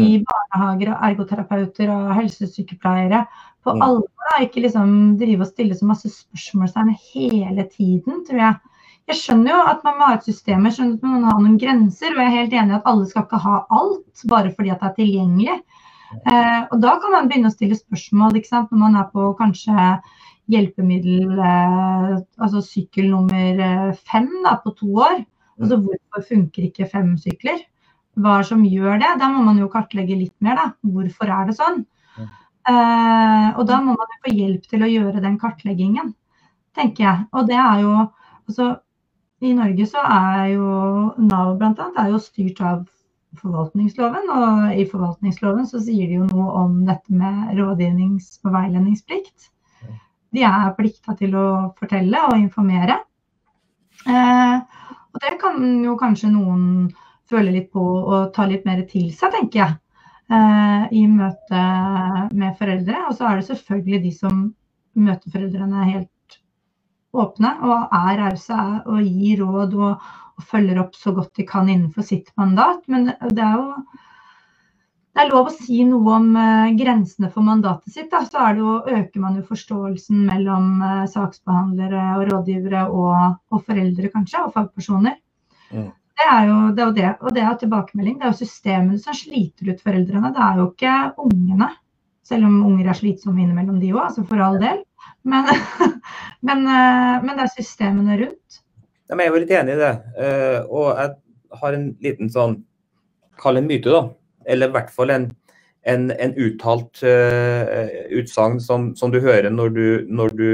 i 0.00 0.24
barnehager 0.24 0.92
og 0.94 1.02
ergoterapeuter 1.10 1.90
og 1.92 2.14
helsesykepleiere. 2.16 3.26
På 3.64 3.74
Mm. 3.74 3.82
alvor, 3.82 4.08
da. 4.30 4.42
Ikke 4.44 4.62
liksom 4.62 5.18
drive 5.18 5.40
og 5.40 5.46
stille 5.46 5.74
så 5.74 5.86
masse 5.86 6.08
spørsmålstegn 6.10 6.96
hele 7.14 7.68
tiden, 7.70 8.24
tror 8.26 8.38
jeg. 8.38 8.56
Jeg 9.08 9.16
skjønner 9.16 9.50
jo 9.50 9.60
at 9.68 9.84
man 9.84 9.98
må 9.98 10.06
ha 10.06 10.14
et 10.14 10.24
system, 10.24 10.64
jeg 10.64 10.72
skjønner 10.72 10.94
at 10.94 11.02
man 11.02 11.20
må 11.22 11.30
ha 11.30 11.38
noen 11.38 11.58
grenser. 11.58 12.10
Og 12.14 12.18
jeg 12.18 12.26
er 12.26 12.38
helt 12.40 12.52
enig 12.52 12.70
i 12.70 12.78
at 12.78 12.86
alle 12.86 13.06
skal 13.06 13.22
ikke 13.22 13.38
ha 13.38 13.64
alt 13.70 14.26
bare 14.28 14.52
fordi 14.54 14.70
at 14.70 14.80
det 14.80 14.88
er 14.90 14.98
tilgjengelig. 14.98 15.60
Eh, 16.26 16.62
og 16.70 16.80
da 16.82 16.98
kan 17.00 17.10
man 17.14 17.28
begynne 17.28 17.48
å 17.48 17.54
stille 17.54 17.78
spørsmål 17.78 18.36
ikke 18.36 18.48
sant? 18.48 18.70
når 18.70 18.78
man 18.78 18.96
er 18.96 19.08
på 19.12 19.30
kanskje 19.38 20.00
hjelpemiddel, 20.52 21.38
eh, 21.38 22.16
altså 22.42 22.62
sykkel 22.66 23.10
nummer 23.10 23.62
eh, 23.66 23.92
fem 24.10 24.28
da, 24.44 24.56
på 24.62 24.74
to 24.76 24.90
år. 25.00 25.24
Altså 25.60 25.78
hvorfor 25.78 26.26
funker 26.28 26.66
ikke 26.68 26.88
fem 26.90 27.16
sykler? 27.20 27.60
Hva 28.20 28.42
som 28.44 28.64
gjør 28.68 29.00
det? 29.00 29.10
Da 29.20 29.28
må 29.32 29.42
man 29.46 29.58
jo 29.60 29.70
kartlegge 29.72 30.18
litt 30.18 30.34
mer, 30.44 30.58
da. 30.58 30.66
Hvorfor 30.84 31.32
er 31.32 31.48
det 31.48 31.56
sånn? 31.56 31.84
Ja. 32.18 32.26
Eh, 32.72 33.48
og 33.56 33.66
da 33.70 33.80
må 33.80 33.96
man 33.96 34.16
jo 34.16 34.22
få 34.26 34.34
hjelp 34.36 34.66
til 34.68 34.84
å 34.84 34.90
gjøre 34.90 35.22
den 35.24 35.38
kartleggingen, 35.40 36.12
tenker 36.76 37.06
jeg. 37.06 37.28
Og 37.32 37.48
det 37.48 37.58
er 37.58 37.84
jo 37.84 37.94
altså 38.02 38.74
i 39.42 39.52
Norge 39.56 39.86
så 39.90 40.02
er 40.06 40.52
jo 40.52 40.66
Nav 41.18 41.56
bl.a. 41.58 41.88
er 41.98 42.12
jo 42.12 42.20
styrt 42.22 42.60
av 42.62 42.84
forvaltningsloven, 43.40 44.28
og 44.30 44.76
i 44.76 44.84
forvaltningsloven 44.86 45.66
så 45.66 45.80
sier 45.82 46.10
de 46.10 46.20
jo 46.20 46.28
noe 46.28 46.52
om 46.60 46.82
dette 46.86 47.16
med 47.16 47.56
rådgivnings- 47.58 48.36
og 48.44 48.52
veiledningsplikt. 48.54 49.48
De 50.32 50.44
er 50.46 50.74
plikta 50.76 51.16
til 51.18 51.34
å 51.36 51.46
fortelle 51.80 52.20
og 52.28 52.36
informere. 52.38 53.00
Eh, 54.06 54.58
og 55.12 55.24
det 55.24 55.34
kan 55.40 55.58
jo 55.84 55.96
kanskje 56.00 56.30
noen 56.32 56.92
føle 57.32 57.54
litt 57.54 57.70
på 57.72 57.82
og 57.82 58.32
ta 58.36 58.46
litt 58.48 58.66
mer 58.68 58.84
til 58.88 59.10
seg, 59.16 59.32
tenker 59.34 59.64
jeg. 59.64 59.78
Eh, 60.32 60.84
I 61.02 61.04
møte 61.10 61.62
med 62.32 62.56
foreldre. 62.60 63.06
Og 63.08 63.16
så 63.18 63.28
er 63.28 63.40
det 63.40 63.48
selvfølgelig 63.50 64.02
de 64.06 64.12
som 64.16 64.42
møter 64.92 65.32
foreldrene 65.34 65.88
helt 65.88 66.38
åpne 67.12 67.52
og 67.68 67.92
er 67.96 68.20
rause 68.20 68.58
og 68.88 69.02
gir 69.04 69.42
råd 69.42 69.74
og, 69.76 70.06
og 70.38 70.46
følger 70.48 70.80
opp 70.80 70.96
så 70.96 71.12
godt 71.16 71.34
de 71.36 71.44
kan 71.48 71.68
innenfor 71.68 72.06
sitt 72.06 72.32
mandat. 72.40 72.80
Men 72.88 73.12
det 73.12 73.44
er 73.44 73.58
jo 73.60 73.82
det 75.12 75.26
er 75.26 75.28
lov 75.28 75.50
å 75.50 75.52
si 75.52 75.82
noe 75.84 76.12
om 76.16 76.28
eh, 76.40 76.70
grensene 76.78 77.28
for 77.32 77.44
mandatet 77.44 77.92
sitt. 77.92 78.08
Da. 78.12 78.22
Så 78.24 78.46
jo, 78.56 78.78
øker 78.88 79.20
man 79.20 79.36
jo 79.36 79.44
forståelsen 79.44 80.22
mellom 80.30 80.78
eh, 80.80 81.02
saksbehandlere 81.12 82.04
og 82.16 82.30
rådgivere 82.30 82.86
og, 82.88 83.34
og 83.52 83.66
foreldre, 83.66 84.08
kanskje, 84.14 84.46
og 84.46 84.54
fagpersoner. 84.56 85.18
Mm. 85.72 85.90
Det 86.18 86.28
er 86.28 86.48
jo 86.48 86.56
det, 86.76 86.84
er 86.84 86.96
det. 86.96 87.10
Og 87.22 87.34
det 87.34 87.42
er 87.42 87.58
tilbakemelding. 87.60 88.18
Det 88.20 88.26
er 88.26 88.34
jo 88.34 88.44
systemet 88.44 89.02
som 89.02 89.16
sliter 89.16 89.72
ut 89.72 89.80
foreldrene. 89.84 90.32
Det 90.34 90.42
er 90.44 90.60
jo 90.60 90.66
ikke 90.70 90.96
ungene. 91.24 91.70
Selv 92.26 92.46
om 92.46 92.60
unger 92.68 92.90
er 92.90 92.98
slitsomme 92.98 93.42
innimellom 93.42 93.80
de 93.82 93.90
òg, 93.94 94.04
altså 94.06 94.24
for 94.28 94.42
all 94.44 94.60
del. 94.62 94.82
Men, 95.26 95.48
men, 96.48 96.66
eh, 96.68 97.16
men 97.24 97.32
det 97.34 97.46
er 97.46 97.54
systemene 97.56 98.18
rundt. 98.20 98.62
Ja, 99.10 99.18
jeg 99.18 99.28
er 99.28 99.42
litt 99.42 99.54
enig 99.58 99.76
i 99.76 99.80
det. 99.82 99.92
Eh, 100.16 100.58
og 100.68 100.92
jeg 100.92 101.60
har 101.62 101.78
en 101.78 101.88
liten 102.04 102.32
sånn 102.32 102.62
Kall 103.42 103.58
en 103.58 103.66
myte, 103.66 103.90
da. 103.90 104.04
Eller 104.46 104.68
i 104.70 104.74
hvert 104.76 104.90
fall 104.92 105.10
en, 105.10 105.24
en, 105.88 106.02
en 106.12 106.34
uttalt 106.38 107.00
uh, 107.02 107.88
utsagn 108.14 108.60
som, 108.62 108.90
som, 108.94 109.10
du 109.10 109.18
hører 109.24 109.50
når 109.50 109.72
du, 109.74 109.86
når 110.06 110.34
du 110.36 110.50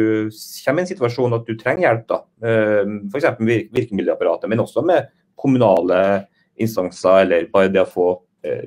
kommer 0.64 0.80
i 0.80 0.86
en 0.86 0.88
situasjon 0.88 1.36
at 1.36 1.44
du 1.44 1.58
trenger 1.58 1.84
hjelp. 1.84 2.06
da. 2.08 2.20
Uh, 2.40 2.94
F.eks. 3.10 3.26
Virk, 3.42 3.68
virkemiddelapparatet, 3.76 4.48
men 4.48 4.62
også 4.62 4.86
med 4.88 5.10
kommunale 5.38 6.00
instanser, 6.58 7.22
eller 7.24 7.48
bare 7.52 7.70
det 7.72 7.84
å 7.84 7.90
få 7.90 8.08
eh, 8.46 8.66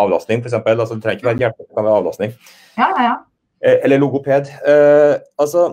avlastning, 0.00 0.40
f.eks. 0.40 0.56
Altså, 0.62 0.96
det 0.96 1.04
trenger 1.04 1.20
ikke 1.20 1.30
være 1.30 1.44
hjelp, 1.44 1.60
det 1.60 1.76
kan 1.76 1.86
være 1.86 2.00
avlastning. 2.02 2.34
Ja, 2.78 2.88
ja, 2.88 3.06
ja. 3.08 3.16
Eh, 3.60 3.78
eller 3.84 4.00
logoped. 4.00 4.50
Eh, 4.72 5.14
altså, 5.40 5.66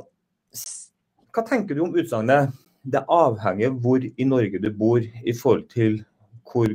hva 1.36 1.45
tenker 1.47 1.78
du 1.78 1.86
om 1.86 1.95
utsagnet? 1.95 2.55
Det 2.88 3.03
avhenger 3.11 3.75
hvor 3.84 4.03
i 4.03 4.28
Norge 4.28 4.61
du 4.63 4.69
bor 4.75 5.03
i 5.03 5.34
forhold 5.36 5.67
til 5.71 5.99
hvor 6.47 6.69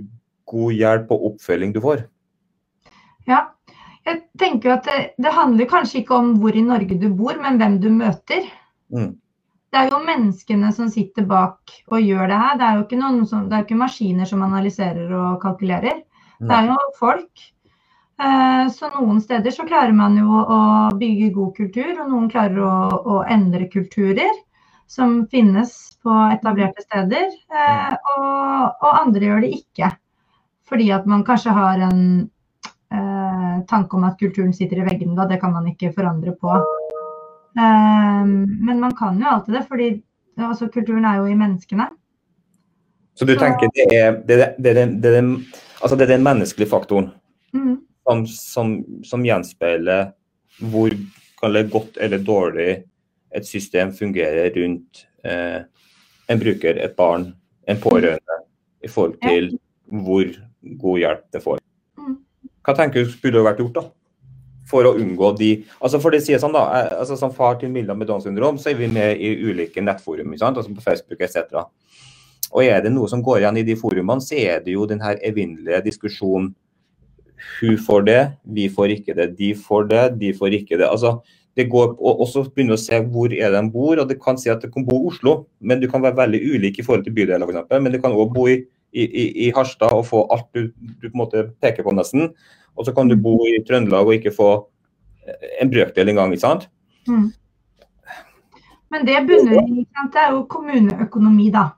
god 0.53 0.77
hjelp 0.77 1.13
og 1.15 1.27
oppfølging 1.33 1.73
du 1.75 1.81
får. 1.85 2.05
Ja, 3.29 3.47
jeg 4.05 4.23
tenker 4.41 4.77
at 4.77 4.89
det, 4.89 4.99
det, 5.23 5.33
handler 5.33 5.71
kanskje 5.71 6.03
ikke 6.03 6.19
om 6.19 6.35
hvor 6.43 6.57
i 6.57 6.65
Norge 6.65 6.99
du 7.01 7.09
bor, 7.17 7.37
men 7.41 7.57
hvem 7.61 7.79
du 7.81 7.89
møter. 7.95 8.49
Mm. 8.93 9.15
Det 9.73 9.81
er 9.81 9.89
jo 9.89 10.03
menneskene 10.05 10.69
som 10.77 10.91
sitter 10.93 11.25
bak 11.25 11.73
og 11.89 12.05
gjør 12.05 12.29
det 12.29 12.41
her. 12.43 12.59
Det 12.61 12.67
er 12.67 12.77
jo 12.77 12.83
ikke, 12.85 13.27
som, 13.31 13.47
det 13.49 13.57
er 13.57 13.65
ikke 13.65 13.81
maskiner 13.81 14.29
som 14.29 14.45
analyserer 14.45 15.15
og 15.17 15.41
kalkulerer. 15.41 16.03
Det 16.43 16.57
er 16.59 16.69
jo 16.69 16.77
folk. 16.99 17.47
Eh, 18.23 18.67
så 18.75 18.91
noen 18.93 19.23
steder 19.25 19.55
så 19.55 19.65
klarer 19.67 19.95
man 19.97 20.19
jo 20.21 20.29
å 20.29 20.61
bygge 20.99 21.31
god 21.35 21.57
kultur, 21.57 21.93
og 22.03 22.11
noen 22.11 22.29
klarer 22.31 22.61
å, 22.61 22.75
å 23.01 23.23
endre 23.25 23.71
kulturer 23.73 24.37
som 24.91 25.23
finnes 25.33 25.73
på 26.05 26.19
etablerte 26.35 26.85
steder. 26.85 27.33
Eh, 27.33 27.97
og, 28.19 28.85
og 28.85 28.91
andre 28.93 29.31
gjør 29.31 29.45
det 29.47 29.55
ikke. 29.63 29.93
Fordi 30.69 30.93
at 30.93 31.09
man 31.09 31.25
kanskje 31.25 31.57
har 31.57 31.81
en 31.89 32.05
eh, 32.93 33.57
tanke 33.73 33.97
om 33.97 34.05
at 34.09 34.21
kulturen 34.21 34.53
sitter 34.57 34.83
i 34.83 34.89
veggene, 34.91 35.17
da. 35.17 35.31
Det 35.33 35.41
kan 35.41 35.57
man 35.57 35.73
ikke 35.73 35.95
forandre 35.97 36.37
på. 36.37 36.61
Eh, 37.59 38.29
men 38.69 38.81
man 38.81 38.95
kan 38.97 39.19
jo 39.21 39.29
alltid 39.29 39.55
det, 39.59 39.65
fordi 39.69 39.89
altså, 40.39 40.69
kulturen 40.73 41.05
er 41.09 41.21
jo 41.21 41.27
i 41.31 41.39
menneskene. 41.39 41.89
Så 43.15 43.29
du 43.29 43.35
tenker 43.37 43.69
det 43.77 43.89
er, 43.93 44.15
det, 44.27 44.39
er, 44.41 44.55
det, 44.57 44.77
er, 44.77 44.95
det, 45.03 45.17
er, 45.19 45.27
altså 45.83 45.99
det 46.01 46.09
den 46.09 46.25
menneskelige 46.25 46.71
faktoren 46.71 47.11
Mm. 47.53 47.77
som, 48.05 48.27
som, 48.27 48.69
som 49.05 49.25
gjenspeiler 49.25 50.15
hvor 50.73 50.95
godt 51.71 51.99
eller 52.01 52.23
dårlig 52.25 52.85
et 53.37 53.47
system 53.47 53.93
fungerer 53.93 54.53
rundt 54.57 55.03
eh, 55.25 55.61
en 56.29 56.41
bruker, 56.41 56.79
et 56.81 56.97
barn, 56.97 57.27
en 57.69 57.81
pårørende, 57.81 58.39
i 58.85 58.89
forhold 58.89 59.19
til 59.21 59.59
hvor 59.85 60.31
god 60.81 60.99
hjelp 60.99 61.25
det 61.33 61.43
får. 61.43 61.61
Mm. 61.99 62.17
Hva 62.65 62.75
tenker 62.79 63.05
du 63.05 63.19
burde 63.23 63.45
vært 63.45 63.61
gjort 63.61 63.77
da? 63.77 63.85
For 64.73 64.89
å 64.89 64.95
unngå 64.97 65.35
de 65.37 65.51
altså 65.85 66.01
for 66.01 66.15
det 66.15 66.23
sier 66.25 66.41
sånn 66.41 66.55
da, 66.57 66.65
altså 66.97 67.19
Som 67.21 67.35
far 67.37 67.59
til 67.61 67.69
Milla 67.73 67.93
med 67.99 68.09
Downs 68.09 68.25
syndrom, 68.25 68.57
så 68.59 68.73
er 68.73 68.81
vi 68.81 68.89
med 68.89 69.21
i 69.21 69.35
ulike 69.45 69.85
nettforum, 69.85 70.33
ikke 70.33 70.45
sant? 70.47 70.57
altså 70.57 70.73
på 70.73 70.85
Facebook 70.85 71.21
etc. 71.21 71.61
Og 72.53 72.65
er 72.65 72.81
det 72.85 72.93
noe 72.93 73.09
som 73.09 73.23
går 73.25 73.43
igjen 73.43 73.61
i 73.61 73.67
de 73.69 73.77
forumene, 73.77 74.25
så 74.25 74.37
er 74.41 74.65
det 74.65 74.75
jo 74.75 74.89
den 74.89 75.05
her 75.05 75.21
evinnelige 75.25 75.85
diskusjonen 75.87 76.53
hun 77.61 77.79
får 77.79 78.05
det, 78.07 78.21
vi 78.55 78.69
får 78.71 78.97
ikke 78.97 79.15
det. 79.19 79.29
De 79.39 79.53
får 79.59 79.89
det, 79.91 80.03
de 80.21 80.33
får 80.37 80.59
ikke 80.61 80.79
det. 80.79 80.87
Altså, 80.87 81.17
det 81.57 81.69
går, 81.71 81.95
og 81.99 82.23
også 82.25 82.45
begynne 82.49 82.77
å 82.77 82.81
se 82.81 83.01
hvor 83.13 83.33
er 83.35 83.53
de 83.53 83.63
bor. 83.73 83.99
og 83.99 84.09
det 84.09 84.21
kan 84.23 84.39
si 84.39 84.51
at 84.51 84.63
Du 84.63 84.71
kan 84.71 84.87
bo 84.87 85.03
i 85.03 85.09
Oslo, 85.11 85.47
men 85.61 85.81
du 85.81 85.89
kan 85.91 86.03
være 86.03 86.17
veldig 86.17 86.41
ulik 86.55 86.79
i 86.79 86.83
forhold 86.87 87.05
til 87.05 87.15
bydeler. 87.15 87.49
Eksempel. 87.49 87.83
men 87.83 87.93
du 87.93 88.01
kan 88.01 88.13
også 88.13 88.35
bo 88.35 88.49
i, 88.49 88.63
i, 88.93 89.47
i 89.47 89.51
Harstad 89.51 89.93
og 89.93 90.07
få 90.07 90.27
alt 90.31 90.49
du, 90.55 90.73
du 91.03 91.09
på 91.09 91.15
en 91.15 91.25
måte 91.25 91.51
peker 91.61 91.83
på 91.83 91.95
nesten. 91.95 92.33
Og 92.77 92.87
så 92.87 92.95
kan 92.97 93.11
du 93.11 93.17
bo 93.21 93.37
i 93.49 93.61
Trøndelag 93.67 94.09
og 94.09 94.17
ikke 94.17 94.35
få 94.35 94.51
eh, 95.27 95.49
en 95.63 95.73
brøkdel 95.73 96.13
engang. 96.13 96.35
Mm. 97.09 97.29
Men 98.93 99.07
det 99.09 99.25
bunner 99.29 99.59
i 99.65 99.87
det 100.13 100.21
er 100.21 100.35
jo 100.35 100.45
kommuneøkonomi, 100.53 101.51
da. 101.55 101.71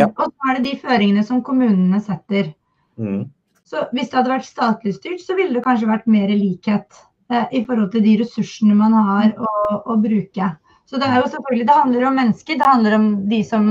Ja. 0.00 0.10
Og 0.20 0.28
så 0.30 0.50
er 0.50 0.58
det 0.58 0.66
de 0.66 0.78
føringene 0.82 1.24
som 1.26 1.42
kommunene 1.46 2.00
setter. 2.02 2.52
Mm. 2.98 3.26
Så 3.66 3.88
hvis 3.92 4.10
det 4.10 4.20
hadde 4.20 4.32
vært 4.32 4.46
statlig 4.46 4.94
styrt, 4.96 5.22
så 5.22 5.36
ville 5.38 5.54
det 5.56 5.64
kanskje 5.64 5.90
vært 5.90 6.06
mer 6.10 6.30
likhet 6.30 6.86
eh, 7.32 7.46
i 7.50 7.64
forhold 7.66 7.90
til 7.94 8.04
de 8.06 8.14
ressursene 8.22 8.76
man 8.78 8.94
har 8.94 9.34
å, 9.38 9.50
å 9.94 9.98
bruke. 10.02 10.52
Så 10.86 11.00
det 11.02 11.08
er 11.10 11.18
jo 11.18 11.30
selvfølgelig, 11.32 11.66
det 11.66 11.76
handler 11.80 12.04
om 12.06 12.20
mennesker, 12.20 12.58
det 12.60 12.66
handler 12.68 12.94
om 12.94 13.06
de 13.30 13.40
som 13.46 13.64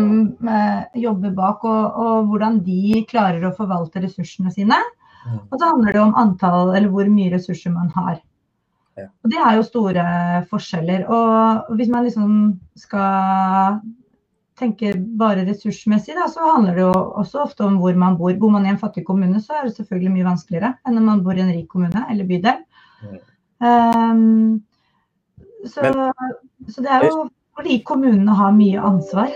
eh, 0.51 0.81
jobber 0.99 1.31
bak 1.37 1.63
og, 1.63 1.99
og 2.03 2.31
hvordan 2.31 2.59
de 2.65 3.05
klarer 3.07 3.45
å 3.47 3.53
forvalte 3.55 4.03
ressursene 4.03 4.51
sine. 4.51 4.81
Mm. 5.25 5.41
Og 5.49 5.59
så 5.59 5.65
handler 5.71 5.95
det 5.95 6.01
om 6.01 6.15
antall 6.21 6.75
eller 6.75 6.89
hvor 6.93 7.09
mye 7.09 7.33
ressurser 7.33 7.73
man 7.73 7.91
har. 7.97 8.21
Og 8.95 9.31
det 9.31 9.39
er 9.41 9.57
jo 9.57 9.67
store 9.67 10.03
forskjeller. 10.49 11.05
Og 11.11 11.75
hvis 11.75 11.91
man 11.91 12.05
liksom 12.07 12.35
skal 12.79 13.79
tenke 14.55 14.93
bare 15.19 15.43
ressursmessig, 15.49 16.15
da, 16.15 16.29
så 16.31 16.45
handler 16.47 16.77
det 16.77 16.85
jo 16.85 16.93
også 17.19 17.41
ofte 17.43 17.65
om 17.65 17.79
hvor 17.81 17.97
man 17.99 18.15
bor. 18.19 18.31
Bor 18.39 18.53
man 18.53 18.67
i 18.67 18.71
en 18.71 18.79
fattig 18.79 19.03
kommune, 19.07 19.41
så 19.43 19.57
er 19.57 19.67
det 19.67 19.75
selvfølgelig 19.75 20.13
mye 20.13 20.29
vanskeligere 20.29 20.71
enn 20.87 20.95
når 20.95 21.07
man 21.09 21.25
bor 21.25 21.35
i 21.35 21.43
en 21.43 21.51
rik 21.51 21.67
kommune 21.71 22.05
eller 22.11 22.29
bydel. 22.29 22.63
Mm. 23.03 23.19
Um, 23.65 24.63
så, 25.67 25.91
så 26.69 26.85
det 26.85 26.93
er 26.93 27.07
jo 27.09 27.25
fordi 27.55 27.81
kommunene 27.87 28.35
har 28.35 28.55
mye 28.55 28.79
ansvar. 28.83 29.35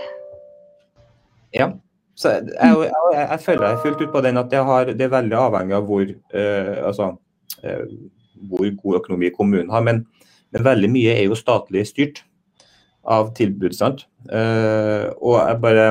Ja. 1.56 1.72
Så 2.20 2.34
jeg, 2.34 2.50
jeg, 2.52 2.88
jeg, 3.14 3.26
jeg 3.30 3.42
føler 3.46 3.66
jeg 3.66 3.82
fullt 3.84 4.02
ut 4.04 4.12
på 4.12 4.20
den 4.26 4.40
at 4.40 4.56
har, 4.68 4.90
det 4.92 5.06
er 5.06 5.12
veldig 5.14 5.36
avhengig 5.40 5.76
av 5.78 5.86
hvor, 5.88 6.02
eh, 6.04 6.74
altså, 6.84 7.14
eh, 7.64 7.86
hvor 8.50 8.66
god 8.82 8.98
økonomi 9.00 9.30
kommunen 9.32 9.72
har. 9.72 9.84
Men, 9.86 10.02
men, 10.52 10.66
veldig 10.66 10.90
mye 10.92 11.14
er 11.16 11.24
jo 11.30 11.38
statlig 11.38 11.86
styrt 11.88 12.20
av 13.08 13.32
tilbud. 13.38 13.72
sant? 13.76 14.04
Eh, 14.28 15.08
og 15.16 15.38
jeg 15.40 15.62
bare 15.64 15.86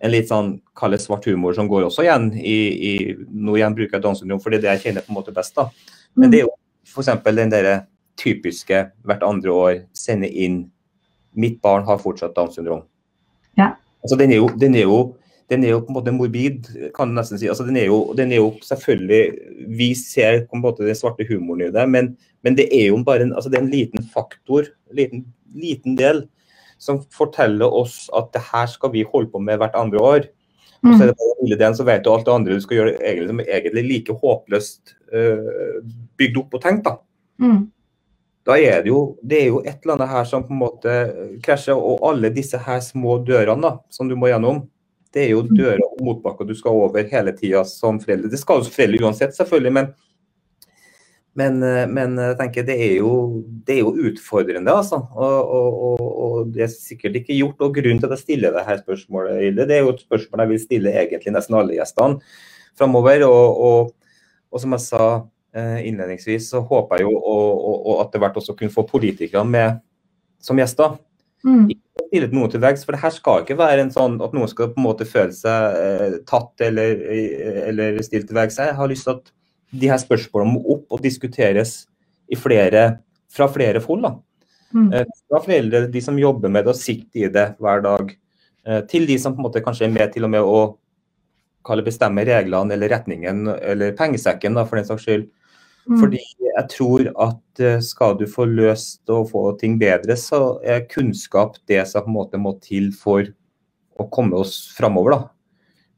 en 0.00 0.14
litt 0.14 0.30
sånn 0.30 0.54
kalde 0.80 0.96
svart 1.02 1.28
humor 1.28 1.52
som 1.52 1.68
går 1.68 1.90
også 1.90 2.06
igjen 2.06 2.30
i, 2.40 2.56
i 2.72 2.92
Nå 3.28 3.58
igjen 3.58 3.76
bruker 3.76 3.98
jeg 3.98 4.04
Downs 4.06 4.24
for 4.40 4.48
det 4.48 4.62
er 4.62 4.64
det 4.64 4.72
jeg 4.78 4.84
kjenner 4.86 5.04
på 5.04 5.12
en 5.12 5.18
måte 5.18 5.34
best. 5.36 5.52
da. 5.58 5.68
Men 6.16 6.32
det 6.32 6.40
er 6.40 6.46
jo 6.48 6.54
f.eks. 6.88 7.12
den 7.36 7.52
der 7.52 7.70
typiske 8.16 8.86
hvert 9.04 9.22
andre 9.26 9.52
år 9.52 9.74
sende 9.92 10.28
inn 10.28 10.70
Mitt 11.36 11.60
barn 11.62 11.84
har 11.86 12.00
fortsatt 12.02 12.32
Downs 12.34 12.56
syndrom. 12.58 12.80
Ja. 13.54 13.76
Altså, 14.02 14.16
den, 14.18 14.32
er 14.32 14.40
jo, 14.40 14.48
den, 14.58 14.74
er 14.74 14.88
jo, 14.88 14.96
den 15.50 15.64
er 15.66 15.74
jo 15.74 15.80
på 15.82 15.90
en 15.90 15.96
måte 15.98 16.14
morbid, 16.14 16.68
kan 16.94 17.10
du 17.10 17.16
nesten 17.16 17.40
si. 17.40 17.48
Altså, 17.50 17.66
den, 17.66 17.76
er 17.80 17.88
jo, 17.90 18.00
den 18.16 18.32
er 18.32 18.38
jo 18.38 18.52
selvfølgelig 18.62 19.22
Vi 19.78 19.88
ser 19.98 20.44
på 20.46 20.58
en 20.58 20.62
måte 20.62 20.86
den 20.86 20.98
svarte 20.98 21.26
humoren 21.28 21.66
i 21.66 21.72
det, 21.74 21.86
men, 21.90 22.12
men 22.46 22.58
det 22.58 22.68
er 22.70 22.90
jo 22.92 23.00
bare 23.06 23.26
en, 23.26 23.34
altså, 23.34 23.50
det 23.50 23.58
er 23.58 23.64
en 23.66 23.72
liten 23.72 24.04
faktor, 24.14 24.70
en 24.90 25.00
liten, 25.00 25.24
liten 25.54 25.96
del, 25.98 26.24
som 26.80 27.02
forteller 27.12 27.66
oss 27.66 28.06
at 28.16 28.30
det 28.32 28.44
her 28.52 28.70
skal 28.70 28.94
vi 28.94 29.04
holde 29.04 29.28
på 29.32 29.42
med 29.42 29.58
hvert 29.60 29.76
andre 29.76 30.00
år. 30.00 30.30
Og 30.80 30.94
så 30.94 31.02
er 31.02 31.10
det 31.10 31.16
bare 31.18 31.34
den 31.36 31.44
lille 31.44 31.58
delen, 31.60 31.76
så 31.76 31.84
vet 31.84 32.04
du 32.04 32.08
alt 32.08 32.24
det 32.24 32.32
andre 32.32 32.56
du 32.56 32.62
skal 32.64 32.78
gjøre 32.78 32.94
egentlig, 33.02 33.28
som 33.28 33.42
er 33.42 33.50
egentlig 33.58 33.82
like 33.84 34.14
håpløst 34.22 34.94
uh, 35.12 35.82
bygd 36.16 36.38
opp 36.40 36.56
og 36.56 36.62
tenkt. 36.64 36.86
da. 36.86 36.94
Mm. 37.42 37.66
Da 38.48 38.56
er 38.56 38.80
det 38.80 38.88
jo 38.88 39.00
det 39.20 39.42
er 39.42 39.50
jo 39.50 39.60
et 39.60 39.82
eller 39.82 39.98
annet 39.98 40.12
her 40.14 40.24
som 40.30 40.46
på 40.46 40.54
en 40.54 40.62
måte 40.62 40.94
krasjer, 41.44 41.76
og 41.76 42.00
alle 42.08 42.32
disse 42.32 42.58
her 42.64 42.80
små 42.84 43.18
dørene 43.26 43.60
da, 43.66 43.74
som 43.92 44.08
du 44.08 44.16
må 44.16 44.30
gjennom, 44.32 44.62
det 45.14 45.24
er 45.24 45.32
jo 45.32 45.42
dører 45.46 45.82
og 45.84 46.02
motbakker 46.06 46.46
du 46.46 46.54
skal 46.54 46.76
over 46.76 47.08
hele 47.10 47.32
tida 47.36 47.64
som 47.66 47.98
foreldre. 48.02 48.30
Det 48.30 48.38
skal 48.40 48.60
jo 48.60 48.70
foreldre 48.70 49.04
uansett, 49.08 49.34
selvfølgelig, 49.36 49.74
men 49.78 49.90
men, 51.38 51.62
øh, 51.62 51.86
men 51.88 52.16
jeg 52.18 52.36
tenker 52.40 52.64
det 52.66 52.76
er 52.82 52.96
jo, 52.98 53.12
det 53.66 53.76
er 53.76 53.84
jo 53.84 53.92
utfordrende, 54.08 54.72
altså. 54.74 54.98
Og, 55.14 55.50
og, 55.56 55.82
og, 55.88 56.06
og, 56.24 56.48
det 56.54 56.64
er 56.66 56.72
sikkert 56.72 57.20
ikke 57.20 57.36
gjort. 57.36 57.62
Og 57.62 57.74
grunnen 57.76 58.00
til 58.02 58.10
at 58.10 58.16
jeg 58.16 58.24
stiller 58.24 58.56
dette 58.56 58.80
spørsmålet, 58.82 59.42
Hilde, 59.44 59.66
det 59.68 59.76
er 59.76 59.84
jo 59.84 59.92
et 59.94 60.02
spørsmål 60.02 60.42
jeg 60.44 60.52
vil 60.52 60.64
stille 60.64 60.94
egentlig 61.02 61.34
nesten 61.36 61.58
alle 61.58 61.76
gjestene 61.78 62.18
framover. 62.78 63.26
Og, 63.28 63.92
som 64.58 64.74
jeg 64.74 64.84
sa 64.88 65.04
eh, 65.54 65.78
innledningsvis, 65.86 66.50
så 66.50 66.64
håper 66.66 66.98
jeg 66.98 67.06
jo 67.06 67.14
og, 67.14 67.94
at 68.00 68.10
det 68.10 68.24
hvert 68.24 68.40
også 68.42 68.56
kunne 68.58 68.74
få 68.74 68.86
politikerne 68.90 69.54
med 69.54 69.78
som 70.42 70.58
gjester. 70.58 70.98
Mm. 71.46 71.70
Ikke 72.00 72.08
stille 72.08 72.30
noen 72.32 72.52
til 72.52 72.62
veggs, 72.62 72.86
for 72.86 72.96
det 72.96 73.02
her 73.02 73.12
skal 73.14 73.44
ikke 73.44 73.58
være 73.60 73.84
en 73.84 73.92
sånn 73.94 74.16
at 74.24 74.32
noen 74.36 74.50
skal 74.50 74.72
på 74.72 74.80
en 74.80 74.86
måte 74.88 75.06
føle 75.08 75.36
seg 75.36 75.76
eh, 75.76 76.16
tatt 76.28 76.64
eller, 76.64 77.04
eller 77.68 78.00
stilt 78.06 78.30
til 78.30 78.38
veggs. 78.38 78.58
Jeg 78.60 78.76
har 78.78 78.90
lyst 78.90 79.06
til 79.06 79.18
at 79.18 79.30
de 79.70 79.90
her 79.90 80.00
spørsmålene 80.02 80.56
må 80.56 80.64
opp 80.74 80.96
og 80.96 81.04
diskuteres 81.04 81.84
flere, 82.40 82.84
fra 83.30 83.46
flere 83.50 83.82
hold. 83.84 84.02
da. 84.06 84.14
Mm. 84.74 84.92
Eh, 84.94 85.06
Fra 85.28 85.40
foreldre, 85.42 85.86
de 85.90 86.02
som 86.02 86.18
jobber 86.18 86.50
med 86.52 86.64
det 86.64 86.74
og 86.74 86.78
sitter 86.78 87.26
i 87.26 87.32
det 87.32 87.46
hver 87.62 87.82
dag, 87.86 88.14
eh, 88.66 88.80
til 88.90 89.06
de 89.06 89.18
som 89.18 89.34
på 89.34 89.42
en 89.42 89.48
måte 89.48 89.62
kanskje 89.64 89.88
er 89.88 89.94
med 89.94 90.12
til 90.14 90.26
og 90.26 90.30
med 90.30 90.42
å 90.46 90.62
bestemme 91.84 92.24
reglene 92.24 92.74
eller 92.74 92.88
retningen 92.88 93.46
eller 93.60 93.92
pengesekken, 93.98 94.54
da, 94.54 94.64
for 94.64 94.76
den 94.80 94.88
saks 94.88 95.04
skyld. 95.04 95.28
Mm. 95.86 95.98
Fordi 96.00 96.22
jeg 96.50 96.68
tror 96.72 97.10
at 97.26 97.62
eh, 97.62 97.82
skal 97.84 98.16
du 98.18 98.26
få 98.30 98.46
løst 98.48 99.10
og 99.12 99.30
få 99.32 99.44
ting 99.60 99.78
bedre, 99.80 100.16
så 100.18 100.58
er 100.64 100.86
kunnskap 100.90 101.58
det 101.70 101.82
som 101.90 102.06
på 102.06 102.12
en 102.12 102.16
måte 102.16 102.40
må 102.40 102.56
til 102.64 102.90
for 102.96 103.26
å 104.00 104.08
komme 104.12 104.38
oss 104.40 104.70
framover. 104.76 105.16
da. 105.16 105.20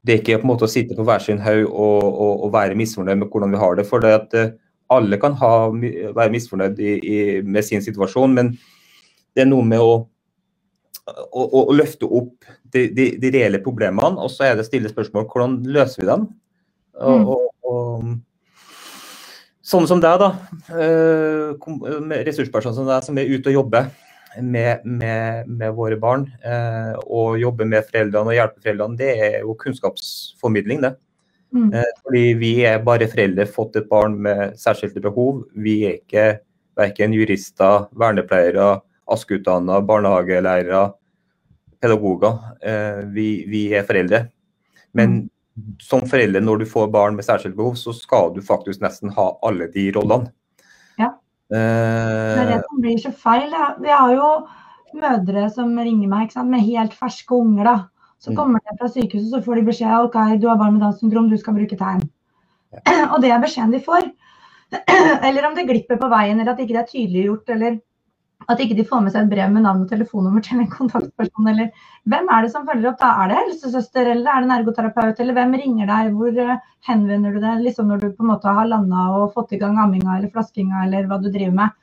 Det 0.03 0.13
er 0.13 0.21
ikke 0.21 0.41
på 0.41 0.47
en 0.47 0.51
måte 0.51 0.67
å 0.67 0.71
sitte 0.71 0.97
på 0.97 1.05
hver 1.07 1.23
sin 1.23 1.41
haug 1.43 1.65
og, 1.69 2.03
og, 2.03 2.33
og 2.45 2.53
være 2.53 2.77
misfornøyd 2.79 3.21
med 3.21 3.29
hvordan 3.31 3.53
vi 3.53 3.61
har 3.61 3.77
det. 3.79 3.87
for 3.87 4.03
det 4.03 4.15
at 4.17 4.33
eh, 4.39 4.55
alle 4.91 5.17
kan 5.17 5.35
ha, 5.39 5.53
være 5.71 6.31
misfornøyd 6.33 6.79
i, 6.79 6.95
i, 6.99 7.19
med 7.41 7.65
sin 7.65 7.81
situasjon, 7.81 8.33
men 8.35 8.51
det 9.33 9.45
er 9.45 9.49
noe 9.49 9.65
med 9.65 9.81
å, 9.81 9.93
å, 11.07 11.45
å 11.63 11.73
løfte 11.73 12.05
opp 12.05 12.45
de, 12.73 12.89
de, 12.93 13.07
de, 13.17 13.31
reelle 13.33 13.63
problemene, 13.63 14.19
og 14.19 14.29
så 14.31 14.49
er 14.49 14.59
det 14.59 14.67
stille 14.67 14.91
spørsmål 14.91 15.25
hvordan 15.31 15.57
løser 15.73 16.03
vi 16.03 16.11
dem. 16.11 16.27
Og, 16.93 17.17
Mm. 17.23 17.25
og, 17.29 18.03
sånn 19.63 19.87
som 19.87 20.01
deg, 20.03 20.19
da. 20.21 20.31
eh, 20.75 22.23
Ressurspersoner 22.27 22.75
som 22.75 22.89
deg, 22.89 23.05
som 23.05 23.17
er 23.19 23.31
ute 23.31 23.51
og 23.51 23.61
jobber 23.61 23.89
med, 24.41 24.83
med, 24.85 25.47
med 25.47 25.75
våre 25.77 25.97
barn. 25.99 26.27
eh, 26.43 26.93
og 27.07 27.39
jobber 27.39 27.69
med 27.69 27.87
foreldrene 27.87 28.33
og 28.33 28.37
hjelper 28.37 28.67
foreldrene. 28.67 28.99
Det 28.99 29.11
er 29.27 29.37
jo 29.41 29.55
kunnskapsformidling, 29.61 30.81
det. 30.83 30.95
Mm. 31.53 31.69
Eh, 31.73 31.91
Fordi 32.03 32.23
vi 32.41 32.53
er 32.65 32.81
bare 32.83 33.07
foreldre, 33.11 33.45
fått 33.45 33.77
et 33.79 33.89
barn 33.89 34.17
med 34.25 34.57
særskilte 34.59 35.03
behov. 35.03 35.45
Vi 35.53 35.83
er 35.87 35.99
ikke 36.01 36.25
verken 36.79 37.13
jurister, 37.13 37.87
vernepleiere, 37.93 38.81
ASK-utdanna, 39.13 39.81
barnehagelærere, 39.85 40.87
pedagoger. 41.83 42.39
Vi, 43.13 43.27
vi 43.51 43.65
er 43.75 43.83
foreldre. 43.85 44.23
Men 44.95 45.27
som 45.81 46.01
foreldre, 46.09 46.41
når 46.41 46.63
du 46.63 46.65
får 46.65 46.91
barn 46.93 47.15
med 47.15 47.25
særskilte 47.25 47.57
behov, 47.57 47.75
så 47.77 47.93
skal 47.93 48.31
du 48.33 48.41
faktisk 48.41 48.81
nesten 48.81 49.11
ha 49.13 49.27
alle 49.45 49.67
de 49.73 49.91
rollene. 49.95 50.31
Ja. 50.99 51.11
Det 51.51 51.59
er 51.59 52.45
det 52.49 52.55
Eh, 52.57 52.61
som 52.69 52.81
blir 52.81 52.97
så 52.97 53.11
feil. 53.13 53.51
Vi 53.81 53.89
har 53.89 54.13
jo 54.15 54.47
mødre 54.97 55.49
som 55.53 55.75
ringer 55.77 56.07
meg 56.09 56.31
sant? 56.31 56.49
med 56.49 56.61
helt 56.65 56.93
ferske 56.93 57.31
unger. 57.35 57.63
da. 57.63 57.75
Så 58.19 58.31
Mm. 58.31 58.35
kommer 58.37 58.59
de 58.63 58.77
fra 58.79 58.87
sykehuset 58.87 59.31
så 59.33 59.43
får 59.43 59.55
de 59.55 59.61
beskjed 59.67 60.05
ok, 60.05 60.39
du 60.39 60.47
har 60.47 60.57
barn 60.57 60.73
med 60.73 60.81
Downs 60.81 60.99
syndrom, 60.99 61.29
du 61.29 61.37
skal 61.37 61.53
bruke 61.53 61.77
tegn. 61.77 62.01
Og 63.13 63.21
det 63.21 63.29
er 63.31 63.41
beskjeden 63.43 63.71
de 63.71 63.79
får. 63.79 64.11
Eller 65.27 65.45
om 65.45 65.55
det 65.55 65.67
glipper 65.67 65.97
på 65.97 66.09
veien, 66.09 66.39
eller 66.39 66.53
at 66.53 66.59
ikke 66.59 66.73
det 66.73 66.81
er 66.81 66.91
tydeliggjort, 66.91 67.49
eller 67.49 67.79
at 68.51 68.59
ikke 68.63 68.77
de 68.77 68.85
får 68.87 69.03
med 69.05 69.13
seg 69.13 69.25
et 69.25 69.31
brev 69.31 69.51
med 69.53 69.65
navn 69.65 69.85
og 69.85 69.89
telefonnummer 69.91 70.43
til 70.45 70.61
en 70.61 70.69
kontaktperson. 70.71 71.49
Eller 71.51 71.71
hvem 72.09 72.29
er 72.29 72.45
det 72.45 72.51
som 72.53 72.67
følger 72.67 72.91
opp? 72.91 72.99
da? 73.01 73.11
Er 73.23 73.31
det 73.31 73.39
helsesøster, 73.39 74.11
eller 74.13 74.29
er 74.29 74.43
det 74.43 74.49
en 74.49 74.55
ergoterapeut, 74.57 75.19
eller 75.23 75.37
hvem 75.37 75.57
ringer 75.61 75.89
deg? 75.91 76.13
Hvor 76.19 76.43
eh, 76.45 76.69
henvender 76.89 77.35
du 77.35 77.41
deg 77.43 77.65
liksom 77.65 77.91
når 77.91 78.03
du 78.03 78.07
på 78.11 78.25
en 78.25 78.33
måte 78.33 78.55
har 78.59 78.69
landa 78.69 79.09
og 79.17 79.33
fått 79.37 79.55
i 79.55 79.61
gang 79.61 79.79
amminga 79.81 80.17
eller 80.17 80.31
flaskinga, 80.33 80.85
eller 80.87 81.09
hva 81.09 81.21
du 81.23 81.29
driver 81.31 81.57
med? 81.63 81.77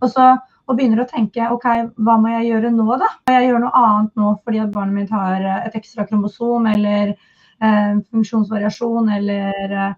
Og 0.00 0.10
så 0.10 0.34
og 0.66 0.74
begynner 0.74 1.04
å 1.04 1.06
tenke 1.06 1.46
ok, 1.54 1.66
hva 2.02 2.16
må 2.18 2.32
jeg 2.32 2.48
gjøre 2.50 2.72
nå, 2.74 2.86
da? 2.98 3.08
Må 3.28 3.36
jeg 3.36 3.50
gjøre 3.50 3.62
noe 3.62 3.82
annet 3.82 4.18
nå 4.18 4.32
fordi 4.42 4.62
at 4.64 4.72
barnet 4.74 4.98
mitt 4.98 5.12
har 5.14 5.38
eh, 5.38 5.60
et 5.68 5.78
ekstra 5.78 6.06
kromosom 6.08 6.66
eller 6.72 7.12
eh, 7.12 7.92
funksjonsvariasjon 8.10 9.12
eller 9.18 9.76
eh, 9.76 9.92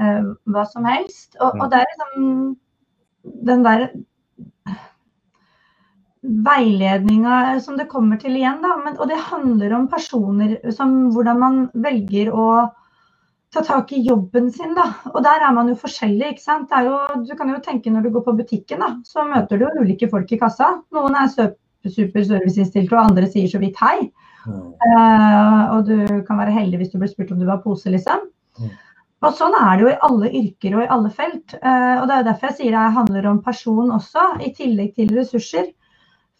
eh, 0.00 0.30
hva 0.54 0.64
som 0.70 0.88
helst? 0.88 1.34
Og, 1.38 1.52
og 1.52 1.66
det 1.72 1.82
er 1.82 1.92
liksom 1.92 2.30
den 3.50 3.66
der 3.66 3.90
veiledninga 6.22 7.60
som 7.64 7.78
det 7.80 7.88
kommer 7.88 8.20
til 8.20 8.36
igjen, 8.36 8.60
da. 8.64 8.76
Men, 8.84 8.98
og 9.00 9.08
det 9.08 9.20
handler 9.30 9.74
om 9.76 9.88
personer 9.88 10.58
som 10.76 11.10
hvordan 11.14 11.40
man 11.40 11.62
velger 11.86 12.32
å 12.32 12.50
ta 13.50 13.62
tak 13.66 13.92
i 13.96 14.02
jobben 14.06 14.50
sin, 14.54 14.74
da. 14.76 14.86
Og 15.14 15.22
der 15.26 15.42
er 15.46 15.54
man 15.56 15.70
jo 15.70 15.78
forskjellig, 15.80 16.34
ikke 16.34 16.44
sant. 16.44 16.74
Jo, 16.86 16.98
du 17.26 17.32
kan 17.38 17.50
jo 17.50 17.62
tenke 17.64 17.92
når 17.92 18.06
du 18.06 18.12
går 18.14 18.26
på 18.28 18.36
butikken, 18.42 18.84
da, 18.84 18.92
så 19.06 19.24
møter 19.26 19.58
du 19.58 19.66
jo 19.66 19.86
ulike 19.86 20.10
folk 20.12 20.30
i 20.30 20.38
kassa. 20.40 20.76
Noen 20.94 21.16
er 21.18 21.32
super 21.32 22.26
serviceinnstilte, 22.26 22.94
og 22.94 23.10
andre 23.10 23.30
sier 23.30 23.48
så 23.50 23.62
vidt 23.62 23.80
hei. 23.80 24.10
Eh, 24.46 25.64
og 25.74 25.88
du 25.88 26.22
kan 26.28 26.38
være 26.40 26.54
heldig 26.54 26.80
hvis 26.80 26.92
du 26.92 27.00
blir 27.00 27.10
spurt 27.10 27.32
om 27.34 27.40
du 27.40 27.48
ha 27.50 27.58
pose, 27.64 27.90
liksom. 27.92 28.28
Mm. 28.60 28.70
Og 29.20 29.36
sånn 29.36 29.52
er 29.56 29.74
det 29.76 29.84
jo 29.84 29.90
i 29.90 29.98
alle 30.06 30.30
yrker 30.38 30.76
og 30.76 30.84
i 30.84 30.92
alle 30.94 31.10
felt. 31.12 31.56
Uh, 31.60 32.00
og 32.00 32.06
det 32.08 32.14
er 32.14 32.22
jo 32.22 32.28
derfor 32.30 32.48
jeg 32.48 32.56
sier 32.56 32.76
det 32.76 32.84
handler 32.96 33.28
om 33.28 33.42
person 33.44 33.92
også, 33.92 34.26
i 34.40 34.52
tillegg 34.56 34.94
til 34.96 35.12
ressurser. 35.12 35.68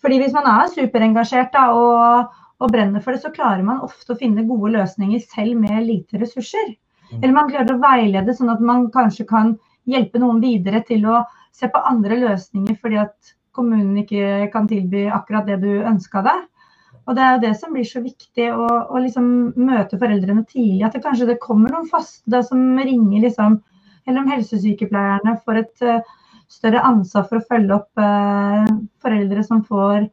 Fordi 0.00 0.20
hvis 0.20 0.36
man 0.36 0.46
er 0.48 0.70
superengasjert 0.72 1.50
da, 1.54 1.66
og, 1.76 2.36
og 2.60 2.72
brenner 2.72 3.02
for 3.04 3.14
det, 3.14 3.22
så 3.24 3.32
klarer 3.34 3.64
man 3.66 3.82
ofte 3.84 4.14
å 4.14 4.20
finne 4.20 4.46
gode 4.48 4.72
løsninger 4.78 5.20
selv 5.24 5.58
med 5.60 5.82
lite 5.86 6.20
ressurser. 6.22 6.72
Mm. 7.10 7.18
Eller 7.18 7.34
man 7.36 7.50
klarer 7.50 7.74
å 7.74 7.82
veilede 7.82 8.36
sånn 8.36 8.52
at 8.52 8.62
man 8.64 8.88
kanskje 8.94 9.26
kan 9.28 9.56
hjelpe 9.90 10.20
noen 10.22 10.40
videre 10.42 10.82
til 10.86 11.04
å 11.08 11.24
se 11.56 11.68
på 11.68 11.82
andre 11.90 12.18
løsninger 12.20 12.76
fordi 12.80 13.00
at 13.02 13.34
kommunen 13.56 13.98
ikke 14.00 14.48
kan 14.52 14.68
tilby 14.70 15.08
akkurat 15.10 15.48
det 15.48 15.58
du 15.64 15.82
ønska 15.82 16.22
deg. 16.24 16.46
Og 17.08 17.16
Det 17.16 17.22
er 17.24 17.32
jo 17.34 17.42
det 17.42 17.52
som 17.58 17.72
blir 17.74 17.86
så 17.88 18.00
viktig, 18.04 18.46
å, 18.54 18.66
å 18.94 19.00
liksom 19.02 19.26
møte 19.58 19.98
foreldrene 19.98 20.44
tidlig. 20.46 20.84
At 20.86 20.94
det 20.94 21.02
kanskje 21.02 21.26
det 21.32 21.40
kommer 21.42 21.72
noen 21.72 21.88
faste 21.90 22.42
som 22.46 22.60
ringer, 22.78 23.24
liksom, 23.24 23.56
eller 24.06 24.22
om 24.22 24.30
helsesykepleierne 24.30 25.34
får 25.42 25.60
et 25.62 25.86
uh, 25.86 26.12
større 26.50 26.82
ansvar 26.86 27.26
for 27.28 27.40
å 27.40 27.46
følge 27.48 27.76
opp 27.76 28.00
eh, 28.02 28.70
foreldre 29.02 29.44
som 29.46 29.62
får 29.66 30.08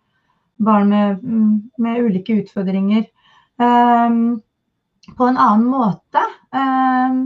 barn 0.57 0.89
med, 0.91 1.23
med 1.77 2.03
ulike 2.05 2.39
utfordringer. 2.41 3.07
eh, 3.61 4.19
på 5.17 5.23
en 5.31 5.37
annen 5.39 5.67
måte. 5.71 6.23
Eh, 6.53 7.19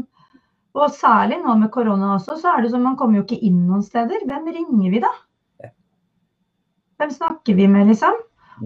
og 0.71 0.93
særlig 0.95 1.41
nå 1.41 1.55
med 1.59 1.71
korona 1.73 2.15
også, 2.15 2.37
så 2.39 2.53
er 2.53 2.63
det 2.63 2.71
som 2.71 2.83
man 2.85 2.95
kommer 2.99 3.19
jo 3.19 3.25
ikke 3.25 3.41
inn 3.43 3.65
noen 3.67 3.83
steder. 3.83 4.23
Hvem 4.27 4.51
ringer 4.55 4.93
vi 4.93 5.01
da? 5.03 5.11
Hvem 7.01 7.11
snakker 7.11 7.57
vi 7.57 7.65
med, 7.67 7.89
liksom? 7.91 8.19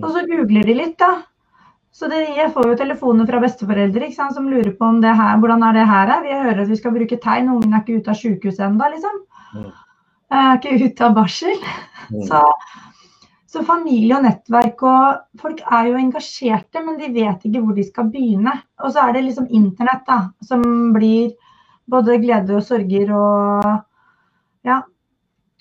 Og 0.04 0.12
så 0.12 0.26
googler 0.28 0.68
de 0.68 0.76
litt, 0.76 0.98
da. 1.00 1.24
Så 1.96 2.10
det, 2.12 2.26
jeg 2.36 2.52
får 2.52 2.68
jo 2.68 2.76
telefoner 2.82 3.26
fra 3.30 3.40
besteforeldre 3.40 4.10
sant, 4.12 4.36
som 4.36 4.50
lurer 4.52 4.74
på 4.76 4.90
om 4.90 4.98
det 5.02 5.14
her, 5.16 5.38
hvordan 5.40 5.64
er 5.64 5.78
det 5.78 5.86
her 5.88 6.12
er. 6.18 6.26
Vi 6.26 6.36
hører 6.36 6.62
at 6.66 6.72
vi 6.74 6.78
skal 6.82 6.92
bruke 6.98 7.18
tegn, 7.24 7.54
ungen 7.54 7.74
er 7.74 7.86
ikke 7.86 8.02
ute 8.02 8.12
av 8.12 8.20
sykehuset 8.20 8.66
ennå, 8.68 8.90
liksom. 8.98 9.22
Mm. 10.36 10.42
Er 10.42 10.58
ikke 10.60 10.90
ute 10.90 11.06
av 11.08 11.16
barsel. 11.16 11.62
Mm. 12.12 12.26
Så, 12.28 12.44
Så 13.56 13.62
familie 13.64 14.18
og 14.18 14.26
nettverk 14.26 14.82
og 14.84 15.40
folk 15.40 15.62
er 15.64 15.86
jo 15.88 15.96
engasjerte, 15.96 16.82
men 16.84 16.98
de 17.00 17.08
vet 17.16 17.46
ikke 17.48 17.62
hvor 17.64 17.78
de 17.78 17.86
skal 17.88 18.10
begynne. 18.12 18.52
Og 18.84 18.92
så 18.92 19.06
er 19.06 19.14
det 19.16 19.22
liksom 19.30 19.48
internett 19.48 20.04
da, 20.10 20.18
som 20.44 20.66
blir 20.92 21.30
både 21.88 22.18
glede 22.20 22.58
og 22.58 22.66
sorger 22.68 23.14
og 23.16 23.70
ja. 24.68 24.82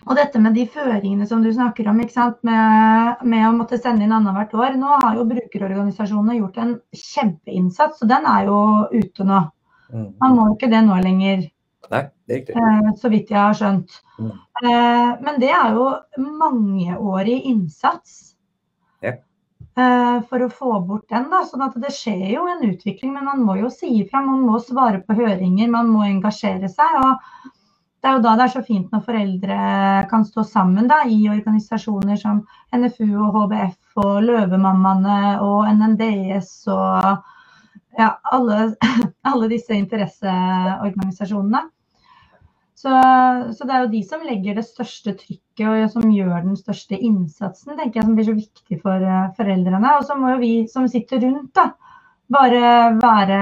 Og 0.04 0.18
dette 0.18 0.42
med 0.42 0.56
de 0.58 0.66
føringene 0.68 1.24
som 1.28 1.40
du 1.44 1.52
snakker 1.54 1.86
om, 1.88 2.00
ikke 2.02 2.16
sant? 2.16 2.42
Med, 2.44 3.22
med 3.22 3.46
å 3.46 3.54
måtte 3.56 3.78
sende 3.78 4.04
inn 4.04 4.12
annethvert 4.12 4.52
år. 4.58 4.74
Nå 4.76 4.98
har 5.00 5.14
jo 5.16 5.28
brukerorganisasjonene 5.30 6.40
gjort 6.42 6.58
en 6.60 6.74
kjempeinnsats, 6.98 8.02
og 8.02 8.10
den 8.10 8.26
er 8.28 8.50
jo 8.50 8.58
ute 8.90 9.24
nå. 9.30 9.38
Mm. 9.94 10.10
Man 10.20 10.36
må 10.36 10.50
ikke 10.52 10.68
det 10.74 10.82
nå 10.84 10.98
lenger. 10.98 11.46
Så 12.96 13.10
vidt 13.12 13.32
jeg 13.32 13.40
har 13.40 13.56
skjønt. 13.56 13.98
Mm. 14.18 14.30
Eh, 14.64 15.10
men 15.24 15.40
det 15.42 15.50
er 15.52 15.74
jo 15.76 15.88
mangeårig 16.40 17.40
innsats 17.50 18.34
eh, 19.04 20.20
for 20.28 20.44
å 20.44 20.52
få 20.52 20.78
bort 20.86 21.08
den. 21.10 21.28
da, 21.32 21.42
sånn 21.48 21.66
at 21.66 21.76
Det 21.80 21.92
skjer 21.92 22.30
jo 22.36 22.46
en 22.48 22.64
utvikling, 22.70 23.12
men 23.16 23.28
man 23.28 23.42
må 23.44 23.58
jo 23.60 23.72
si 23.72 23.90
ifra. 24.00 24.22
Man 24.24 24.46
må 24.46 24.60
svare 24.62 25.02
på 25.04 25.16
høringer, 25.18 25.68
man 25.70 25.90
må 25.92 26.06
engasjere 26.06 26.70
seg. 26.72 26.96
og 27.02 27.50
Det 28.00 28.08
er 28.08 28.16
jo 28.16 28.24
da 28.24 28.36
det 28.38 28.46
er 28.46 28.54
så 28.54 28.64
fint 28.64 28.92
når 28.92 29.04
foreldre 29.04 29.60
kan 30.08 30.24
stå 30.24 30.46
sammen 30.48 30.88
da, 30.88 31.02
i 31.04 31.28
organisasjoner 31.28 32.16
som 32.20 32.44
NFU 32.72 33.08
og 33.18 33.36
HBF 33.36 34.00
og 34.04 34.16
Løvemammaene 34.24 35.38
og 35.44 35.68
NNDS 35.72 36.56
og 36.72 37.22
ja, 37.98 38.10
alle, 38.32 38.74
alle 39.30 39.48
disse 39.52 39.76
interesseorganisasjonene. 39.76 41.64
Så, 42.84 42.92
så, 43.56 43.64
det 43.64 43.72
er 43.72 43.84
jo 43.84 43.92
de 43.94 44.00
som 44.04 44.24
legger 44.28 44.58
det 44.58 44.66
største 44.66 45.14
trykket 45.16 45.62
og 45.64 45.92
som 45.94 46.10
gjør 46.12 46.42
den 46.44 46.56
største 46.58 46.98
innsatsen, 46.98 47.78
tenker 47.78 48.00
jeg, 48.00 48.04
som 48.04 48.18
blir 48.18 48.26
så 48.28 48.34
viktig 48.36 48.80
for 48.82 49.06
uh, 49.08 49.30
foreldrene. 49.38 49.92
Og 49.96 50.04
så 50.04 50.16
må 50.20 50.34
jo 50.34 50.42
vi 50.42 50.52
som 50.68 50.88
sitter 50.90 51.22
rundt, 51.24 51.54
da, 51.56 51.70
bare 52.34 52.74
være 52.98 53.40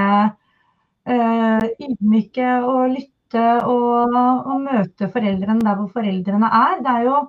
uh, 1.11 1.67
ydmyke 1.89 2.55
og 2.61 2.95
lytte 2.95 3.45
og, 3.67 4.15
og, 4.15 4.55
møte 4.63 5.11
foreldrene 5.11 5.67
der 5.67 5.79
hvor 5.81 5.91
foreldrene 5.99 6.53
er. 6.63 6.79
Det 6.85 6.95
er 6.95 7.09
jo 7.09 7.21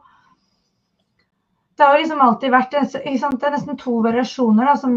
det 1.74 1.88
har 1.88 1.95
jo 1.95 2.03
liksom 2.03 2.22
alltid 2.22 2.53
vært 2.53 2.76
er 2.78 3.53
nesten 3.55 3.80
to 3.82 3.95
variasjoner 4.05 4.70
da, 4.70 4.78
som 4.78 4.93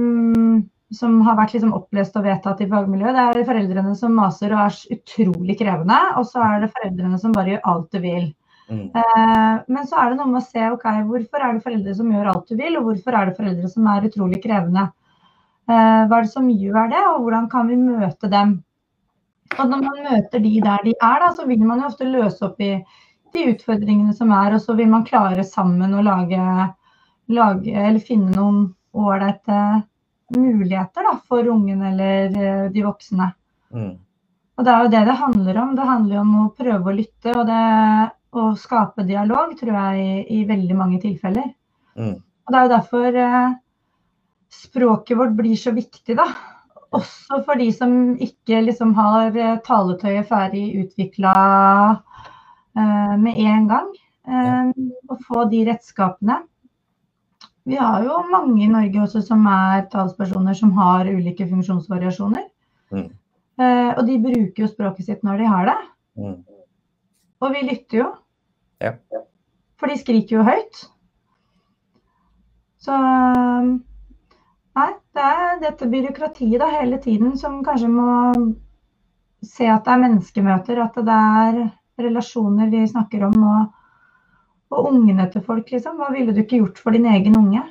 som 0.94 1.18
har 1.26 1.36
vært 1.38 1.56
liksom 1.56 1.74
opplest 1.74 2.16
og 2.18 2.26
vedtatt 2.26 2.60
i 2.62 2.68
fagmiljøet. 2.70 3.16
Det 3.16 3.42
er 3.42 3.48
foreldrene 3.48 3.94
som 3.98 4.14
maser 4.14 4.54
og 4.54 4.66
er 4.68 4.98
utrolig 4.98 5.56
krevende, 5.58 6.00
og 6.18 6.28
så 6.30 6.42
er 6.46 6.62
det 6.62 6.74
foreldrene 6.74 7.18
som 7.22 7.34
bare 7.34 7.54
gjør 7.54 7.64
alt 7.72 7.88
du 7.96 7.98
vil. 8.04 8.28
Mm. 8.66 8.84
Eh, 8.98 9.56
men 9.70 9.86
så 9.86 9.98
er 10.02 10.10
det 10.10 10.20
noe 10.20 10.30
med 10.30 10.42
å 10.42 10.46
se 10.46 10.62
ok, 10.74 10.86
hvorfor 11.08 11.42
er 11.42 11.56
det 11.56 11.64
foreldre 11.66 11.96
som 11.98 12.12
gjør 12.14 12.30
alt 12.32 12.52
du 12.52 12.54
vil, 12.58 12.78
og 12.78 12.86
hvorfor 12.90 13.18
er 13.18 13.26
det 13.28 13.40
foreldre 13.40 13.72
som 13.72 13.90
er 13.90 14.06
utrolig 14.10 14.40
krevende. 14.44 14.86
Eh, 15.66 16.02
hva 16.06 16.20
er 16.20 16.28
det 16.28 16.32
som 16.32 16.46
gjør 16.50 16.94
det, 16.94 17.02
og 17.10 17.26
hvordan 17.26 17.50
kan 17.50 17.70
vi 17.70 17.80
møte 17.82 18.30
dem. 18.30 18.54
Og 19.56 19.68
når 19.70 19.82
man 19.82 20.00
møter 20.06 20.42
de 20.42 20.54
der 20.62 20.86
de 20.86 20.94
er, 20.94 21.18
da, 21.22 21.32
så 21.34 21.46
vil 21.46 21.66
man 21.66 21.82
jo 21.82 21.90
ofte 21.90 22.06
løse 22.06 22.46
opp 22.46 22.62
i 22.62 22.72
de 23.34 23.44
utfordringene 23.52 24.14
som 24.14 24.30
er, 24.34 24.54
og 24.54 24.62
så 24.62 24.74
vil 24.78 24.90
man 24.90 25.06
klare 25.06 25.42
sammen 25.46 25.94
å 25.94 26.02
lage, 26.06 26.40
lage 27.34 27.74
eller 27.74 28.02
finne 28.02 28.34
noen 28.34 28.64
ålreite 28.96 29.60
muligheter 30.34 31.06
da, 31.06 31.14
for 31.28 31.48
ungen 31.48 31.82
eller 31.82 32.36
eh, 32.42 32.64
de 32.72 32.84
voksne. 32.84 33.30
Mm. 33.74 33.94
Og 34.56 34.64
Det 34.64 34.72
er 34.72 34.82
jo 34.82 34.92
det 34.94 35.04
det 35.04 35.18
handler 35.20 35.58
om. 35.62 35.74
Det 35.76 35.90
handler 35.90 36.22
om 36.22 36.34
å 36.40 36.50
prøve 36.56 36.90
å 36.90 36.96
lytte 36.96 37.34
og 37.36 37.44
det, 37.48 37.62
å 38.36 38.48
skape 38.58 39.04
dialog, 39.08 39.52
tror 39.58 39.74
jeg, 39.76 40.00
i, 40.00 40.40
i 40.40 40.48
veldig 40.48 40.76
mange 40.78 41.00
tilfeller. 41.02 41.50
Mm. 41.96 42.16
Og 42.16 42.52
Det 42.52 42.58
er 42.58 42.66
jo 42.66 42.74
derfor 42.74 43.20
eh, 43.22 43.56
språket 44.62 45.18
vårt 45.18 45.36
blir 45.36 45.56
så 45.60 45.74
viktig, 45.76 46.16
da. 46.18 46.28
Også 46.96 47.42
for 47.44 47.58
de 47.60 47.68
som 47.74 47.92
ikke 48.22 48.62
liksom 48.64 48.94
har 48.96 49.36
eh, 49.36 49.58
taletøyet 49.66 50.28
ferdig 50.30 50.66
utvikla 50.84 51.34
eh, 51.92 53.14
med 53.20 53.40
en 53.44 53.70
gang. 53.70 53.90
Eh, 54.26 54.70
å 55.10 55.18
få 55.28 55.46
de 55.52 55.64
redskapene. 55.68 56.40
Vi 57.66 57.76
har 57.76 58.04
jo 58.06 58.20
mange 58.30 58.60
i 58.62 58.70
Norge 58.70 59.00
også 59.02 59.22
som 59.26 59.46
er 59.50 59.86
talspersoner 59.90 60.54
som 60.54 60.70
har 60.78 61.08
ulike 61.10 61.48
funksjonsvariasjoner. 61.48 62.44
Mm. 62.94 63.08
Eh, 63.58 63.90
og 63.90 64.04
de 64.06 64.18
bruker 64.22 64.62
jo 64.62 64.68
språket 64.70 65.08
sitt 65.08 65.24
når 65.26 65.42
de 65.42 65.48
har 65.50 65.70
det. 65.70 65.78
Mm. 66.20 66.36
Og 67.42 67.56
vi 67.56 67.64
lytter 67.66 67.98
jo. 68.04 68.06
Ja. 68.84 68.92
For 69.80 69.90
de 69.90 69.98
skriker 69.98 70.38
jo 70.38 70.46
høyt. 70.46 70.86
Så 72.86 72.94
Nei, 74.76 74.90
det 75.16 75.24
er 75.24 75.60
dette 75.62 75.88
byråkratiet 75.88 76.60
da 76.60 76.66
hele 76.68 76.98
tiden 77.00 77.32
som 77.40 77.62
kanskje 77.64 77.88
må 77.88 78.10
se 79.46 79.68
at 79.72 79.86
det 79.86 79.94
er 79.94 80.02
menneskemøter, 80.02 80.80
at 80.84 80.98
det 81.06 81.16
er 81.16 81.60
relasjoner 82.04 82.68
vi 82.68 82.82
snakker 82.90 83.24
om. 83.30 83.38
og 83.40 83.75
og 84.74 84.90
ungene 84.90 85.28
til 85.32 85.44
folk, 85.46 85.70
liksom. 85.72 86.00
Hva 86.00 86.10
ville 86.14 86.34
du 86.34 86.42
ikke 86.42 86.60
gjort 86.60 86.80
for 86.82 86.96
din 86.96 87.06
egen 87.10 87.38
unge? 87.38 87.62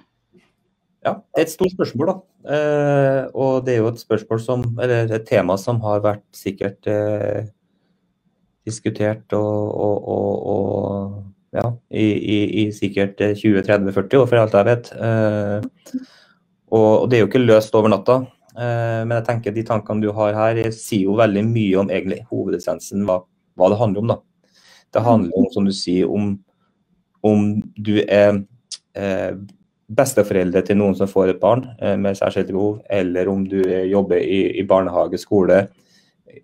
Ja, 1.06 1.20
det 1.36 1.42
er 1.42 1.46
et 1.46 1.54
stort 1.54 1.76
spørsmål, 1.76 2.12
da. 2.12 2.16
Eh, 2.56 3.22
og 3.34 3.66
det 3.66 3.76
er 3.76 3.84
jo 3.84 3.92
et 3.92 4.02
spørsmål 4.02 4.42
som, 4.42 4.66
eller 4.82 5.12
et 5.14 5.28
tema 5.28 5.58
som 5.62 5.82
har 5.86 6.02
vært 6.06 6.26
sikkert 6.34 6.88
eh, 6.90 7.48
diskutert 8.66 9.34
og, 9.38 9.76
og, 9.86 10.08
og, 10.16 10.46
og 10.54 11.56
ja, 11.56 11.70
i, 11.90 12.06
i, 12.06 12.38
i 12.64 12.68
sikkert 12.76 13.22
20-30-40 13.22 14.22
år, 14.22 14.30
for 14.30 14.42
alt 14.42 14.58
jeg 14.58 14.70
vet. 14.70 14.92
Eh, 14.98 16.00
og 16.76 17.10
det 17.10 17.18
er 17.18 17.26
jo 17.26 17.30
ikke 17.30 17.46
løst 17.46 17.76
over 17.78 17.94
natta. 17.94 18.24
Eh, 18.56 19.02
men 19.06 19.18
jeg 19.20 19.28
tenker 19.30 19.56
de 19.56 19.66
tankene 19.68 20.04
du 20.04 20.12
har 20.16 20.36
her, 20.38 20.62
sier 20.76 21.10
jo 21.10 21.20
veldig 21.20 21.46
mye 21.48 21.84
om 21.84 21.92
egentlig 21.92 22.24
hovedessensen, 22.32 23.06
hva, 23.08 23.22
hva 23.60 23.72
det 23.72 23.80
handler 23.82 24.04
om. 24.04 24.16
da. 24.16 24.20
Det 24.96 25.04
handler 25.04 25.38
om, 25.38 25.48
som 25.54 25.68
du 25.68 25.74
sier, 25.76 26.10
om 26.10 26.34
om 27.26 27.48
du 27.76 27.96
er 28.04 28.42
eh, 28.98 29.32
besteforeldre 29.86 30.64
til 30.66 30.80
noen 30.80 30.96
som 30.98 31.10
får 31.10 31.34
et 31.34 31.42
barn 31.42 31.66
eh, 31.80 31.96
med 32.00 32.18
særskilte 32.18 32.54
behov, 32.54 32.80
eller 32.90 33.30
om 33.32 33.44
du 33.50 33.60
jobber 33.90 34.22
i, 34.22 34.60
i 34.60 34.66
barnehage, 34.68 35.20
skole, 35.22 35.66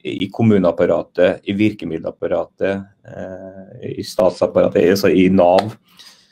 i 0.07 0.29
kommuneapparatet, 0.31 1.41
i 1.49 1.55
virkemiddelapparatet, 1.57 2.85
eh, 3.11 3.89
i 3.97 4.05
statsapparatet, 4.07 4.87
altså 4.93 5.11
i 5.11 5.27
Nav, 5.33 5.73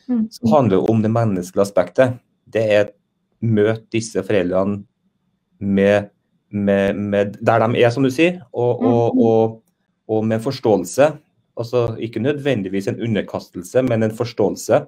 så 0.10 0.50
handler 0.50 0.80
handler 0.80 0.90
om 0.90 1.02
det 1.04 1.12
menneskelige 1.14 1.62
aspektet. 1.62 2.16
Det 2.50 2.64
er 2.74 2.88
møte 3.46 3.86
disse 3.94 4.24
foreldrene 4.26 4.82
med, 5.60 6.10
med, 6.50 6.96
med, 6.96 7.38
der 7.46 7.62
de 7.62 7.84
er, 7.84 7.92
som 7.94 8.04
du 8.04 8.10
sier, 8.14 8.40
og, 8.54 8.82
og, 8.82 9.16
mm. 9.16 9.22
og, 9.26 9.60
og 10.10 10.26
med 10.26 10.42
forståelse 10.42 11.12
Altså 11.60 11.96
ikke 12.00 12.22
nødvendigvis 12.24 12.88
en 12.88 13.02
underkastelse, 13.04 13.84
men 13.84 14.04
en 14.04 14.16
forståelse. 14.16 14.84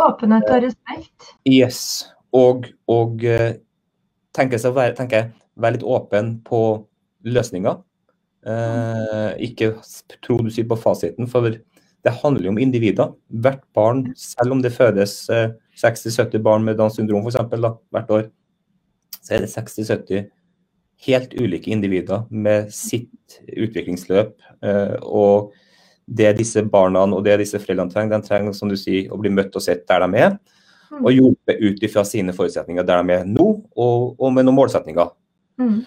Åpenhet 0.00 0.48
og 0.50 0.64
respekt. 0.64 1.28
Yes. 1.46 2.08
Og, 2.32 2.66
og 2.90 3.22
uh, 3.26 3.52
tenke, 4.36 4.58
seg, 4.58 4.74
være, 4.74 4.96
tenke, 4.98 5.24
være 5.60 5.78
litt 5.78 5.86
åpen 5.86 6.38
på 6.46 6.62
løsninger. 7.26 7.80
Eh, 8.40 9.32
ikke 9.44 9.74
tro 10.24 10.38
du 10.40 10.48
sier 10.48 10.64
på 10.64 10.78
fasiten, 10.80 11.26
for 11.28 11.44
det 11.44 12.12
handler 12.22 12.46
jo 12.46 12.52
om 12.54 12.60
individer. 12.62 13.12
Hvert 13.28 13.66
barn, 13.76 14.06
selv 14.16 14.54
om 14.54 14.62
det 14.64 14.72
fødes 14.72 15.26
uh, 15.28 15.50
eh, 15.50 15.56
60-70 15.76 16.40
barn 16.46 16.64
med 16.64 16.78
Downs 16.80 16.96
syndrom 16.96 17.26
for 17.26 17.34
eksempel, 17.34 17.66
da, 17.66 17.74
hvert 17.92 18.14
år, 18.16 18.28
så 19.20 19.36
er 19.36 19.44
det 19.44 19.52
60-70 19.52 20.30
helt 21.04 21.34
ulike 21.36 21.72
individer 21.72 22.24
med 22.30 22.72
sitt 22.72 23.40
utviklingsløp. 23.56 24.34
og 25.00 25.52
det 26.10 26.32
disse 26.40 26.62
barna 26.66 27.04
og 27.06 27.22
det 27.24 27.38
disse 27.44 27.60
foreldrene 27.62 27.92
trenger. 27.92 28.18
De 28.18 28.28
trenger 28.28 28.56
som 28.56 28.70
du 28.70 28.76
sier, 28.78 29.10
å 29.12 29.18
bli 29.20 29.32
møtt 29.32 29.56
og 29.56 29.64
sett 29.64 29.86
der 29.88 30.04
de 30.04 30.22
er, 30.24 30.36
mm. 30.90 31.00
og 31.04 31.10
hjulpet 31.14 31.62
ut 31.62 31.86
ifra 31.86 32.04
sine 32.08 32.34
forutsetninger 32.36 32.86
der 32.86 33.02
de 33.02 33.18
er 33.20 33.28
nå, 33.28 33.48
og, 33.76 34.16
og 34.18 34.34
med 34.34 34.48
noen 34.48 34.58
målsetninger. 34.58 35.12
Mm. 35.60 35.78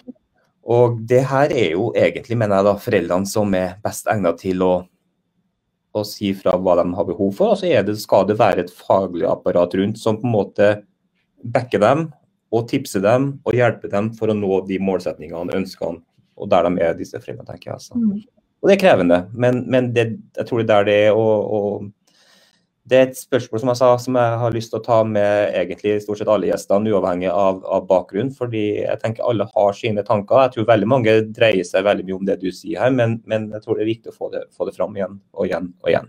Og 0.74 0.98
det 1.04 1.20
her 1.28 1.52
er 1.52 1.74
jo 1.74 1.90
egentlig, 1.92 2.38
mener 2.40 2.60
jeg, 2.60 2.68
da, 2.70 2.74
foreldrene 2.80 3.28
som 3.28 3.54
er 3.58 3.76
best 3.84 4.08
egnet 4.08 4.40
til 4.40 4.64
å, 4.64 4.72
å 5.94 6.04
si 6.08 6.32
fra 6.36 6.56
hva 6.56 6.78
de 6.80 6.86
har 6.96 7.08
behov 7.10 7.34
for. 7.36 7.52
Og 7.52 7.60
så 7.60 7.68
det, 7.84 7.98
skal 8.00 8.24
det 8.30 8.38
være 8.40 8.64
et 8.64 8.72
faglig 8.72 9.28
apparat 9.28 9.76
rundt 9.76 10.00
som 10.00 10.16
på 10.20 10.28
en 10.28 10.36
måte 10.38 10.70
backer 11.44 11.82
dem 11.82 12.06
og 12.54 12.68
tipser 12.70 13.02
dem 13.04 13.34
og 13.44 13.58
hjelper 13.58 13.92
dem 13.92 14.08
for 14.16 14.32
å 14.32 14.38
nå 14.38 14.62
de 14.68 14.80
målsetningene, 14.80 15.58
ønskene 15.58 16.00
og 16.34 16.48
der 16.50 16.66
de 16.66 16.80
er, 16.82 16.96
disse 16.98 17.20
foreldrene, 17.20 17.46
tenker 17.46 17.70
jeg. 17.70 17.76
Altså. 17.76 17.98
Mm. 17.98 18.22
Og 18.64 18.70
det 18.70 18.78
er 18.78 18.80
krevende, 18.80 19.18
men, 19.36 19.58
men 19.68 19.90
det, 19.92 20.06
jeg 20.38 20.48
tror 20.48 20.62
det 20.64 20.72
er 20.72 20.86
det. 20.88 21.00
Og, 21.12 21.50
og, 21.52 21.90
det 22.88 22.96
er 22.96 23.02
et 23.10 23.18
spørsmål 23.18 23.60
som 23.60 23.70
jeg 23.70 23.80
sa, 23.80 23.88
som 24.00 24.16
jeg 24.16 24.38
har 24.40 24.54
lyst 24.54 24.70
til 24.72 24.78
å 24.78 24.84
ta 24.86 24.96
med 25.04 25.52
egentlig 25.56 25.98
stort 26.00 26.20
sett 26.20 26.30
alle 26.32 26.48
gjestene, 26.48 26.88
uavhengig 26.92 27.28
av, 27.28 27.60
av 27.68 27.84
bakgrunn. 27.90 28.30
fordi 28.32 28.62
jeg 28.78 29.00
tenker 29.02 29.28
alle 29.28 29.44
har 29.52 29.76
sine 29.76 30.04
tanker. 30.04 30.46
Jeg 30.46 30.54
tror 30.54 30.70
veldig 30.72 30.88
mange 30.88 31.14
dreier 31.36 31.68
seg 31.68 31.84
veldig 31.84 32.06
mye 32.08 32.16
om 32.16 32.24
det 32.30 32.38
du 32.40 32.48
sier 32.56 32.80
her, 32.80 32.92
men, 32.96 33.18
men 33.28 33.50
jeg 33.52 33.66
tror 33.66 33.76
det 33.76 33.84
er 33.84 33.90
viktig 33.90 34.12
å 34.14 34.16
få 34.16 34.30
det, 34.32 34.46
få 34.56 34.68
det 34.68 34.76
fram 34.78 34.96
igjen 34.96 35.20
og 35.36 35.48
igjen 35.48 35.68
og 35.84 35.92
igjen. 35.92 36.08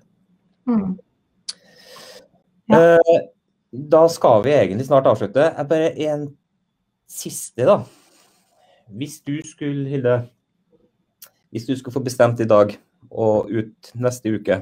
Mm. 0.71 0.93
Ja. 2.71 2.79
Eh, 2.79 3.23
da 3.91 4.05
skal 4.15 4.47
vi 4.47 4.55
egentlig 4.55 4.87
snart 4.87 5.11
avslutte. 5.11 5.49
Jeg 5.51 5.71
bare 5.75 5.91
en 6.07 6.29
siste, 7.11 7.67
da. 7.67 7.81
Hvis 8.95 9.19
du 9.27 9.35
skulle, 9.43 9.89
Hilde, 9.91 10.21
hvis 11.55 11.67
du 11.69 11.75
skulle 11.79 11.95
få 11.95 12.03
bestemt 12.03 12.41
i 12.43 12.49
dag 12.51 12.73
og 13.15 13.47
ut 13.47 13.91
neste 13.95 14.33
uke, 14.35 14.59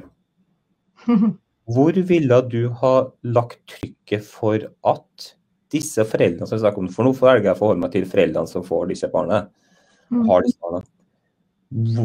hvor 1.74 1.96
ville 2.06 2.38
du 2.46 2.68
ha 2.78 2.92
lagt 3.34 3.58
trykket 3.72 4.22
for 4.22 4.62
at 4.86 5.32
disse 5.74 6.04
foreldrene 6.06 6.46
som 6.46 6.54
vi 6.54 6.62
snakker 6.62 6.84
om, 6.84 6.90
for 6.94 7.08
nå 7.08 7.14
velger 7.18 7.48
jeg 7.48 7.56
å 7.56 7.58
forholde 7.58 7.82
meg 7.82 7.94
til 7.96 8.06
foreldrene 8.06 8.50
som 8.50 8.66
får 8.66 8.92
disse 8.92 9.10
barna, 9.10 9.46
har 10.28 10.46
disse 10.46 10.60
barna. 10.62 10.84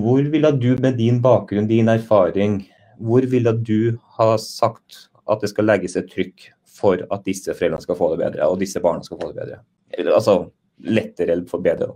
Hvor 0.01 0.25
ville 0.33 0.51
du 0.57 0.71
med 0.81 0.97
din 0.97 1.19
bakgrunn, 1.21 1.69
din 1.69 1.91
erfaring, 1.91 2.63
hvor 2.97 3.27
ville 3.29 3.53
du 3.61 3.99
ha 4.17 4.31
sagt 4.41 5.05
at 5.29 5.43
det 5.43 5.51
skal 5.51 5.69
legges 5.69 5.99
et 5.99 6.09
trykk 6.09 6.49
for 6.79 7.03
at 7.13 7.27
disse 7.27 7.53
foreldrene 7.53 7.85
skal 7.85 7.99
få 7.99 8.13
det 8.15 8.23
bedre, 8.23 8.49
og 8.49 8.57
disse 8.63 8.81
barna 8.81 9.05
skal 9.05 9.21
få 9.21 9.29
det 9.29 9.43
bedre? 9.43 9.61
Altså 10.07 10.39
lettere 10.81 11.35
eller 11.35 11.45
for 11.51 11.61
bedre. 11.61 11.93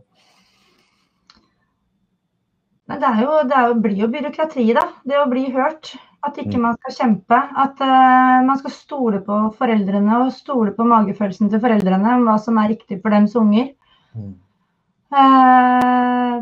Men 2.92 3.00
det, 3.00 3.12
jo, 3.24 3.36
det 3.48 3.60
jo, 3.68 3.76
blir 3.84 4.02
jo 4.04 4.10
byråkrati, 4.12 4.66
da. 4.76 4.88
Det 5.08 5.20
å 5.20 5.30
bli 5.32 5.46
hørt. 5.54 5.94
At 6.24 6.38
ikke 6.40 6.56
mm. 6.56 6.64
man 6.64 6.78
skal 6.80 6.96
kjempe. 6.98 7.40
At 7.60 7.80
uh, 7.84 8.40
man 8.48 8.60
skal 8.60 8.74
stole 8.76 9.20
på 9.26 9.40
foreldrene 9.60 10.22
og 10.24 10.34
stole 10.36 10.72
på 10.76 10.88
magefølelsen 10.88 11.52
til 11.52 11.62
foreldrene 11.64 12.18
om 12.18 12.28
hva 12.28 12.38
som 12.40 12.60
er 12.62 12.72
riktig 12.72 13.02
for 13.02 13.16
deres 13.16 13.36
unger. 13.40 13.72
Mm. 14.16 14.34
Uh, 15.14 16.38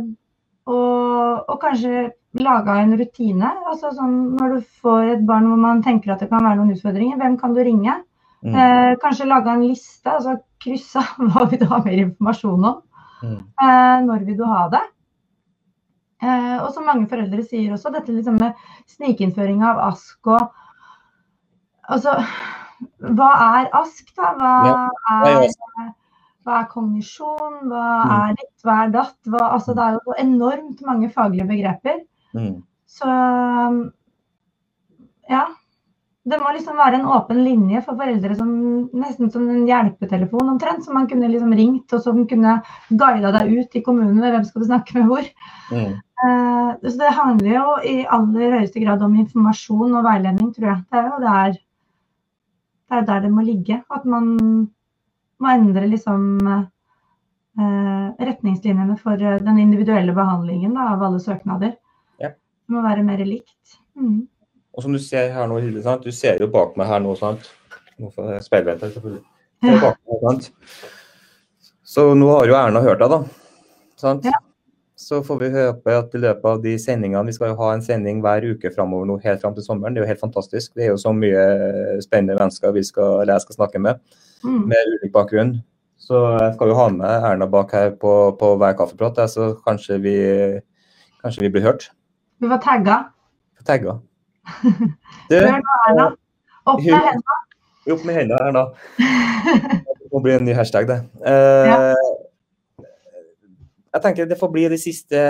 og, 0.69 1.49
og, 1.49 1.57
kanskje 1.61 2.11
laga 2.39 2.77
en 2.81 2.93
rutine. 2.99 3.49
altså 3.67 3.91
sånn 3.97 4.15
Når 4.37 4.53
du 4.53 4.69
får 4.83 5.15
et 5.15 5.25
barn 5.27 5.49
hvor 5.49 5.59
man 5.59 5.81
tenker 5.85 6.13
at 6.13 6.21
det 6.23 6.29
kan 6.31 6.45
være 6.45 6.61
noen 6.61 6.77
utfordringer, 6.77 7.19
hvem 7.21 7.37
kan 7.41 7.57
du 7.57 7.61
ringe? 7.65 7.97
Mm. 8.41 8.55
Uh, 8.55 8.93
kanskje 9.01 9.29
lage 9.29 9.53
en 9.53 9.65
liste, 9.65 10.09
altså 10.09 10.39
krysse 10.61 11.01
av 11.01 11.21
hva 11.33 11.49
vil 11.49 11.61
du 11.61 11.67
ha 11.69 11.81
mer 11.85 12.05
informasjon 12.07 12.71
om. 12.71 12.81
Mm. 13.21 13.41
når 14.07 14.23
vil 14.25 14.37
du 14.39 14.47
ha 14.49 14.63
det? 14.73 14.79
Eh, 16.21 16.57
og 16.61 16.69
som 16.75 16.85
mange 16.85 17.07
foreldre 17.09 17.43
sier 17.47 17.73
også, 17.73 17.89
dette 17.95 18.13
liksom 18.13 18.37
med 18.41 18.57
snikinnføring 18.93 19.63
av 19.65 19.81
ASK 19.89 20.35
og 20.35 20.49
Altså, 21.91 22.13
hva 23.17 23.29
er 23.57 23.65
ASK, 23.75 24.13
da? 24.15 24.27
Hva 24.39 25.31
er, 25.33 25.89
hva 26.45 26.59
er 26.61 26.67
kognisjon? 26.71 27.57
Hva 27.67 27.85
mm. 28.05 28.13
er 28.15 28.35
ditt, 28.37 28.53
hva 28.63 28.75
er 28.83 28.93
datt? 28.93 29.17
Hva, 29.27 29.41
altså, 29.57 29.75
det 29.75 29.83
er 29.83 29.97
jo 29.97 30.15
enormt 30.21 30.83
mange 30.87 31.09
faglige 31.11 31.49
begreper. 31.49 31.99
Mm. 32.37 32.61
Så 32.87 33.09
ja. 35.31 35.43
Det 36.21 36.37
må 36.37 36.51
liksom 36.53 36.77
være 36.77 36.99
en 36.99 37.07
åpen 37.09 37.39
linje 37.41 37.79
for 37.81 37.97
foreldre, 37.97 38.35
som, 38.37 38.49
nesten 38.93 39.31
som 39.33 39.47
en 39.49 39.63
hjelpetelefon 39.65 40.51
omtrent. 40.53 40.85
Som 40.85 40.99
man 40.99 41.07
kunne 41.09 41.29
liksom 41.31 41.53
ringt, 41.57 41.93
og 41.97 42.03
som 42.05 42.19
kunne 42.29 42.59
guida 42.89 43.31
deg 43.39 43.53
ut 43.57 43.77
i 43.77 43.81
kommunen 43.85 44.19
med 44.21 44.35
hvem 44.35 44.45
skal 44.45 44.61
du 44.61 44.67
snakke 44.69 44.99
med 44.99 45.07
hvor. 45.09 45.29
Mm. 45.73 45.95
Uh, 46.21 46.67
så 46.85 46.93
det 46.99 47.13
handler 47.17 47.55
jo 47.55 47.63
i 47.89 47.95
aller 48.05 48.53
høyeste 48.59 48.83
grad 48.83 49.01
om 49.01 49.15
informasjon 49.17 49.95
og 49.97 50.05
veiledning, 50.05 50.51
tror 50.53 50.67
jeg. 50.69 50.83
Det 50.91 50.99
er 50.99 51.07
jo 51.09 51.23
der 51.23 51.55
det, 51.55 52.99
er 52.99 53.07
der 53.07 53.25
det 53.25 53.31
må 53.33 53.45
ligge. 53.47 53.79
At 53.89 54.05
man 54.05 54.29
må 55.41 55.55
endre 55.55 55.87
liksom 55.89 56.27
uh, 56.45 56.67
retningslinjene 58.21 58.99
for 59.01 59.17
den 59.17 59.57
individuelle 59.63 60.13
behandlingen 60.13 60.77
da, 60.77 60.91
av 60.93 61.07
alle 61.09 61.23
søknader. 61.23 61.73
Ja. 62.21 62.35
Det 62.35 62.77
må 62.77 62.85
være 62.85 63.07
mer 63.09 63.25
likt. 63.25 63.79
Mm. 63.97 64.27
Og 64.71 64.85
som 64.85 64.93
du 64.95 64.99
ser 65.03 65.31
her 65.35 65.49
nå, 65.51 65.59
Hilde, 65.59 65.83
sant? 65.83 66.05
du 66.05 66.15
ser 66.15 66.39
jo 66.39 66.47
bak 66.51 66.77
meg 66.79 66.87
her 66.87 67.01
nå, 67.03 67.15
sant. 67.19 67.49
Speilvendt 68.45 68.85
her, 68.85 68.93
selvfølgelig. 68.93 69.23
Bak 69.83 69.99
meg, 70.07 70.21
sant? 70.23 70.47
Så 71.91 72.13
nå 72.15 72.29
har 72.31 72.47
jo 72.47 72.55
Erna 72.55 72.83
hørt 72.85 73.01
deg, 73.03 73.11
da. 73.11 73.19
Sant? 73.99 74.25
Ja. 74.25 74.39
Så 75.01 75.23
får 75.25 75.39
vi 75.41 75.49
håpe 75.49 75.93
at 75.97 76.13
i 76.13 76.19
løpet 76.21 76.45
av 76.45 76.59
de 76.61 76.75
sendingene 76.77 77.25
Vi 77.25 77.33
skal 77.33 77.49
jo 77.49 77.55
ha 77.57 77.71
en 77.73 77.81
sending 77.81 78.19
hver 78.21 78.45
uke 78.53 78.69
framover 78.71 79.07
nå, 79.09 79.15
helt 79.23 79.41
fram 79.41 79.55
til 79.57 79.65
sommeren. 79.65 79.95
Det 79.95 80.01
er 80.01 80.05
jo 80.05 80.11
helt 80.11 80.21
fantastisk. 80.21 80.75
Det 80.77 80.85
er 80.85 80.91
jo 80.91 80.99
så 81.01 81.11
mye 81.15 81.41
spennende 82.05 82.37
mennesker 82.37 82.75
vi 82.75 82.83
skal, 82.85 83.23
eller 83.23 83.35
jeg 83.35 83.47
skal 83.47 83.57
snakke 83.57 83.81
med, 83.81 83.99
mm. 84.45 84.61
med 84.71 84.93
ulik 84.93 85.13
bakgrunn. 85.15 85.55
Så 86.01 86.21
jeg 86.37 86.53
skal 86.53 86.71
jo 86.71 86.77
ha 86.77 86.85
med 86.93 87.27
Erna 87.31 87.49
bak 87.49 87.73
her 87.75 87.91
på, 87.97 88.13
på 88.39 88.53
hver 88.61 88.77
kaffeprat, 88.77 89.19
så 89.29 89.51
kanskje 89.65 89.99
vi, 90.05 90.15
kanskje 91.25 91.43
vi 91.43 91.51
blir 91.57 91.65
hørt. 91.65 91.89
Vi 92.41 92.49
var 92.49 92.61
tagga. 92.63 93.01
Tagga. 93.65 93.99
Du, 95.29 95.37
Opp 96.65 96.83
med 96.83 96.97
hendene. 96.97 97.37
Opp 97.89 98.03
med 98.05 98.17
hendene, 98.19 98.39
Erna. 98.45 98.67
Det 100.01 100.11
må 100.11 100.21
bli 100.25 100.33
en 100.35 100.43
ny 100.43 100.53
hashtag, 100.53 100.89
det. 100.89 100.97
Uh, 101.23 101.67
ja. 101.69 102.87
Jeg 103.95 104.03
tenker 104.03 104.27
det 104.27 104.37
får 104.39 104.49
bli 104.51 104.65
de 104.71 104.79
siste, 104.79 105.21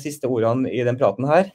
siste 0.00 0.28
ordene 0.32 0.70
i 0.72 0.80
den 0.86 0.96
praten 1.00 1.28
her. 1.28 1.50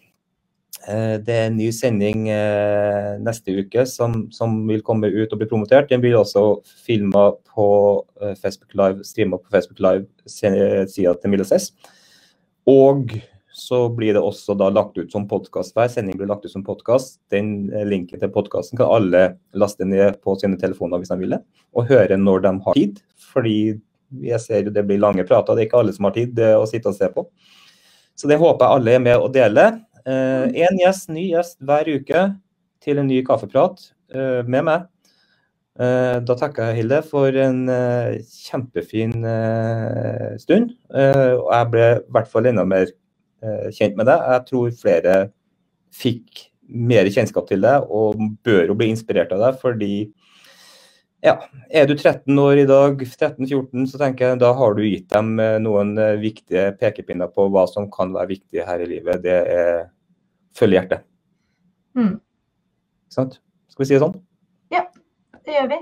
Uh, 0.86 1.18
det 1.18 1.34
er 1.34 1.48
en 1.50 1.58
ny 1.58 1.72
sending 1.74 2.28
uh, 2.30 3.18
neste 3.26 3.58
uke 3.58 3.88
som, 3.90 4.28
som, 4.30 4.60
vil 4.70 4.86
komme 4.86 5.10
ut 5.10 5.34
og 5.34 5.42
bli 5.42 5.50
promotert. 5.50 5.90
Den 5.90 6.04
blir 6.06 6.20
også 6.20 6.62
filma 6.86 7.32
på 7.56 7.68
Facebook 8.38 8.78
Live, 8.78 9.02
streama 9.08 9.42
på 9.42 9.58
Facebook 9.58 9.82
Live-sida 9.82 11.18
til 11.18 11.34
Milos 11.34 11.56
S. 11.58 11.72
Og 12.70 13.18
så 13.56 13.86
blir 13.90 14.14
det 14.14 14.22
også 14.22 14.54
da 14.60 14.68
lagt 14.74 14.98
ut 15.00 15.12
som 15.14 15.26
podkast. 15.32 15.72
Hver 15.78 15.88
sending 15.92 16.18
blir 16.20 16.28
lagt 16.28 16.44
ut 16.44 16.52
som 16.52 16.64
podkast. 16.66 17.22
Den 17.32 17.70
eh, 17.72 17.86
linken 17.88 18.20
til 18.20 18.32
podkasten 18.34 18.76
kan 18.80 18.92
alle 18.92 19.22
laste 19.56 19.88
ned 19.88 20.18
på 20.26 20.36
sine 20.42 20.60
telefoner 20.60 21.00
hvis 21.00 21.14
de 21.14 21.20
vil 21.22 21.38
og 21.40 21.88
høre 21.88 22.18
når 22.20 22.44
de 22.44 22.52
har 22.66 22.76
tid. 22.76 23.00
Fordi 23.32 23.60
jeg 24.26 24.40
ser 24.44 24.68
jo 24.68 24.74
det 24.76 24.84
blir 24.88 25.00
lange 25.00 25.24
prater, 25.28 25.56
det 25.56 25.66
er 25.66 25.70
ikke 25.70 25.80
alle 25.80 25.96
som 25.96 26.08
har 26.10 26.16
tid 26.18 26.40
å 26.56 26.66
sitte 26.68 26.92
og 26.92 26.98
se 26.98 27.08
på. 27.16 27.24
Så 28.16 28.28
det 28.32 28.40
håper 28.40 28.66
jeg 28.66 28.80
alle 28.80 28.98
er 28.98 29.06
med 29.06 29.24
og 29.24 29.32
dele. 29.36 29.70
Én 30.06 30.52
eh, 30.52 30.82
gjest, 30.84 31.08
ny 31.16 31.30
gjest 31.32 31.58
hver 31.64 31.88
uke 31.96 32.26
til 32.84 33.00
en 33.00 33.08
ny 33.08 33.22
kaffeprat 33.26 33.88
eh, 34.12 34.44
med 34.44 34.68
meg. 34.68 34.86
Eh, 35.80 36.20
da 36.28 36.38
takker 36.40 36.70
jeg 36.74 36.82
Hilde 36.82 37.02
for 37.08 37.40
en 37.40 37.64
eh, 37.72 38.20
kjempefin 38.44 39.16
eh, 39.32 40.36
stund. 40.44 40.76
og 40.92 41.50
jeg 41.56 41.72
ble 41.72 41.90
i 41.96 42.06
hvert 42.12 42.32
fall 42.36 42.52
enda 42.52 42.68
mer 42.68 42.92
Eh, 42.92 43.05
kjent 43.76 43.98
med 44.00 44.10
det. 44.10 44.18
Jeg 44.32 44.46
tror 44.50 44.78
flere 44.82 45.16
fikk 45.96 46.46
mer 46.66 47.08
kjennskap 47.14 47.48
til 47.50 47.62
det 47.66 47.76
og 47.94 48.20
bør 48.46 48.72
jo 48.72 48.78
bli 48.78 48.90
inspirert 48.94 49.34
av 49.36 49.44
det. 49.44 49.52
Fordi 49.62 49.92
ja, 51.26 51.40
er 51.74 51.88
du 51.90 51.96
13 51.96 52.38
år 52.38 52.62
i 52.62 52.68
dag, 52.70 53.00
13-14, 53.02 53.88
så 53.90 54.02
tenker 54.02 54.32
jeg 54.32 54.42
da 54.44 54.52
har 54.58 54.76
du 54.78 54.84
gitt 54.86 55.08
dem 55.14 55.40
eh, 55.42 55.58
noen 55.64 55.96
eh, 55.98 56.20
viktige 56.22 56.68
pekepinner 56.78 57.32
på 57.34 57.48
hva 57.54 57.66
som 57.72 57.88
kan 57.94 58.14
være 58.14 58.36
viktig 58.36 58.66
her 58.68 58.84
i 58.84 58.90
livet. 58.92 59.24
Det 59.24 59.40
er 59.56 59.88
følge 60.56 60.80
hjertet. 60.80 61.06
Mm. 61.98 62.14
Sant? 63.14 63.40
Skal 63.72 63.84
vi 63.84 63.90
si 63.90 63.98
det 63.98 64.04
sånn? 64.04 64.18
Ja, 64.74 64.86
det 65.48 65.58
gjør 65.58 65.72
vi. 65.72 65.80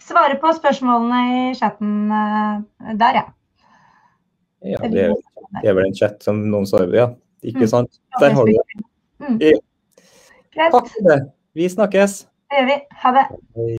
Svare 0.00 0.40
på 0.42 0.50
spørsmålene 0.56 1.20
i 1.30 1.42
chatten 1.54 2.10
der, 2.10 3.20
ja. 3.20 3.26
Ja, 4.66 4.80
det 4.92 5.06
er, 5.06 5.14
det 5.58 5.70
er 5.70 5.76
vel 5.76 5.88
en 5.88 5.96
chat 5.96 6.22
som 6.24 6.40
noen 6.52 6.68
svarer 6.68 6.96
ja. 6.96 7.08
Ikke 7.42 7.64
mm. 7.64 7.70
sant? 7.72 8.00
Der 8.20 8.34
har 8.36 8.46
du 8.46 8.52
det. 8.52 8.84
Mm. 9.20 9.38
Ja. 9.42 10.68
Takk 10.70 10.90
for 10.92 11.08
det. 11.08 11.20
Vi 11.56 11.68
snakkes. 11.72 12.20
Det 12.50 12.60
gjør 12.60 12.68
vi. 12.70 12.78
Ha 13.02 13.16
det. 13.16 13.26
Hei. 13.56 13.78